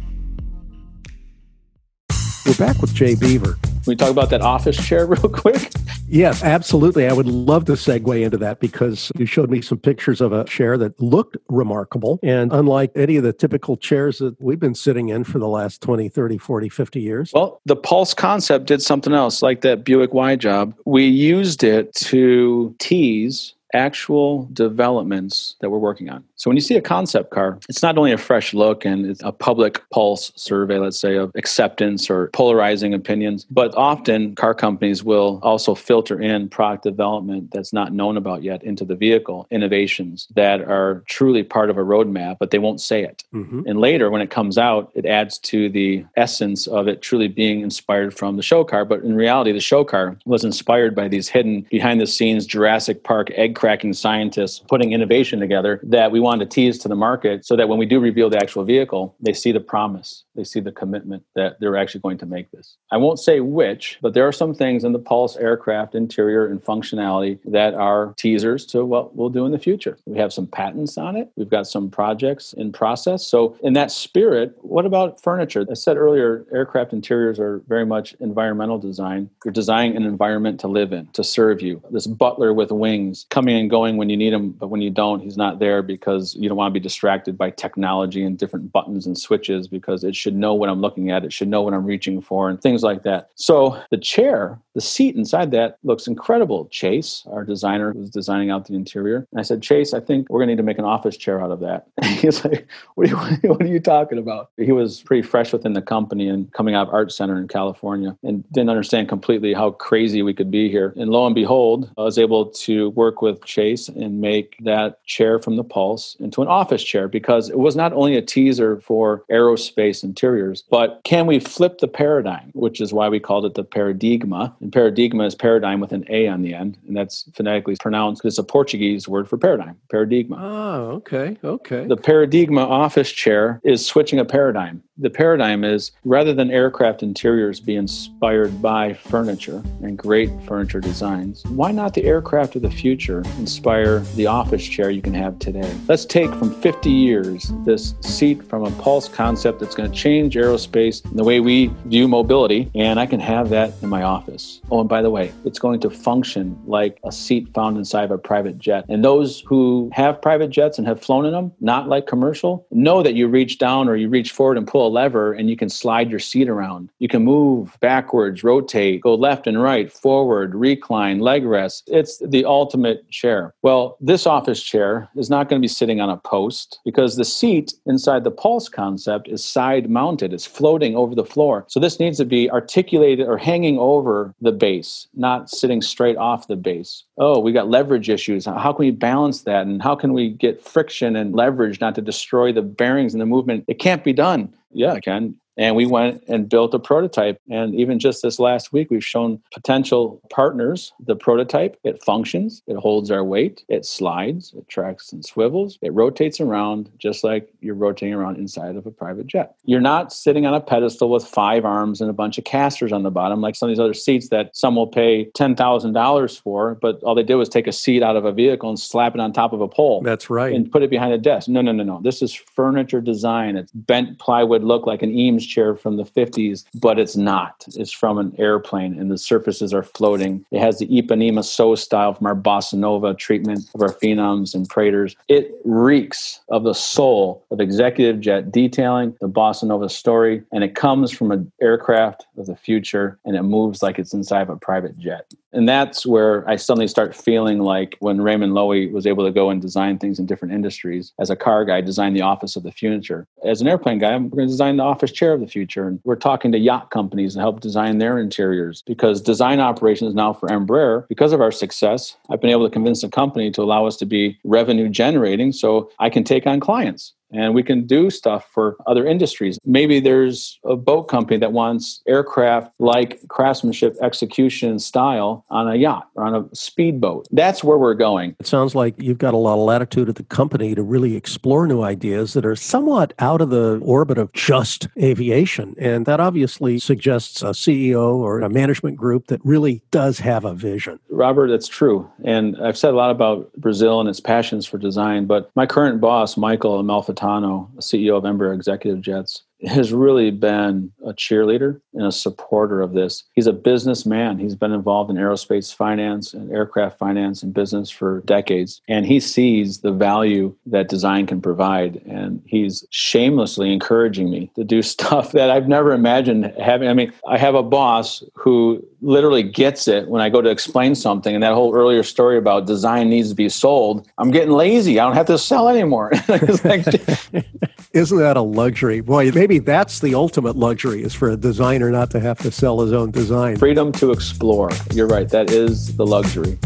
We're 2.45 2.53
back 2.59 2.83
with 2.83 2.95
Jay 2.95 3.15
Beever. 3.15 3.57
Can 3.63 3.83
we 3.87 3.97
talk 3.97 4.11
about 4.11 4.29
that 4.29 4.43
office 4.43 4.77
chair 4.77 5.07
real 5.07 5.31
quick? 5.31 5.73
Yes, 6.07 6.45
absolutely. 6.45 7.09
I 7.09 7.15
would 7.15 7.25
love 7.25 7.65
to 7.65 7.73
segue 7.73 8.23
into 8.23 8.37
that 8.39 8.61
because 8.61 9.11
you 9.17 9.25
showed 9.25 9.49
me 9.49 9.63
some 9.63 9.79
pictures 9.79 10.21
of 10.21 10.35
a 10.35 10.45
chair 10.45 10.77
that 10.77 11.01
looked 11.01 11.39
remarkable. 11.49 12.19
And 12.23 12.53
unlike 12.53 12.93
any 12.95 13.17
of 13.17 13.23
the 13.23 13.33
typical 13.33 13.79
chairs 13.79 14.19
that 14.19 14.39
we've 14.39 14.61
been 14.61 14.75
sitting 14.75 15.09
in 15.09 15.25
for 15.25 15.39
the 15.39 15.49
last 15.49 15.81
20, 15.81 16.11
30, 16.11 16.37
40, 16.37 16.69
50 16.69 17.01
years. 17.01 17.31
Well, 17.33 17.63
the 17.65 17.77
Pulse 17.77 18.13
concept 18.13 18.67
did 18.67 18.83
something 18.83 19.15
else 19.15 19.41
like 19.41 19.63
that 19.63 19.83
Buick 19.83 20.13
Y 20.13 20.37
job. 20.37 20.75
We 20.85 21.07
used 21.07 21.65
it 21.65 21.95
to 21.95 22.75
tease 22.79 23.55
actual 23.75 24.49
developments 24.53 25.57
that 25.61 25.71
we're 25.71 25.79
working 25.79 26.11
on. 26.11 26.25
So 26.41 26.49
when 26.49 26.57
you 26.57 26.63
see 26.63 26.77
a 26.77 26.81
concept 26.81 27.33
car, 27.33 27.59
it's 27.69 27.83
not 27.83 27.99
only 27.99 28.13
a 28.13 28.17
fresh 28.17 28.55
look 28.55 28.87
and 28.87 29.05
it's 29.05 29.23
a 29.23 29.31
public 29.31 29.83
pulse 29.91 30.33
survey, 30.37 30.79
let's 30.79 30.99
say, 30.99 31.17
of 31.17 31.31
acceptance 31.35 32.09
or 32.09 32.29
polarizing 32.29 32.95
opinions, 32.95 33.47
but 33.51 33.75
often 33.75 34.35
car 34.37 34.55
companies 34.55 35.05
will 35.05 35.39
also 35.43 35.75
filter 35.75 36.19
in 36.19 36.49
product 36.49 36.83
development 36.83 37.51
that's 37.51 37.75
not 37.75 37.93
known 37.93 38.17
about 38.17 38.43
yet 38.43 38.65
into 38.65 38.87
the 38.87 38.95
vehicle, 38.95 39.47
innovations 39.51 40.29
that 40.35 40.63
are 40.63 41.05
truly 41.09 41.43
part 41.43 41.69
of 41.69 41.77
a 41.77 41.83
roadmap, 41.83 42.39
but 42.41 42.53
they 42.53 42.59
won't 42.59 42.81
say 42.81 43.05
it. 43.05 43.23
Mm-hmm. 43.35 43.65
And 43.67 43.79
later, 43.79 44.09
when 44.09 44.23
it 44.23 44.31
comes 44.31 44.57
out, 44.57 44.91
it 44.95 45.05
adds 45.05 45.37
to 45.41 45.69
the 45.69 46.07
essence 46.17 46.67
of 46.67 46.89
it 46.89 47.03
truly 47.03 47.29
being 47.29 47.61
inspired 47.61 48.17
from 48.17 48.39
the 48.39 48.43
show 48.43 48.65
car. 48.65 48.87
But 48.87 49.03
in 49.03 49.15
reality, 49.15 49.53
the 49.53 49.61
show 49.61 49.85
car 49.85 50.17
was 50.25 50.43
inspired 50.43 50.95
by 50.95 51.07
these 51.07 51.29
hidden 51.29 51.67
behind 51.71 52.01
the 52.01 52.07
scenes 52.07 52.47
Jurassic 52.47 53.05
Park 53.05 53.31
egg 53.33 53.57
cracking 53.57 53.93
scientists 53.93 54.63
putting 54.67 54.93
innovation 54.93 55.39
together 55.39 55.81
that 55.83 56.11
we 56.11 56.19
want 56.19 56.30
wanted 56.31 56.49
to 56.49 56.55
tease 56.55 56.79
to 56.79 56.87
the 56.87 56.95
market 56.95 57.45
so 57.45 57.57
that 57.57 57.69
when 57.69 57.77
we 57.77 57.87
do 57.87 57.99
reveal 57.99 58.31
the 58.31 58.37
actual 58.37 58.65
vehicle, 58.65 59.17
they 59.19 59.33
see 59.33 59.51
the 59.51 59.59
promise, 59.59 60.23
they 60.37 60.45
see 60.45 60.61
the 60.61 60.71
commitment 60.71 61.25
that 61.35 61.59
they're 61.59 61.77
actually 61.77 62.01
going 62.03 62.19
to 62.19 62.27
make 62.27 62.49
this. 62.53 62.77
I 62.93 62.99
won't 62.99 63.19
say 63.19 63.41
which, 63.41 63.99
but 64.01 64.15
there 64.15 64.29
are 64.29 64.33
some 64.33 64.55
things 64.55 64.85
in 64.85 64.93
the 64.93 65.01
Pulse 65.01 65.37
aircraft 65.37 65.97
interior 65.97 66.47
and 66.47 66.63
functionality 66.65 67.41
that 67.47 67.75
are 67.75 68.15
teasers 68.17 68.65
to 68.67 68.85
what 68.85 69.17
we'll 69.17 69.29
do 69.29 69.45
in 69.45 69.51
the 69.51 69.59
future. 69.59 69.99
We 70.07 70.19
have 70.19 70.33
some 70.33 70.47
patents 70.47 70.97
on 70.97 71.17
it, 71.17 71.33
we've 71.35 71.51
got 71.51 71.67
some 71.67 71.91
projects 71.91 72.53
in 72.53 72.71
process. 72.71 73.27
So, 73.27 73.57
in 73.65 73.73
that 73.73 73.91
spirit, 73.91 74.57
what 74.61 74.87
about 74.87 75.21
furniture? 75.21 75.67
I 75.69 75.75
said 75.75 75.97
earlier, 75.97 76.47
aircraft 76.53 76.93
interiors 76.93 77.41
are 77.41 77.61
very 77.67 77.87
much 77.87 78.15
environmental 78.21 78.79
design. 78.79 79.29
You're 79.45 79.53
designing 79.53 79.97
an 79.97 80.05
environment 80.05 80.61
to 80.61 80.69
live 80.69 80.93
in, 80.93 81.09
to 81.19 81.25
serve 81.25 81.61
you. 81.61 81.83
This 81.91 82.07
butler 82.07 82.55
with 82.55 82.71
wings 82.71 83.27
coming 83.31 83.57
and 83.57 83.69
going 83.69 83.97
when 83.97 84.09
you 84.11 84.17
need 84.17 84.33
him, 84.33 84.51
but 84.53 84.69
when 84.69 84.81
you 84.81 84.91
don't, 84.91 85.21
he's 85.21 85.37
not 85.37 85.59
there 85.59 85.83
because 85.83 86.20
because 86.21 86.35
you 86.37 86.49
don't 86.49 86.59
want 86.59 86.73
to 86.73 86.79
be 86.79 86.83
distracted 86.83 87.39
by 87.39 87.51
technology 87.51 88.23
and 88.23 88.39
different 88.39 88.73
buttons 88.73 89.07
and 89.07 89.17
switches 89.17 89.67
because 89.69 90.05
it 90.05 90.15
should 90.15 90.35
know 90.35 90.55
what 90.55 90.69
I'm 90.69 90.81
looking 90.81 91.11
at. 91.11 91.25
It 91.25 91.33
should 91.33 91.49
know 91.49 91.63
what 91.63 91.73
I'm 91.73 91.85
reaching 91.85 92.21
for 92.21 92.49
and 92.51 92.61
things 92.61 92.83
like 92.83 93.03
that. 93.05 93.31
So 93.37 93.81
the 93.91 93.97
chair, 93.97 94.59
the 94.75 94.81
seat 94.81 95.17
inside 95.17 95.51
that 95.53 95.79
looks 95.83 96.07
incredible. 96.07 96.67
Chase, 96.67 97.25
our 97.31 97.45
designer, 97.45 97.93
was 97.93 98.11
designing 98.11 98.51
out 98.51 98.67
the 98.67 98.75
interior. 98.75 99.27
And 99.33 99.41
I 99.41 99.43
said, 99.43 99.63
Chase, 99.63 99.95
I 99.95 100.01
think 100.01 100.29
we're 100.29 100.41
going 100.41 100.49
to 100.49 100.55
need 100.55 100.59
to 100.59 100.63
make 100.63 100.79
an 100.79 100.85
office 100.85 101.17
chair 101.17 101.41
out 101.41 101.51
of 101.51 101.61
that. 101.61 101.87
He's 102.05 102.45
like, 102.45 102.67
what 102.95 103.11
are, 103.11 103.11
you, 103.11 103.17
what 103.51 103.63
are 103.63 103.67
you 103.67 103.81
talking 103.81 104.19
about? 104.19 104.51
He 104.57 104.73
was 104.73 105.03
pretty 105.03 105.23
fresh 105.23 105.53
within 105.53 105.73
the 105.73 105.83
company 105.83 106.29
and 106.29 106.53
coming 106.53 106.75
out 106.75 106.89
of 106.89 106.95
Art 106.95 107.13
Center 107.13 107.39
in 107.39 107.49
California 107.49 108.17
and 108.23 108.45
didn't 108.53 108.71
understand 108.71 109.09
completely 109.09 109.55
how 109.55 109.71
crazy 109.71 110.23
we 110.23 110.35
could 110.35 110.51
be 110.51 110.71
here. 110.71 110.93
And 110.97 111.11
lo 111.11 111.25
and 111.27 111.35
behold, 111.35 111.91
I 111.97 112.03
was 112.03 112.19
able 112.19 112.47
to 112.47 112.91
work 112.91 113.23
with 113.23 113.45
Chase 113.45 113.89
and 113.89 114.21
make 114.21 114.57
that 114.61 115.03
chair 115.05 115.39
from 115.39 115.57
the 115.57 115.65
Pulse 115.65 116.10
into 116.19 116.43
an 116.43 116.49
office 116.49 116.83
chair 116.83 117.09
because 117.09 117.51
it 117.51 117.59
was 117.59 117.77
not 117.77 117.93
only 117.93 118.17
a 118.17 118.23
teaser 118.23 118.81
for 118.81 119.25
aerospace 119.31 120.03
interiors, 120.03 120.65
but 120.71 121.01
can 121.05 121.27
we 121.27 121.39
flip 121.39 121.79
the 121.79 121.89
paradigm, 121.89 122.51
which 122.55 122.81
is 122.81 122.93
why 122.93 123.09
we 123.09 123.21
called 123.21 123.45
it 123.45 123.55
the 123.55 123.65
paradigma. 123.65 124.55
And 124.61 124.73
paradigma 124.73 125.25
is 125.25 125.35
paradigm 125.35 125.81
with 125.81 125.93
an 125.93 126.05
A 126.09 126.29
on 126.29 126.43
the 126.43 126.55
end, 126.55 126.79
and 126.87 126.97
that's 126.97 127.29
phonetically 127.35 127.77
pronounced 127.81 128.23
because 128.23 128.35
it's 128.35 128.39
a 128.39 128.45
Portuguese 128.45 129.09
word 129.09 129.29
for 129.29 129.37
paradigm, 129.37 129.77
paradigma. 129.91 130.37
Oh, 130.39 130.91
okay, 130.97 131.37
okay. 131.45 131.87
The 131.87 131.97
paradigma 131.97 132.63
office 132.63 133.11
chair 133.13 133.61
is 133.65 133.85
switching 133.85 134.19
a 134.19 134.25
paradigm. 134.25 134.83
The 134.99 135.11
paradigm 135.11 135.65
is 135.65 135.93
rather 136.05 136.35
than 136.35 136.51
aircraft 136.51 137.03
interiors 137.03 137.59
be 137.59 137.75
inspired 137.75 138.61
by 138.61 138.93
furniture 138.93 139.63
and 139.83 139.97
great 139.97 140.31
furniture 140.47 140.81
designs, 140.81 141.43
why 141.47 141.73
not 141.73 141.95
the 141.95 142.05
aircraft 142.05 142.57
of 142.57 142.63
the 142.63 142.71
future 142.71 143.23
inspire 143.39 144.01
the 144.17 144.27
office 144.27 144.67
chair 144.67 144.91
you 144.91 145.01
can 145.01 145.15
have 145.15 145.39
today? 145.39 145.75
Let's 145.91 146.05
take 146.05 146.33
from 146.35 146.55
50 146.55 146.89
years 146.89 147.53
this 147.65 147.97
seat 148.01 148.45
from 148.45 148.65
a 148.65 148.71
pulse 148.81 149.09
concept 149.09 149.59
that's 149.59 149.75
going 149.75 149.91
to 149.91 149.97
change 149.97 150.37
aerospace 150.37 151.05
and 151.05 151.19
the 151.19 151.25
way 151.25 151.41
we 151.41 151.67
view 151.87 152.07
mobility, 152.07 152.71
and 152.77 153.01
I 153.01 153.07
can 153.07 153.19
have 153.19 153.49
that 153.49 153.73
in 153.83 153.89
my 153.89 154.05
office. 154.05 154.61
Oh, 154.71 154.79
and 154.79 154.89
by 154.89 155.03
the 155.03 155.11
way, 155.11 155.33
it's 155.45 155.59
going 155.59 155.81
to 155.81 155.91
function 155.91 156.57
like 156.65 157.01
a 157.03 157.11
seat 157.11 157.53
found 157.55 157.77
inside 157.77 158.05
of 158.05 158.13
a 158.13 158.19
private 158.19 158.57
jet. 158.57 158.85
And 158.89 159.05
those 159.05 159.41
who 159.49 159.91
have 159.93 160.23
private 160.23 160.51
jets 160.51 160.79
and 160.79 160.87
have 160.87 161.03
flown 161.03 161.27
in 161.27 161.33
them, 161.33 161.51
not 161.61 161.89
like 161.89 162.07
commercial, 162.07 162.69
know 162.71 163.03
that 163.03 163.15
you 163.15 163.27
reach 163.27 163.59
down 163.59 163.89
or 163.89 163.97
you 163.97 164.09
reach 164.09 164.31
forward 164.31 164.59
and 164.59 164.69
pull 164.69 164.87
a 164.87 164.91
lever 164.91 165.33
and 165.33 165.51
you 165.51 165.57
can 165.57 165.69
slide 165.69 166.09
your 166.09 166.21
seat 166.21 166.49
around. 166.49 166.89
You 167.01 167.09
can 167.09 167.25
move 167.25 167.77
backwards, 167.81 168.45
rotate, 168.45 169.01
go 169.01 169.17
left 169.17 169.49
and 169.49 169.61
right, 169.61 169.91
forward, 169.93 170.55
recline, 170.55 171.19
leg 171.19 171.45
rest. 171.45 171.89
It's 171.89 172.19
the 172.19 172.45
ultimate 172.45 173.11
chair. 173.11 173.55
Well, 173.63 173.97
this 174.01 174.25
office 174.25 174.63
chair 174.63 175.09
is 175.17 175.29
not 175.29 175.49
going 175.49 175.61
to 175.61 175.65
be 175.65 175.80
sitting 175.81 175.99
on 175.99 176.11
a 176.11 176.19
post 176.19 176.79
because 176.85 177.17
the 177.17 177.25
seat 177.25 177.73
inside 177.87 178.23
the 178.23 178.31
pulse 178.31 178.69
concept 178.69 179.27
is 179.29 179.43
side 179.43 179.89
mounted, 179.89 180.35
it's 180.35 180.45
floating 180.45 180.95
over 180.95 181.15
the 181.15 181.25
floor. 181.25 181.65
So 181.69 181.81
this 181.81 181.99
needs 181.99 182.19
to 182.19 182.27
be 182.27 182.51
articulated 182.51 183.27
or 183.27 183.39
hanging 183.39 183.79
over 183.79 184.35
the 184.43 184.53
base, 184.53 185.09
not 185.15 185.49
sitting 185.49 185.81
straight 185.81 186.19
off 186.19 186.49
the 186.49 186.57
base. 186.57 187.05
Oh, 187.17 187.41
we 187.41 187.53
got 187.53 187.71
leverage 187.71 188.11
issues. 188.11 188.45
How 188.45 188.75
can 188.75 188.85
we 188.85 188.91
balance 188.91 189.43
that? 189.45 189.67
And 189.67 189.81
how 189.83 189.95
can 189.95 190.13
we 190.13 190.29
get 190.29 190.63
friction 190.63 191.17
and 191.17 191.35
leverage 191.35 191.81
not 191.81 191.95
to 191.95 192.03
destroy 192.03 192.53
the 192.53 192.61
bearings 192.61 193.15
and 193.15 193.21
the 193.23 193.27
movement? 193.27 193.65
It 193.67 193.79
can't 193.79 194.05
be 194.05 194.13
done. 194.13 194.53
Yeah, 194.73 194.93
it 194.95 195.03
can. 195.03 195.35
And 195.61 195.77
we 195.77 195.85
went 195.85 196.25
and 196.27 196.49
built 196.49 196.73
a 196.73 196.79
prototype. 196.79 197.39
And 197.51 197.75
even 197.75 197.99
just 197.99 198.23
this 198.23 198.39
last 198.39 198.73
week, 198.73 198.91
we've 198.91 199.05
shown 199.05 199.43
potential 199.53 200.19
partners 200.31 200.91
the 200.99 201.15
prototype. 201.15 201.79
It 201.85 202.03
functions, 202.03 202.63
it 202.67 202.77
holds 202.77 203.11
our 203.11 203.23
weight, 203.23 203.63
it 203.69 203.85
slides, 203.85 204.55
it 204.57 204.67
tracks 204.69 205.13
and 205.13 205.23
swivels, 205.23 205.79
it 205.83 205.93
rotates 205.93 206.41
around 206.41 206.91
just 206.97 207.23
like 207.23 207.53
you're 207.61 207.75
rotating 207.75 208.15
around 208.15 208.39
inside 208.39 208.75
of 208.75 208.87
a 208.87 208.91
private 208.91 209.27
jet. 209.27 209.55
You're 209.67 209.83
not 209.83 210.15
sitting 210.15 210.47
on 210.47 210.55
a 210.55 210.63
pedestal 210.63 211.11
with 211.11 211.27
five 211.27 211.67
arms 211.67 212.01
and 212.01 212.09
a 212.09 212.15
bunch 212.15 212.39
of 212.39 212.45
casters 212.45 212.91
on 212.91 213.03
the 213.03 213.11
bottom 213.11 213.43
like 213.43 213.55
some 213.55 213.69
of 213.69 213.77
these 213.77 213.81
other 213.81 213.93
seats 213.93 214.31
that 214.31 214.57
some 214.57 214.77
will 214.77 214.87
pay 214.87 215.27
$10,000 215.37 216.41
for, 216.41 216.77
but 216.77 217.03
all 217.03 217.15
they 217.15 217.23
did 217.23 217.35
was 217.35 217.51
take 217.51 217.67
a 217.67 217.73
seat 217.73 218.03
out 218.03 218.17
of 218.17 218.25
a 218.25 218.33
vehicle 218.33 218.71
and 218.71 218.81
slap 218.81 219.15
it 219.15 219.21
on 219.21 219.31
top 219.31 219.53
of 219.53 219.61
a 219.61 219.69
pole. 219.69 220.01
That's 220.01 220.31
right. 220.31 220.55
And 220.55 220.73
put 220.73 220.83
it 220.83 220.89
behind 220.89 221.13
a 221.13 221.19
desk. 221.19 221.49
No, 221.49 221.61
no, 221.61 221.73
no, 221.73 221.85
no. 221.85 222.01
This 222.03 222.23
is 222.23 222.33
furniture 222.33 223.03
design. 223.03 223.59
It's 223.59 223.73
bent 223.73 224.19
plywood 224.19 224.63
look 224.63 224.87
like 224.87 225.03
an 225.03 225.11
Eames 225.11 225.50
chair 225.51 225.75
from 225.75 225.97
the 225.97 226.05
50s, 226.05 226.65
but 226.75 226.99
it's 226.99 227.17
not. 227.17 227.65
It's 227.75 227.93
from 227.93 228.19
an 228.19 228.35
airplane 228.39 228.99
and 228.99 229.11
the 229.11 229.19
surfaces 229.19 229.75
are 229.75 229.83
floating. 229.83 230.45
It 230.51 230.61
has 230.61 230.79
the 230.79 230.87
Ipanema 230.87 231.45
So 231.45 231.75
style 231.75 232.15
from 232.15 232.27
our 232.27 232.37
Bossa 232.37 232.75
Nova 232.75 233.15
treatment 233.15 233.69
of 233.75 233.83
our 233.83 233.93
phenoms 233.93 234.55
and 234.55 234.69
Praetors. 234.69 235.17
It 235.29 235.53
reeks 235.65 236.41
of 236.49 236.65
the 236.65 236.75
soul 236.75 237.45
of 237.51 237.61
executive 237.61 238.21
jet 238.21 238.53
detailing, 238.53 239.17
the 239.21 239.29
Bossa 239.29 239.65
Nova 239.65 239.89
story, 239.89 240.43
and 240.53 240.65
it 240.65 240.75
comes 240.75 241.11
from 241.11 241.33
an 241.33 241.51
aircraft 241.61 242.27
of 242.37 242.47
the 242.47 242.57
future 242.57 243.19
and 243.25 243.37
it 243.37 243.43
moves 243.43 243.83
like 243.83 243.99
it's 243.99 244.15
inside 244.15 244.43
of 244.43 244.51
a 244.51 244.57
private 244.57 244.99
jet. 244.99 245.33
And 245.53 245.69
that's 245.69 246.07
where 246.07 246.49
I 246.49 246.57
suddenly 246.57 246.87
start 246.87 247.15
feeling 247.15 247.59
like 247.59 247.97
when 248.01 248.21
Raymond 248.21 248.53
Loewy 248.53 248.91
was 248.93 249.07
able 249.07 249.25
to 249.25 249.33
go 249.33 249.51
and 249.51 249.61
design 249.61 249.99
things 249.99 250.19
in 250.19 250.27
different 250.27 250.55
industries. 250.55 251.13
As 251.19 251.31
a 251.31 251.37
car 251.37 251.65
guy, 251.65 251.81
design 251.81 252.15
the 252.15 252.23
office 252.23 252.57
of 252.57 252.63
the 252.63 252.73
future. 252.73 253.27
As 253.45 253.61
an 253.61 253.67
airplane 253.67 253.99
guy, 253.99 254.13
I'm 254.13 254.29
going 254.29 254.47
to 254.47 254.53
design 254.53 254.77
the 254.77 254.85
office 254.85 255.11
chair 255.11 255.33
of 255.33 255.41
the 255.41 255.47
future. 255.47 255.89
And 255.89 256.01
we're 256.05 256.17
talking 256.17 256.53
to 256.53 256.59
yacht 256.59 256.91
companies 256.91 257.35
and 257.35 257.43
help 257.43 257.61
design 257.61 257.99
their 257.99 258.19
interiors 258.19 258.83
because 258.87 259.21
design 259.21 259.61
operations 259.61 260.15
now 260.15 260.33
for 260.33 260.49
Embraer, 260.49 261.07
because 261.09 261.33
of 261.33 261.41
our 261.41 261.53
success, 261.53 262.17
I've 262.31 262.41
been 262.41 262.51
able 262.51 262.67
to 262.67 262.73
convince 262.73 263.03
the 263.03 263.09
company 263.09 263.51
to 263.53 263.63
allow 263.63 263.87
us 263.87 263.97
to 263.99 264.07
be 264.07 264.39
revenue 264.45 264.89
generating 264.89 265.53
so 265.53 265.91
I 265.99 266.11
can 266.11 266.25
take 266.25 266.47
on 266.47 266.61
clients 266.61 267.15
and 267.33 267.55
we 267.55 267.63
can 267.63 267.87
do 267.87 268.11
stuff 268.11 268.49
for 268.53 268.77
other 268.87 269.07
industries. 269.07 269.59
Maybe 269.65 270.01
there's 270.01 270.59
a 270.65 270.77
boat 270.77 271.05
company 271.05 271.39
that 271.39 271.53
wants 271.53 272.03
aircraft 272.07 272.73
like 272.79 273.21
craftsmanship, 273.29 273.97
execution, 274.03 274.79
style 274.79 275.45
on 275.51 275.69
a 275.69 275.77
yacht 275.77 276.09
or 276.15 276.25
on 276.25 276.35
a 276.35 276.55
speedboat. 276.55 277.27
That's 277.31 277.63
where 277.63 277.79
we're 277.79 277.95
going. 277.95 278.37
It 278.41 278.47
sounds 278.47 278.75
like 278.75 278.95
you've 278.99 279.19
got 279.19 279.35
a 279.35 279.37
lot 279.37 279.55
of 279.55 279.61
latitude 279.61 280.09
at 280.09 280.17
the 280.17 280.25
company 280.25 280.75
to 280.75 280.83
really 280.83 281.17
explore 281.17 281.67
new 281.67 281.83
ideas 281.83 282.33
that 282.35 282.45
are 282.47 282.57
somewhat 282.57 283.13
out 283.19 283.41
of 283.41 283.51
the 283.51 283.81
orbit 283.83 284.19
of 284.19 284.33
just 284.33 284.89
aviation. 284.99 285.75
And 285.79 286.07
that 286.07 286.21
obviously 286.21 286.79
suggests 286.79 287.43
a 287.43 287.51
CEO 287.51 288.15
or 288.15 288.41
a 288.41 288.49
management 288.49 288.97
group 288.97 289.29
that 289.29 289.41
really 289.45 289.83
does 289.91 290.19
have 290.19 290.45
a 290.45 290.55
vision. 290.55 290.99
Robert, 291.09 291.49
that's 291.49 291.69
true. 291.69 292.11
And 292.25 292.57
I've 292.63 292.79
said 292.79 292.95
a 292.95 292.97
lot 292.97 293.11
about 293.11 293.53
Brazil 293.55 294.01
and 294.01 294.09
its 294.09 294.21
passions 294.21 294.67
for 294.67 294.79
design, 294.79 295.27
but 295.27 295.51
my 295.55 295.67
current 295.67 296.01
boss, 296.01 296.37
Michael 296.37 296.81
Amalfitano, 297.21 297.71
CEO 297.79 298.17
of 298.17 298.25
Embraer 298.25 298.55
Executive 298.55 299.01
Jets, 299.01 299.45
has 299.65 299.93
really 299.93 300.31
been 300.31 300.91
a 301.05 301.13
cheerleader 301.13 301.81
and 301.95 302.07
a 302.07 302.13
supporter 302.13 302.81
of 302.81 302.93
this. 302.93 303.25
He's 303.35 303.47
a 303.47 303.53
businessman. 303.53 304.39
He's 304.39 304.55
been 304.55 304.73
involved 304.73 305.11
in 305.11 305.17
aerospace 305.17 305.75
finance 305.75 306.33
and 306.33 306.51
aircraft 306.51 306.99
finance 306.99 307.43
and 307.43 307.53
business 307.53 307.91
for 307.91 308.23
decades. 308.25 308.81
And 308.89 309.07
he 309.07 309.21
sees 309.21 309.81
the 309.81 309.93
value 309.93 310.55
that 310.67 310.89
design 310.89 311.27
can 311.27 311.41
provide. 311.41 311.97
And 312.07 312.43
he's 312.47 312.85
shamelessly 312.91 313.73
encouraging 313.73 314.31
me 314.31 314.51
to 314.57 314.65
do 314.65 314.83
stuff 314.91 315.33
that 315.33 315.51
I've 315.51 315.69
never 315.69 315.93
imagined 315.93 316.53
having. 316.59 316.89
I 316.89 316.95
mean, 316.95 317.13
I 317.29 317.39
have 317.39 317.55
a 317.55 317.63
boss 317.63 318.23
who 318.35 318.85
literally 319.03 319.43
gets 319.43 319.89
it 319.89 320.09
when 320.09 320.21
I 320.21 320.29
go 320.29 320.43
to 320.43 320.51
explain 320.51 320.95
something. 320.95 321.35
And 321.35 321.43
that 321.43 321.55
whole 321.55 321.75
earlier 321.75 322.03
story 322.03 322.37
about 322.39 322.67
design 322.67 323.09
needs 323.09 323.31
to 323.31 323.35
be 323.35 323.49
sold, 323.49 324.09
I'm 324.19 324.31
getting 324.31 324.53
lazy. 324.53 324.99
I 324.99 325.05
don't 325.05 325.15
have 325.15 325.27
to 325.27 325.39
sell 325.39 325.69
anymore. 325.69 326.13
like, 326.65 326.85
Isn't 327.93 328.19
that 328.19 328.37
a 328.37 328.41
luxury? 328.41 329.01
Boy, 329.01 329.33
maybe 329.33 329.59
that's 329.59 329.99
the 329.99 330.15
ultimate 330.15 330.55
luxury 330.55 331.03
is 331.03 331.13
for 331.13 331.31
a 331.31 331.37
designer 331.37 331.91
not 331.91 332.09
to 332.13 332.21
have 332.21 332.39
to 332.39 332.53
sell 332.53 332.81
his 332.83 332.93
own 332.93 333.11
design. 333.11 333.57
Freedom 333.57 333.91
to 333.95 334.13
explore. 334.13 334.71
You're 334.93 335.09
right. 335.09 335.29
That 335.29 335.51
is 335.51 335.97
the 335.97 336.07
luxury. 336.07 336.57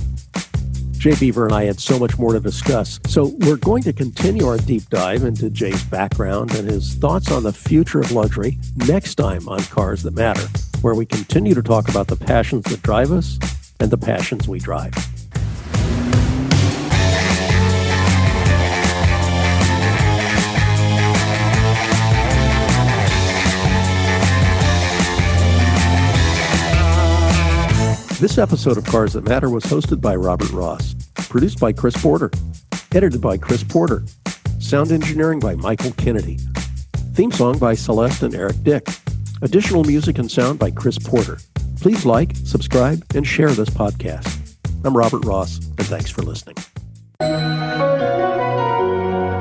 Jay 0.99 1.15
Beever 1.15 1.47
and 1.47 1.55
I 1.55 1.65
had 1.65 1.81
so 1.81 1.99
much 1.99 2.19
more 2.19 2.35
to 2.35 2.41
discuss. 2.41 3.01
So 3.07 3.33
we're 3.39 3.57
going 3.57 3.83
to 3.85 3.95
continue 3.95 4.47
our 4.47 4.59
deep 4.59 4.87
dive 4.91 5.25
into 5.25 5.49
Jay's 5.49 5.83
background 5.85 6.55
and 6.57 6.69
his 6.69 6.95
thoughts 6.97 7.33
on 7.33 7.43
the 7.43 7.55
future 7.55 8.01
of 8.01 8.13
luxury 8.13 8.59
next 8.87 9.15
time 9.15 9.49
on 9.49 9.61
Cars 9.65 10.03
That 10.03 10.13
Matter, 10.13 10.47
where 10.83 10.95
we 10.95 11.07
continue 11.07 11.55
to 11.55 11.63
talk 11.63 11.89
about 11.89 12.07
the 12.07 12.17
passions 12.17 12.65
that 12.65 12.83
drive 12.83 13.13
us 13.13 13.39
and 13.81 13.91
the 13.91 13.97
passions 13.97 14.47
we 14.47 14.59
drive. 14.59 14.93
This 28.21 28.39
episode 28.39 28.79
of 28.79 28.85
Cars 28.85 29.13
That 29.15 29.25
Matter 29.29 29.51
was 29.51 29.65
hosted 29.65 30.01
by 30.01 30.15
Robert 30.17 30.51
Ross, 30.51 30.95
produced 31.15 31.59
by 31.59 31.73
Chris 31.73 31.97
Porter, 31.97 32.31
edited 32.93 33.21
by 33.21 33.37
Chris 33.37 33.63
Porter, 33.63 34.05
sound 34.61 34.93
engineering 34.93 35.41
by 35.41 35.55
Michael 35.57 35.91
Kennedy, 35.93 36.39
theme 37.15 37.33
song 37.33 37.59
by 37.59 37.75
Celleste 37.75 38.23
and 38.23 38.35
Eric 38.35 38.63
Dick, 38.63 38.87
additional 39.43 39.85
music 39.85 40.19
and 40.19 40.31
sound 40.31 40.59
by 40.59 40.71
Chris 40.71 40.99
Porter. 40.99 41.39
Please 41.81 42.07
like, 42.07 42.35
subscribe, 42.37 43.05
and 43.15 43.27
share 43.27 43.51
this 43.51 43.69
podcast. 43.69 44.55
I'm 44.85 44.97
Robert 44.97 45.25
Ross, 45.25 45.59
and 45.59 45.87
thanks 45.87 46.11
for 46.11 46.23
listening. 46.23 46.57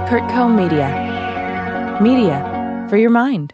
CurtCo 0.10 0.54
Media. 0.54 2.00
Media 2.02 2.88
for 2.90 2.98
your 2.98 3.12
mind. 3.12 3.54